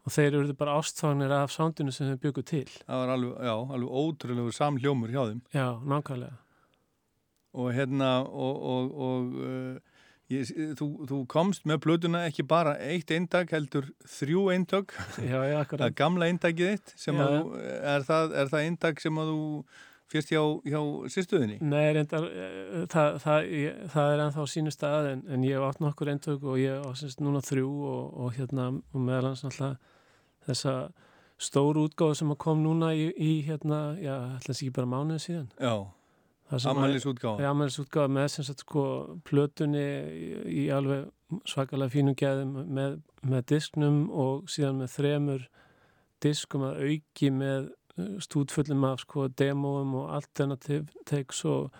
Og 0.01 0.13
þeir 0.15 0.35
eru 0.41 0.55
bara 0.57 0.77
ástfangnir 0.81 1.33
af 1.33 1.53
sándinu 1.55 1.93
sem 1.93 2.09
þeir 2.11 2.21
byggu 2.27 2.45
til. 2.45 2.67
Það 2.87 3.01
var 3.03 3.15
alveg, 3.15 3.33
já, 3.47 3.55
alveg 3.57 3.97
ótrúlegu 4.03 4.53
samljómur 4.57 5.13
hjá 5.13 5.23
þeim. 5.31 5.41
Já, 5.55 5.67
nákvæmlega. 5.81 6.37
Og 7.59 7.73
hérna, 7.75 8.11
og, 8.23 8.63
og, 8.73 8.91
og 8.95 9.33
uh, 9.43 10.01
ég, 10.31 10.51
þú, 10.79 10.89
þú 11.11 11.21
komst 11.31 11.67
með 11.67 11.83
plötuna 11.87 12.25
ekki 12.29 12.47
bara 12.47 12.77
eitt 12.79 13.11
eindag 13.15 13.51
heldur 13.51 13.91
þrjú 14.07 14.49
eindag. 14.55 14.95
Það 15.19 15.87
er 15.87 15.95
gamla 15.99 16.31
eindagið 16.31 16.77
þitt 16.77 16.95
Já. 17.09 17.15
þú, 17.19 17.63
er 17.95 18.07
það, 18.07 18.35
er 18.43 18.53
það 18.53 18.67
eindag 18.69 19.03
sem 19.03 19.23
að 19.23 19.33
þú 19.35 19.47
fyrst 20.11 20.33
hjá, 20.33 20.43
hjá 20.67 20.81
sýstuðinni? 21.15 21.59
Nei, 21.63 21.93
reyndar, 21.95 22.27
eh, 22.27 22.87
það, 22.91 23.19
það, 23.23 23.51
ég, 23.55 23.77
það 23.93 24.15
er 24.15 24.23
ennþá 24.25 24.47
sínu 24.55 24.73
stað 24.75 25.11
en, 25.13 25.23
en 25.31 25.45
ég 25.47 25.59
hef 25.59 25.67
átt 25.69 25.85
nokkur 25.85 26.11
eintök 26.11 26.47
og 26.51 26.59
ég 26.59 26.83
á 26.83 26.91
semst 26.99 27.23
núna 27.23 27.43
þrjú 27.47 27.71
og, 27.93 28.19
og 28.25 28.35
hérna 28.39 28.73
og 28.75 28.99
meðal 28.99 29.31
hans 29.31 29.45
náttúrulega 29.47 29.79
þessa 30.49 30.75
stóru 31.41 31.87
útgáðu 31.89 32.19
sem 32.19 32.35
kom 32.43 32.65
núna 32.65 32.91
í, 32.97 33.07
í 33.15 33.33
hérna, 33.47 33.81
já, 34.03 34.17
þess 34.45 34.59
ekki 34.59 34.75
bara 34.81 34.91
mánuðið 34.91 35.23
síðan. 35.25 35.49
Já, 35.57 35.75
Já, 37.39 37.51
afmælisútgáfa 37.53 38.11
með 38.11 38.29
sem 38.35 38.47
sagt 38.47 38.65
sko 38.65 38.85
plötunni 39.27 39.87
í, 40.51 40.65
alveg 40.75 41.09
svakalega 41.47 41.93
fínum 41.93 42.17
gæðum 42.19 42.57
með, 42.67 42.97
með 43.23 43.45
disknum 43.53 44.01
og 44.11 44.51
síðan 44.51 44.81
með 44.83 44.95
þremur 44.97 45.45
diskum 46.25 46.67
að 46.67 46.81
auki 46.89 47.31
með 47.31 47.71
uh, 47.71 48.17
stúdfullum 48.27 48.89
af 48.89 49.05
sko 49.05 49.29
demóum 49.31 49.95
og 50.03 50.11
alternative 50.19 50.91
takes 51.07 51.45
og, 51.47 51.71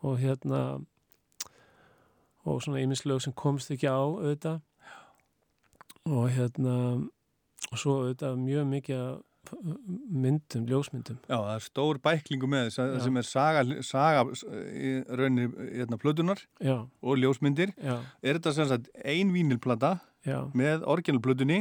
og 0.00 0.16
hérna 0.22 0.62
og 2.46 2.62
svona 2.62 2.80
ýmislög 2.80 3.20
sem 3.20 3.34
komst 3.36 3.72
ekki 3.74 3.90
á 3.90 4.00
auðvitað. 4.00 4.62
Og 6.06 6.28
hérna 6.30 6.74
og 7.72 7.80
svo 7.80 8.00
auðvitað 8.00 8.36
mjög 8.38 8.68
mikið 8.70 9.00
myndum, 9.54 10.66
ljósmyndum 10.68 11.18
Já, 11.28 11.36
það 11.36 11.52
er 11.54 11.64
stór 11.66 12.00
bæklingu 12.02 12.48
með 12.50 12.66
þess 12.68 12.82
að 12.82 12.96
sem 13.04 13.20
er 13.20 13.28
saga, 13.28 13.62
saga 13.86 14.24
í 14.72 14.92
raunir 15.20 15.54
hérna, 15.76 15.98
plötunar 16.02 16.42
Já. 16.62 16.76
og 17.02 17.20
ljósmyndir. 17.22 17.72
Já. 17.78 17.96
Er 18.22 18.38
þetta 18.40 18.52
sem 18.56 18.68
sagt 18.72 18.90
ein 19.04 19.32
vínilplata 19.34 19.96
með 20.56 20.82
orginalplötunni, 20.90 21.60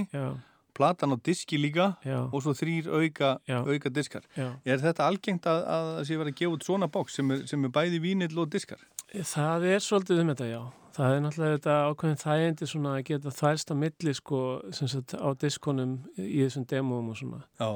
platan 0.76 1.14
á 1.16 1.18
diski 1.24 1.60
líka 1.62 1.94
og 2.34 2.42
svo 2.44 2.52
þrýr 2.58 2.90
auka, 2.92 3.36
auka 3.48 3.92
diskar. 3.94 4.26
Já. 4.36 4.50
Er 4.66 4.82
þetta 4.82 5.06
algengt 5.08 5.46
að, 5.48 5.62
að 5.72 5.92
það 5.94 6.04
sé 6.10 6.18
verið 6.20 6.34
að 6.34 6.40
gefa 6.42 6.58
út 6.58 6.68
svona 6.68 6.90
bóks 6.92 7.16
sem 7.20 7.32
er, 7.32 7.46
sem 7.48 7.64
er 7.64 7.74
bæði 7.78 8.02
vínil 8.04 8.42
og 8.42 8.50
diskar? 8.52 8.82
Það 9.14 9.68
er 9.70 9.84
svolítið 9.84 10.22
um 10.24 10.32
þetta, 10.34 10.48
já. 10.50 10.62
Það 10.96 11.14
er 11.14 11.22
náttúrulega 11.26 11.58
þetta 11.58 11.74
ákveðin 11.90 12.22
þægindi 12.22 12.68
svona 12.72 12.94
að 12.96 13.04
geta 13.10 13.34
þvælst 13.36 13.72
á 13.72 13.76
milli 13.76 14.14
sko, 14.16 14.40
sagt, 14.76 15.16
á 15.20 15.28
diskonum 15.36 15.98
í 16.16 16.40
þessum 16.40 16.66
demóum 16.72 17.12
og 17.12 17.20
svona. 17.20 17.42
Já. 17.60 17.70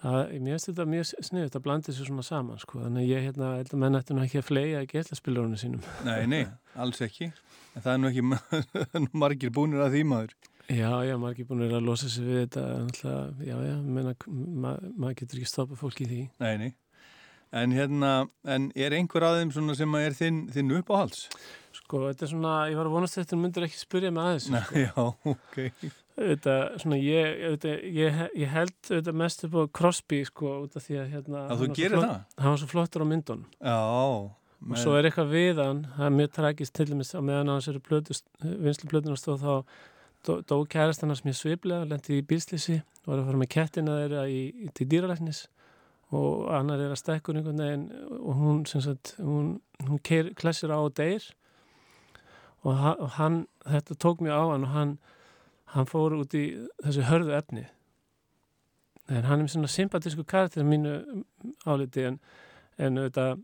Það, 0.00 0.18
mér 0.40 0.54
finnst 0.54 0.68
þetta 0.70 0.86
mjög 0.88 1.08
sniðið, 1.10 1.46
þetta 1.46 1.62
blandið 1.64 1.96
sér 1.96 2.08
svona 2.08 2.24
saman, 2.24 2.60
sko. 2.60 2.82
Þannig 2.84 3.02
að 3.02 3.10
ég, 3.10 3.24
hérna, 3.26 3.48
held 3.58 3.72
að 3.74 3.82
menn 3.82 3.98
ætti 3.98 4.16
nú 4.16 4.22
ekki 4.24 4.40
að 4.40 4.46
fleia 4.48 4.84
í 4.84 4.90
getlaspilurunum 4.92 5.60
sínum. 5.60 5.88
Nei, 6.06 6.20
nei, 6.30 6.44
alls 6.80 7.02
ekki. 7.04 7.30
En 7.74 7.84
það 7.84 7.92
er 7.92 8.00
nú 8.00 8.12
ekki 8.12 9.10
margir 9.24 9.52
búnir 9.56 9.84
að 9.84 9.96
því 9.96 10.04
maður. 10.12 10.36
Já, 10.70 10.90
já, 11.02 11.16
margir 11.18 11.48
búin 11.48 11.64
að 11.66 11.80
losa 11.82 12.08
sig 12.12 12.28
við 12.28 12.44
þetta, 12.44 12.64
náttúrulega, 12.86 13.48
já, 13.48 13.56
já, 13.66 13.74
menna, 13.82 14.14
ma 14.30 14.76
maður 14.94 15.16
getur 15.18 15.40
ekki 15.40 15.50
stoppað 15.50 15.80
fólk 15.80 16.04
í 16.04 16.06
því. 16.06 16.20
Nei, 16.44 16.52
nei. 16.60 16.70
En 17.50 17.72
hérna, 17.74 18.10
en 18.46 18.68
er 18.78 18.94
einhver 18.94 19.24
svona 19.50 19.74
sem 19.74 19.94
er 19.98 20.14
þinn, 20.14 20.44
þinn 20.54 20.76
uppáhalds? 20.78 21.24
Sko, 21.74 22.04
þetta 22.08 22.26
er 22.26 22.30
svona, 22.30 22.52
ég 22.70 22.78
var 22.78 22.86
að 22.86 22.94
vonast 22.94 23.18
þetta, 23.18 23.38
myndir 23.38 23.66
ekki 23.66 23.78
spyrja 23.80 24.12
mig 24.14 24.22
að 24.22 24.36
þessu. 24.36 24.52
Nei, 24.54 24.60
sko. 24.66 24.82
já, 24.86 25.32
ok. 25.32 25.94
Þetta, 26.20 26.56
svona, 26.82 26.98
ég, 27.02 27.40
þetta, 27.56 27.74
ég, 27.96 28.20
ég 28.38 28.52
held 28.54 28.76
þetta 28.86 29.14
mest 29.22 29.46
upp 29.48 29.56
á 29.58 29.62
Crosby, 29.80 30.20
sko, 30.28 30.56
út 30.66 30.78
af 30.78 30.86
því 30.86 31.00
að, 31.02 31.08
hérna... 31.16 31.44
Að 31.46 31.64
þú 31.64 31.70
gerir 31.78 31.96
flott- 31.96 32.06
það? 32.06 32.38
Hann 32.44 32.54
var 32.54 32.62
svo 32.62 32.70
flottur 32.70 33.06
á 33.06 33.10
myndun. 33.10 33.44
Já. 33.58 33.78
Og 34.60 34.76
svo 34.76 34.94
er 34.98 35.08
eitthvað 35.08 35.30
við 35.32 35.62
hann, 35.64 35.84
það 35.96 36.06
er 36.06 36.16
mjög 36.18 36.32
tragist 36.36 36.74
til 36.76 36.90
dæmis 36.90 37.14
á 37.16 37.20
meðan 37.24 37.50
hans 37.54 37.70
eru 37.70 37.80
vinslu 38.60 38.90
plötuna 38.90 39.16
stóð 39.16 39.40
þá 39.40 39.54
dó, 40.26 40.32
dó 40.44 40.56
kærast 40.68 41.00
hann 41.00 41.16
sem 41.16 41.30
ég 41.30 41.38
sviplega, 41.38 41.86
lendi 41.88 42.18
í 42.20 42.26
bílslýsi 42.28 42.76
og 43.06 43.08
var 43.08 43.22
að 43.22 43.30
fara 43.30 43.40
með 43.40 43.50
kettina 43.54 43.94
þeirra 44.02 44.26
í, 44.28 44.42
til 44.76 44.86
dýralæknis 44.92 45.46
og 46.10 46.48
annar 46.54 46.80
er 46.82 46.90
að 46.90 46.98
stekkur 46.98 47.38
einhvern 47.38 47.60
veginn 47.62 47.84
og 48.18 48.32
hún, 48.34 48.64
sagt, 48.66 49.14
hún, 49.22 49.60
hún 49.86 50.00
keir, 50.02 50.32
klessir 50.34 50.72
á 50.74 50.78
og 50.82 50.96
deyr. 50.98 51.22
Og 52.66 52.74
hann, 53.16 53.44
þetta 53.64 53.96
tók 53.96 54.24
mjög 54.24 54.34
á 54.34 54.44
hann 54.50 54.66
og 54.66 54.74
hann, 54.74 54.96
hann 55.76 55.86
fór 55.88 56.18
út 56.18 56.34
í 56.34 56.44
þessu 56.82 57.06
hörðu 57.06 57.36
efni. 57.38 57.64
En 59.10 59.24
hann 59.26 59.38
er 59.38 59.46
með 59.46 59.54
svona 59.54 59.70
sympatísku 59.70 60.26
karakter 60.26 60.66
mínu 60.66 60.98
áliti 61.66 62.04
en, 62.10 62.18
en 62.78 62.98
auðvitað 62.98 63.40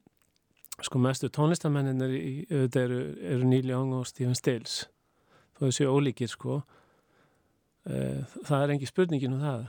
sko 0.85 1.01
mestu 1.01 1.31
tónlistamenninir 1.33 2.13
í, 2.13 2.35
auðvitað 2.51 2.83
eru, 2.83 3.01
eru 3.31 3.49
Neil 3.49 3.71
Young 3.71 3.95
og 3.97 4.11
Stephen 4.11 4.37
Stills. 4.37 4.83
Þó 5.57 5.69
þessi 5.69 5.89
ólíkir 5.89 6.29
sko. 6.29 6.61
Eh, 7.87 8.27
það 8.45 8.63
er 8.63 8.75
engi 8.75 8.91
spurningin 8.91 9.39
um 9.39 9.43
það 9.47 9.69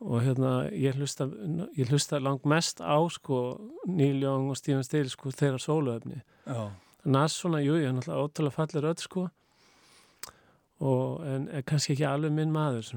og 0.00 0.20
hérna 0.22 0.68
ég 0.70 0.94
hlusta, 0.94 1.26
ég 1.74 1.88
hlusta 1.90 2.20
langt 2.22 2.44
mest 2.46 2.80
á 2.80 2.98
sko 3.10 3.58
Neil 3.86 4.22
Young 4.22 4.52
og 4.52 4.56
Stephen 4.56 4.86
Stills 4.86 5.16
sko 5.16 5.32
þeirra 5.34 5.58
sóluöfni 5.58 6.20
Já. 6.46 6.70
Nas 7.08 7.36
svona, 7.38 7.60
jú, 7.62 7.76
ég 7.78 7.88
er 7.88 7.94
náttúrulega 7.94 8.24
ótrúlega 8.26 8.54
fallir 8.56 8.86
öll 8.90 9.00
sko. 9.00 9.28
Og 10.84 11.22
en 11.26 11.46
er 11.48 11.64
kannski 11.66 11.94
ekki 11.94 12.06
alveg 12.06 12.34
minn 12.34 12.52
maður 12.54 12.90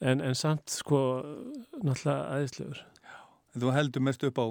en, 0.00 0.20
en 0.20 0.34
samt 0.34 0.72
sko 0.72 1.00
náttúrulega 1.82 2.38
æðislegur. 2.38 2.80
Þú 3.58 3.74
heldur 3.74 4.04
mest 4.04 4.24
upp 4.26 4.40
á 4.40 4.46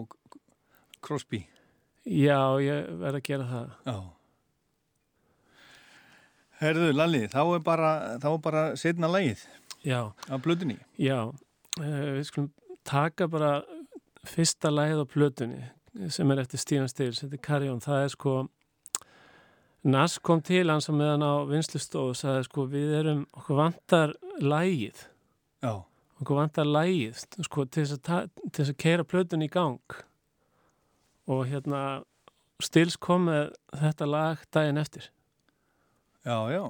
Crosby? 1.01 1.43
Já, 2.07 2.39
ég 2.63 2.87
verð 3.01 3.19
að 3.19 3.25
gera 3.27 3.49
það. 3.51 3.73
Já. 3.87 3.97
Herðu, 6.61 6.91
Lalli, 6.95 7.25
þá 7.29 7.41
er 7.43 7.65
bara, 7.65 7.91
bara 8.41 8.63
setna 8.79 9.09
lagið. 9.11 9.43
Já. 9.85 10.13
af 10.29 10.41
blöðunni. 10.41 10.79
Já, 10.97 11.31
við 11.81 12.23
skulum 12.29 12.51
taka 12.87 13.27
bara 13.31 13.51
fyrsta 14.27 14.71
lagið 14.73 15.03
á 15.03 15.05
plötunni 15.07 15.63
sem 16.13 16.29
er 16.31 16.41
eftir 16.43 16.59
Stephen 16.61 16.89
Stills, 16.91 17.23
þetta 17.23 17.37
er 17.37 17.41
On, 17.71 17.79
það 17.81 18.03
er 18.03 18.13
sko 18.13 18.35
Nas 19.87 20.17
kom 20.19 20.41
til 20.43 20.65
hans 20.69 20.89
að 20.89 20.97
meðan 20.99 21.23
á 21.23 21.33
vinslustofu 21.47 22.11
og 22.11 22.17
sagði 22.19 22.43
sko 22.47 22.65
við 22.67 22.89
erum, 22.99 23.21
okkur 23.37 23.55
vantar 23.61 24.13
lagið 24.43 25.03
Já. 25.63 25.73
okkur 26.19 26.39
vantar 26.41 26.67
lagið 26.67 27.21
sko 27.45 27.65
til 27.65 27.85
þess 27.85 27.95
að, 28.09 28.29
keira 28.81 29.05
plötunni 29.07 29.47
í 29.47 29.53
gang 29.53 29.79
og 31.27 31.45
hérna 31.47 32.03
Stills 32.63 32.97
kom 32.97 33.27
með 33.29 33.51
þetta 33.77 34.07
lag 34.09 34.43
daginn 34.51 34.81
eftir 34.81 35.09
Já, 36.25 36.37
já. 36.51 36.63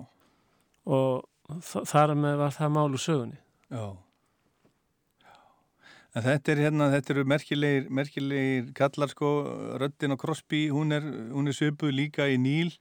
og 0.85 1.25
þa- 1.63 1.85
þar 1.89 2.13
með 2.19 2.35
var 2.43 2.51
það 2.53 2.73
mál 2.75 2.91
úr 2.91 3.01
sögunni 3.01 3.39
Já. 3.71 3.85
En 6.17 6.23
þetta 6.25 6.53
er 6.53 6.61
hérna, 6.65 6.87
þetta 6.89 7.13
eru 7.13 7.23
merkilegir, 7.29 7.89
merkilegir 7.93 8.69
kallar 8.77 9.11
sko, 9.11 9.31
röddin 9.77 10.15
á 10.15 10.17
Crosby, 10.17 10.63
hún 10.73 10.95
er, 10.95 11.05
er 11.05 11.53
söpuð 11.53 11.93
líka 11.93 12.25
í 12.31 12.39
Níl 12.41 12.71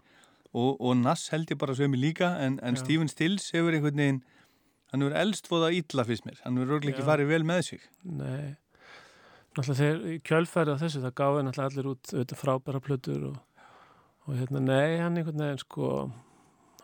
og, 0.57 0.79
og 0.81 0.95
Nass 0.97 1.29
held 1.35 1.53
ég 1.53 1.59
bara 1.61 1.77
sömu 1.77 2.01
líka 2.01 2.31
en, 2.41 2.57
en. 2.65 2.79
Stephen 2.81 3.11
Stills 3.13 3.51
hefur 3.53 3.77
einhvern 3.77 4.01
veginn, 4.01 4.23
hann 4.93 5.05
hefur 5.05 5.19
elst 5.21 5.51
fóða 5.51 5.69
illa 5.77 6.07
fyrst 6.09 6.25
mér, 6.29 6.41
hann 6.47 6.57
hefur 6.57 6.79
örglega 6.79 6.97
ekki 6.97 7.09
farið 7.11 7.33
vel 7.35 7.43
með 7.51 7.63
sig. 7.69 7.85
Nei, 8.09 8.57
náttúrulega 9.59 10.15
í 10.15 10.19
kjölfærið 10.31 10.81
á 10.81 10.83
þessu, 10.87 11.05
það 11.05 11.17
gáði 11.21 11.45
náttúrulega 11.45 11.75
allir 11.75 11.93
út 11.93 12.15
auðvitað 12.15 12.43
frábæra 12.47 12.85
plötur 12.89 13.31
og, 13.35 13.71
og 14.25 14.41
hérna, 14.41 14.65
nei, 14.65 14.97
hann 15.03 15.21
einhvern 15.21 15.45
veginn 15.45 15.65
sko, 15.67 15.95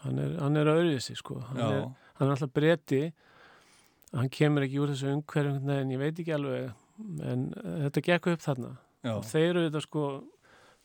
hann 0.05 0.21
er, 0.21 0.37
hann 0.43 0.61
er 0.61 0.75
öðruvísi 0.77 1.17
sko, 1.17 1.41
hann 1.49 1.65
Já. 1.65 1.69
er, 1.71 1.93
hann 2.21 2.29
er 2.29 2.37
alltaf 2.37 2.53
breyti 2.53 3.07
hann 4.13 4.31
kemur 4.33 4.67
ekki 4.67 4.81
úr 4.83 4.93
þessu 4.93 5.13
umhverju 5.17 5.55
einhvern 5.55 5.73
veginn, 5.73 5.93
ég 5.95 6.03
veit 6.03 6.23
ekki 6.23 6.37
alveg 6.37 6.71
en 7.33 7.49
uh, 7.57 7.77
þetta 7.87 8.05
gekk 8.09 8.31
upp 8.35 8.45
þarna 8.45 8.73
Já. 9.03 9.15
og 9.17 9.27
þeir 9.27 9.49
eru 9.51 9.67
þetta 9.67 9.85
sko, 9.87 10.07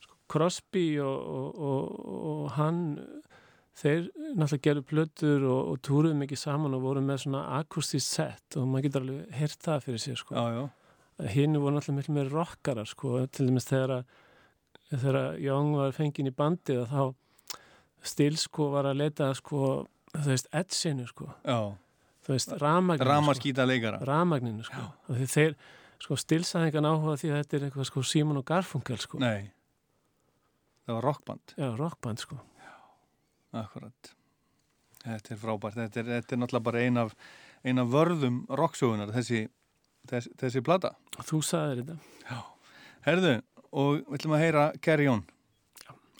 sko 0.04 0.18
Crosby 0.32 0.86
og, 1.04 1.18
og, 1.38 1.58
og, 1.68 2.14
og 2.32 2.46
hann 2.56 2.80
þeir 3.78 4.08
náttúrulega 4.34 4.64
gerðu 4.64 4.86
plötur 4.88 5.44
og, 5.46 5.76
túruðu 5.86 6.16
mikið 6.18 6.40
saman 6.40 6.74
og 6.74 6.82
voru 6.82 7.02
með 7.04 7.22
svona 7.26 7.44
akustist 7.60 8.16
set 8.16 8.58
og 8.58 8.66
maður 8.66 8.88
getur 8.88 9.06
alveg 9.06 9.36
heyrt 9.38 9.68
það 9.68 9.84
fyrir 9.86 10.02
sér 10.02 10.22
sko 10.22 10.46
hinn 11.34 11.58
voru 11.58 11.76
náttúrulega 11.76 12.00
miklu 12.00 12.16
meira 12.16 12.34
rockarar 12.34 12.88
sko, 12.88 13.22
til 13.30 13.48
dæmis 13.50 13.68
þegar 13.68 14.02
þegar 14.88 15.38
Young 15.42 15.74
var 15.76 15.94
fenginn 15.96 16.30
í 16.30 16.34
bandið 16.34 16.86
þá 16.90 17.02
Stil 18.06 18.36
sko 18.38 18.68
var 18.70 18.86
að 18.86 19.00
leita 19.00 19.32
sko, 19.34 19.84
þú 20.14 20.28
veist, 20.30 20.46
Edsinu 20.54 21.06
sko 21.10 21.32
Já. 21.42 21.74
Þú 22.28 22.34
veist, 22.36 22.52
ramagninu 22.60 23.08
Ramaskýta 23.08 23.64
leikara. 23.66 23.98
sko. 24.02 24.08
ramagninu 24.12 24.64
sko 24.68 24.84
og 25.08 25.16
því 25.16 25.28
þeir, 25.32 25.54
sko, 26.04 26.18
stilsaðingan 26.20 26.88
áhuga 26.92 27.16
því 27.22 27.30
að 27.32 27.38
þetta 27.40 27.56
er 27.58 27.66
eitthvað 27.70 27.88
sko 27.88 28.02
Simon 28.04 28.36
og 28.42 28.44
Garfunkel 28.52 28.98
sko 29.00 29.18
Nei, 29.22 29.48
það 30.86 30.98
var 30.98 31.06
rockband. 31.08 31.54
já, 31.56 31.68
rockband 31.80 32.18
sko 32.26 32.38
Akkurat. 33.58 34.10
Þetta 35.00 35.32
er 35.32 35.38
frábært, 35.40 35.76
þetta 35.78 36.00
er, 36.02 36.08
þetta 36.18 36.34
er 36.34 36.40
náttúrulega 36.42 36.64
bara 36.66 36.80
ein 36.84 36.98
af, 37.00 37.14
ein 37.64 37.78
af 37.80 37.86
vörðum 37.88 38.42
rocksögunar, 38.60 39.08
þessi, 39.14 39.46
þessi, 40.10 40.32
þessi 40.42 40.60
plata. 40.66 40.90
þú 41.24 41.40
sagðir 41.48 41.80
þetta 41.80 41.96
Já. 42.28 42.42
Herðu, 43.06 43.32
og 43.72 43.94
við 44.02 44.18
ætlum 44.18 44.34
að 44.36 44.42
heyra 44.44 44.64
Carry 44.84 45.06
On. 45.08 45.22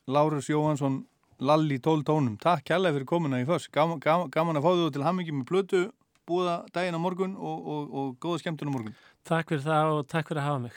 Lárus 0.09 0.49
Jóhansson, 0.49 1.03
Lalli 1.39 1.79
12 1.79 2.03
tónum. 2.09 2.39
Takk 2.43 2.65
kærlega 2.67 2.97
fyrir 2.99 3.07
komuna 3.07 3.39
í 3.43 3.47
föss. 3.47 3.69
Gaman, 3.71 4.01
gaman, 4.03 4.31
gaman 4.35 4.59
að 4.59 4.67
fá 4.67 4.73
þú 4.75 4.89
til 4.95 5.07
hammingi 5.07 5.37
með 5.37 5.47
blötu, 5.53 5.85
búða 6.29 6.65
daginn 6.75 6.99
á 6.99 7.01
morgun 7.01 7.37
og, 7.39 7.69
og, 7.75 7.95
og 7.95 8.17
góða 8.23 8.43
skemmtun 8.43 8.69
á 8.69 8.75
morgun. 8.75 8.99
takk 9.29 9.51
fyrir 9.53 9.65
það 9.65 9.95
og 9.95 10.07
takk 10.09 10.31
fyrir 10.31 10.43
að 10.43 10.49
hafa 10.49 10.61
mig 10.67 10.77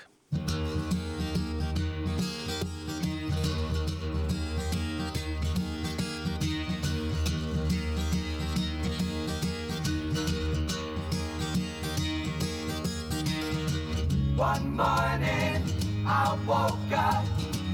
One 14.41 14.75
morning 14.75 15.61
I 16.05 16.35
woke 16.47 16.91
up 16.91 17.25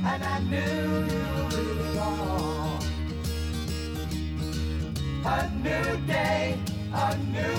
and 0.03 0.23
I 0.23 0.39
knew 0.49 1.26
A 5.29 5.51
new 5.61 5.97
day, 6.07 6.57
a 6.93 7.17
new 7.17 7.56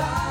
up. 0.00 0.27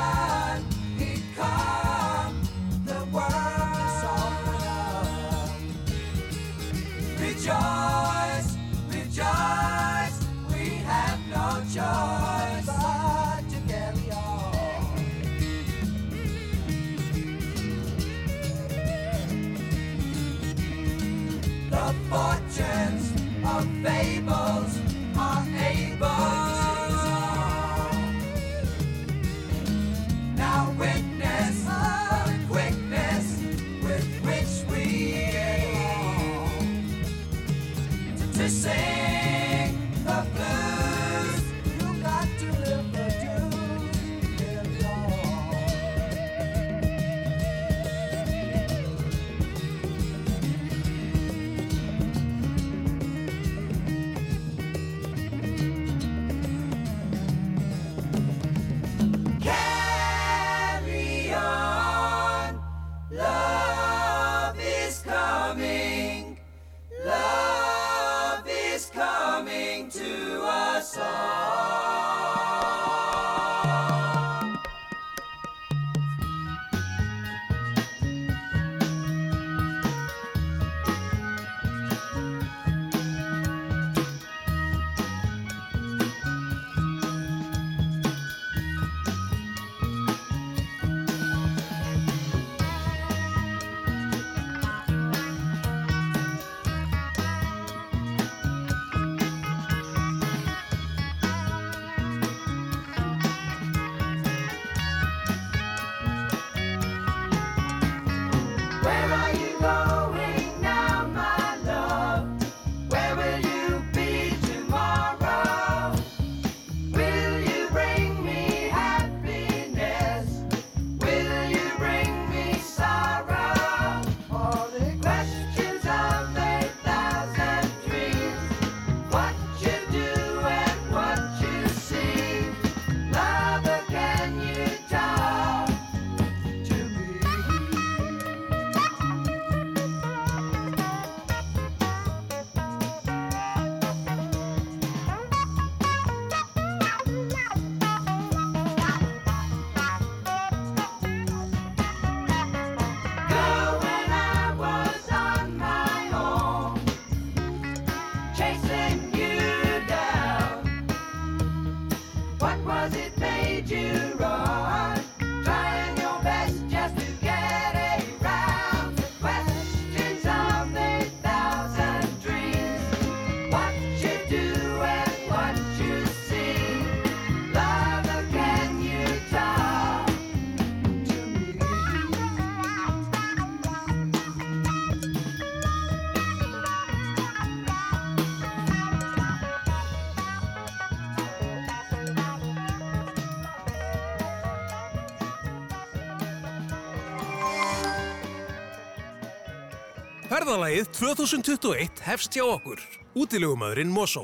Ferðalagið 200.47 200.85
2021 200.95 202.01
hefst 202.05 202.35
hjá 202.37 202.45
okkur. 202.47 202.79
Útilegumæðurinn 203.19 203.89
Mosó. 203.91 204.21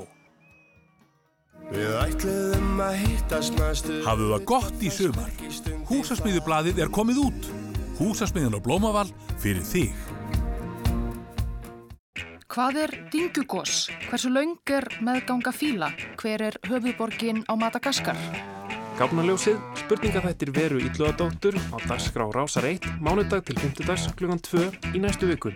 Við 1.67 1.97
ætluðum 1.99 2.79
að 2.79 2.93
hittast 3.01 3.57
næstu 3.57 3.97
Hafðu 4.05 4.29
það 4.29 4.45
gott 4.53 4.85
í 4.87 4.91
sumar. 4.95 5.33
Húsasmiðublaðið 5.89 6.79
er 6.85 6.93
komið 6.95 7.19
út. 7.25 7.49
Húsasmiðan 7.99 8.55
á 8.55 8.59
Blómaval 8.63 9.09
fyrir 9.43 9.67
þig. 9.67 9.99
Hvað 12.55 12.83
er 12.85 12.97
dingjugos? 13.11 13.89
Hversu 14.07 14.31
laung 14.31 14.55
er 14.71 14.87
meðganga 15.03 15.51
fíla? 15.51 15.91
Hver 16.23 16.47
er 16.53 16.61
höfuðborgin 16.71 17.43
á 17.51 17.53
Madagaskar? 17.59 18.15
Gáfnaljósið, 18.93 19.57
spurningaþættir 19.81 20.51
veru 20.53 20.77
Ílluðadóttur 20.77 21.55
á 21.73 21.81
dagskrá 21.89 22.27
Rásar 22.29 22.67
1, 22.69 22.85
mánudag 23.01 23.41
til 23.47 23.57
5. 23.57 23.81
dags 23.87 24.05
klukkan 24.13 24.37
2 24.37 24.93
í 24.93 25.01
næstu 25.01 25.25
viku. 25.31 25.49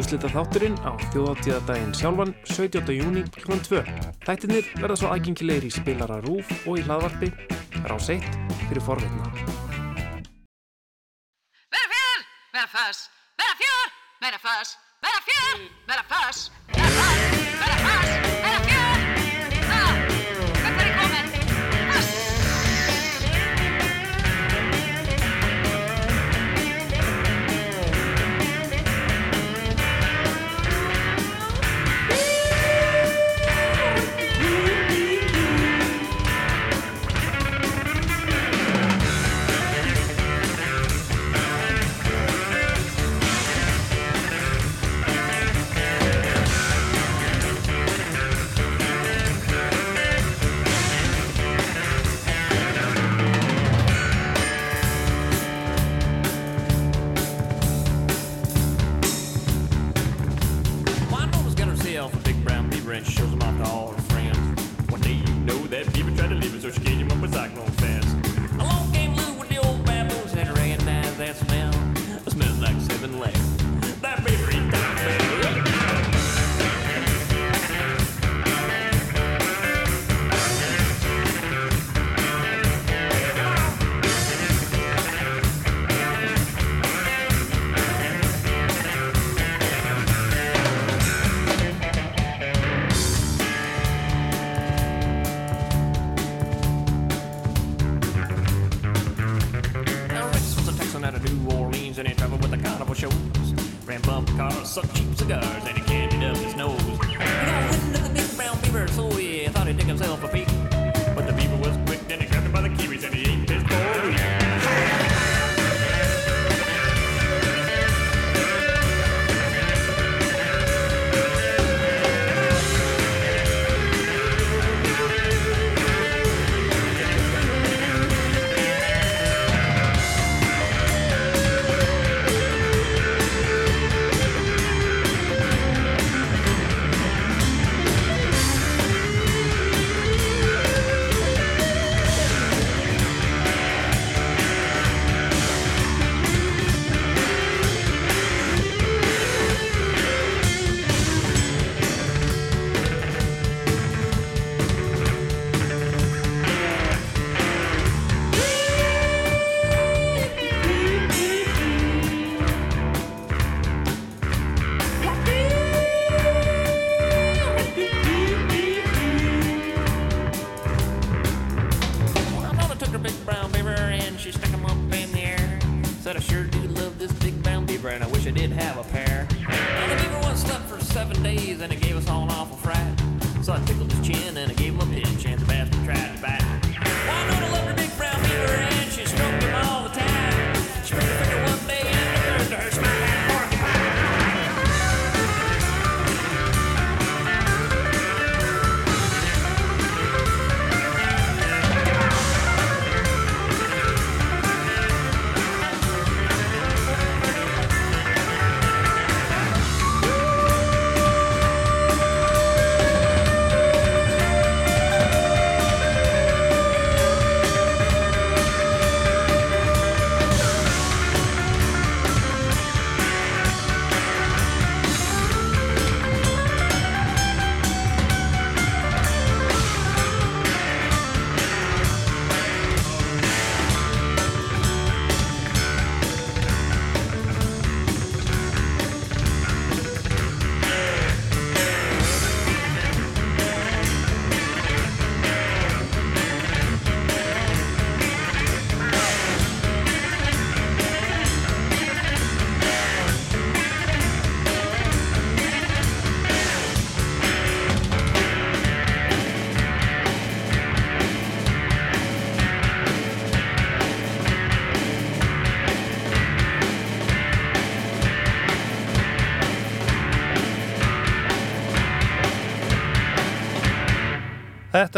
Úslita 0.00 0.30
þátturinn 0.32 0.78
á 0.80 0.96
þjóðáttíðadaginn 1.12 1.92
sjálfan 1.92 2.32
17. 2.48 2.88
júni 2.96 3.26
klukkan 3.36 3.60
2. 3.60 3.82
Þættirnir 4.24 4.72
verða 4.80 4.96
svo 4.96 5.12
aðgengilegir 5.12 5.68
í 5.68 5.72
spilara 5.76 6.22
RÚF 6.24 6.48
og 6.64 6.80
í 6.80 6.86
hlaðvarpi 6.88 7.28
Rás 7.84 8.08
1 8.08 8.24
fyrir 8.70 8.84
forveitna. 8.88 9.28
Vera 11.68 11.88
fjör, 11.92 12.24
vera 12.56 12.70
föss, 12.72 13.04
vera 13.36 13.58
fjör, 13.60 13.92
vera 14.24 14.40
föss, 14.40 14.78
vera 15.04 15.20
fjör, 15.28 15.60
vera 15.92 16.08
föss, 16.08 16.48
vera 16.72 16.88
föss, 16.96 17.36
vera 17.52 17.68
föss, 17.68 17.77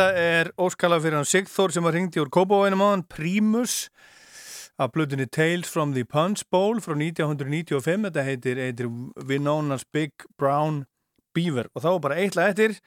Þetta 0.01 0.17
er 0.17 0.49
óskalag 0.57 1.03
fyrir 1.05 1.19
hann 1.19 1.27
Sigþór 1.29 1.75
sem 1.75 1.85
var 1.85 1.93
hringdi 1.93 2.23
úr 2.23 2.31
Kópavænum 2.33 2.81
á 2.81 2.89
hann, 2.89 3.03
Primus 3.05 3.91
af 4.81 4.95
blutinni 4.95 5.27
Tales 5.29 5.69
from 5.69 5.91
the 5.93 6.07
Punch 6.09 6.47
Bowl 6.49 6.79
frá 6.81 6.95
1995, 6.97 8.07
þetta 8.07 8.23
heitir, 8.25 8.61
heitir 8.65 8.89
Vinona's 9.29 9.85
Big 9.85 10.25
Brown 10.41 10.87
Beaver. 11.37 11.69
Og 11.77 11.85
þá 11.85 11.91
bara 12.01 12.17
eitthvað 12.17 12.49
eftir. 12.49 12.79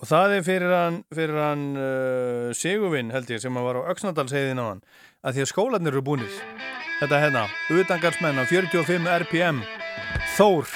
Og 0.00 0.08
það 0.08 0.38
er 0.38 0.46
fyrir 0.46 0.72
hann, 0.72 0.96
fyrir 1.12 1.40
hann 1.42 1.66
uh, 1.76 2.54
Sigurvinn 2.56 3.12
held 3.12 3.28
ég 3.34 3.42
sem 3.42 3.60
var 3.68 3.76
á 3.76 3.92
Öksnadalsheyðin 3.92 4.62
á 4.64 4.66
hann, 4.70 4.80
að 5.20 5.36
því 5.36 5.44
að 5.44 5.50
skólanir 5.52 5.92
eru 5.92 6.04
búinir, 6.06 6.40
þetta 7.02 7.18
er 7.18 7.26
hérna, 7.26 7.44
Utangarsmenn 7.68 8.40
á 8.40 8.48
45 8.48 9.12
RPM 9.26 9.60
Þór. 10.38 10.72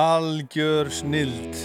Algjör 0.00 0.88
snild. 0.88 1.56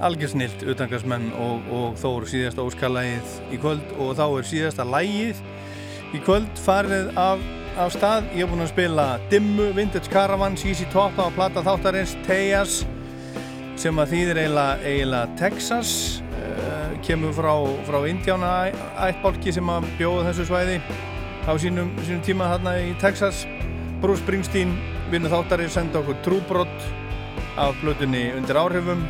Algjör 0.00 0.28
snild 0.28 0.62
utangarsmenn 0.62 1.32
og, 1.40 1.66
og 1.74 1.96
þó 1.98 2.08
eru 2.10 2.28
síðasta 2.30 2.62
óskalægið 2.62 3.54
í 3.54 3.58
kvöld 3.62 3.94
og 3.98 4.12
þá 4.18 4.24
er 4.26 4.46
síðasta 4.50 4.86
lægið 4.86 5.40
í 6.14 6.20
kvöld 6.22 6.62
farið 6.62 7.10
af, 7.18 7.42
af 7.80 7.94
stað. 7.96 8.28
Ég 8.36 8.44
hef 8.44 8.52
búin 8.52 8.66
að 8.66 8.70
spila 8.74 9.08
Dimmu, 9.32 9.72
Vintage 9.74 10.12
Caravan, 10.12 10.58
CC 10.60 10.86
Top 10.94 11.18
á 11.18 11.26
plata 11.34 11.64
þáttarins, 11.66 12.14
Tejas 12.28 12.82
sem 13.80 13.98
að 13.98 14.14
þýðir 14.14 14.44
eiginlega, 14.44 14.78
eiginlega 14.86 15.38
Texas. 15.40 15.94
Uh, 16.44 16.94
kemur 17.04 17.34
frá, 17.34 17.54
frá 17.88 18.02
Indiána 18.06 18.54
ættbálki 19.08 19.54
sem 19.54 19.70
að 19.72 19.88
bjóða 19.98 20.28
þessu 20.28 20.50
svæði 20.52 20.78
á 21.48 21.52
sínum, 21.58 21.90
sínum 22.04 22.22
tíma 22.26 22.52
þarna 22.54 22.78
í 22.84 22.92
Texas. 23.02 23.46
Bruce 24.04 24.22
Springsteen 24.22 24.76
vinnu 25.12 25.30
þáttari 25.32 25.68
senda 25.70 26.00
okkur 26.00 26.20
trúbrott 26.24 26.88
af 27.60 27.76
blötunni 27.82 28.30
undir 28.36 28.58
áhrifum. 28.58 29.04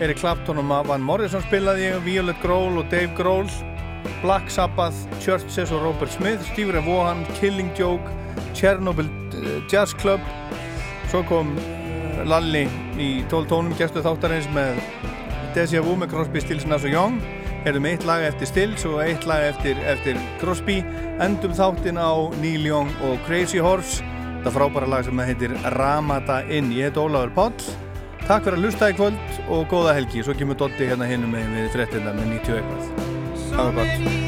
Eric 0.00 0.20
Clapton 0.20 0.60
og 0.62 0.88
Van 0.88 1.02
Morrison 1.02 1.42
spilaði 1.42 1.90
Violet 2.04 2.38
Grohl 2.42 2.78
og 2.78 2.86
Dave 2.90 3.10
Grohl 3.18 3.50
Black 4.22 4.50
Sabbath, 4.50 4.96
Churches 5.20 5.72
og 5.72 5.82
Robert 5.82 6.12
Smith 6.12 6.42
Stevie 6.52 6.72
Ray 6.72 6.84
Vaughan, 6.86 7.26
Killing 7.40 7.70
Joke 7.78 8.02
Chernobyl 8.54 9.06
uh, 9.34 9.72
Jazz 9.72 9.94
Club. 9.94 10.20
Svo 11.10 11.22
kom 11.28 11.54
uh, 11.58 12.22
Lalli 12.26 12.66
í 12.98 13.08
12 13.30 13.50
tónum 13.50 13.74
gestu 13.78 14.02
þáttarins 14.02 14.48
með 14.54 14.80
Deja 15.54 15.82
Vu 15.82 15.96
með 15.98 16.12
Crosby, 16.14 16.42
Stills, 16.42 16.66
Nass 16.66 16.86
og 16.86 16.94
Young. 16.94 17.18
Erum 17.66 17.86
eitt 17.90 18.06
lag 18.06 18.22
eftir 18.26 18.50
Stills 18.50 18.86
og 18.88 19.00
eitt 19.02 19.26
lag 19.26 19.48
eftir, 19.50 19.78
eftir 19.86 20.18
Crosby. 20.42 20.80
Endum 21.22 21.54
þáttin 21.58 21.98
á 21.98 22.10
Neil 22.42 22.66
Young 22.66 22.90
og 23.06 23.18
Crazy 23.26 23.62
Horse 23.62 24.17
þetta 24.38 24.54
frábæra 24.54 24.88
lag 24.88 25.04
sem 25.06 25.20
heitir 25.26 25.54
Ramada 25.74 26.40
Inn. 26.46 26.70
Ég 26.74 26.88
heit 26.88 27.00
Ólafur 27.00 27.34
Páll. 27.34 27.68
Takk 28.28 28.46
fyrir 28.46 28.58
að 28.58 28.64
lusta 28.66 28.90
í 28.92 28.96
kvöld 28.98 29.42
og 29.48 29.66
góða 29.72 29.96
helgi. 29.98 30.22
Svo 30.22 30.36
kemur 30.38 30.58
Dotti 30.60 30.88
hérna 30.88 31.08
hinnum 31.10 31.34
með, 31.34 31.68
frettina 31.74 32.14
með 32.14 32.34
90 32.38 32.58
eitthvað. 32.62 32.90
Það 33.48 33.62
var 33.64 33.78
gott 33.82 34.27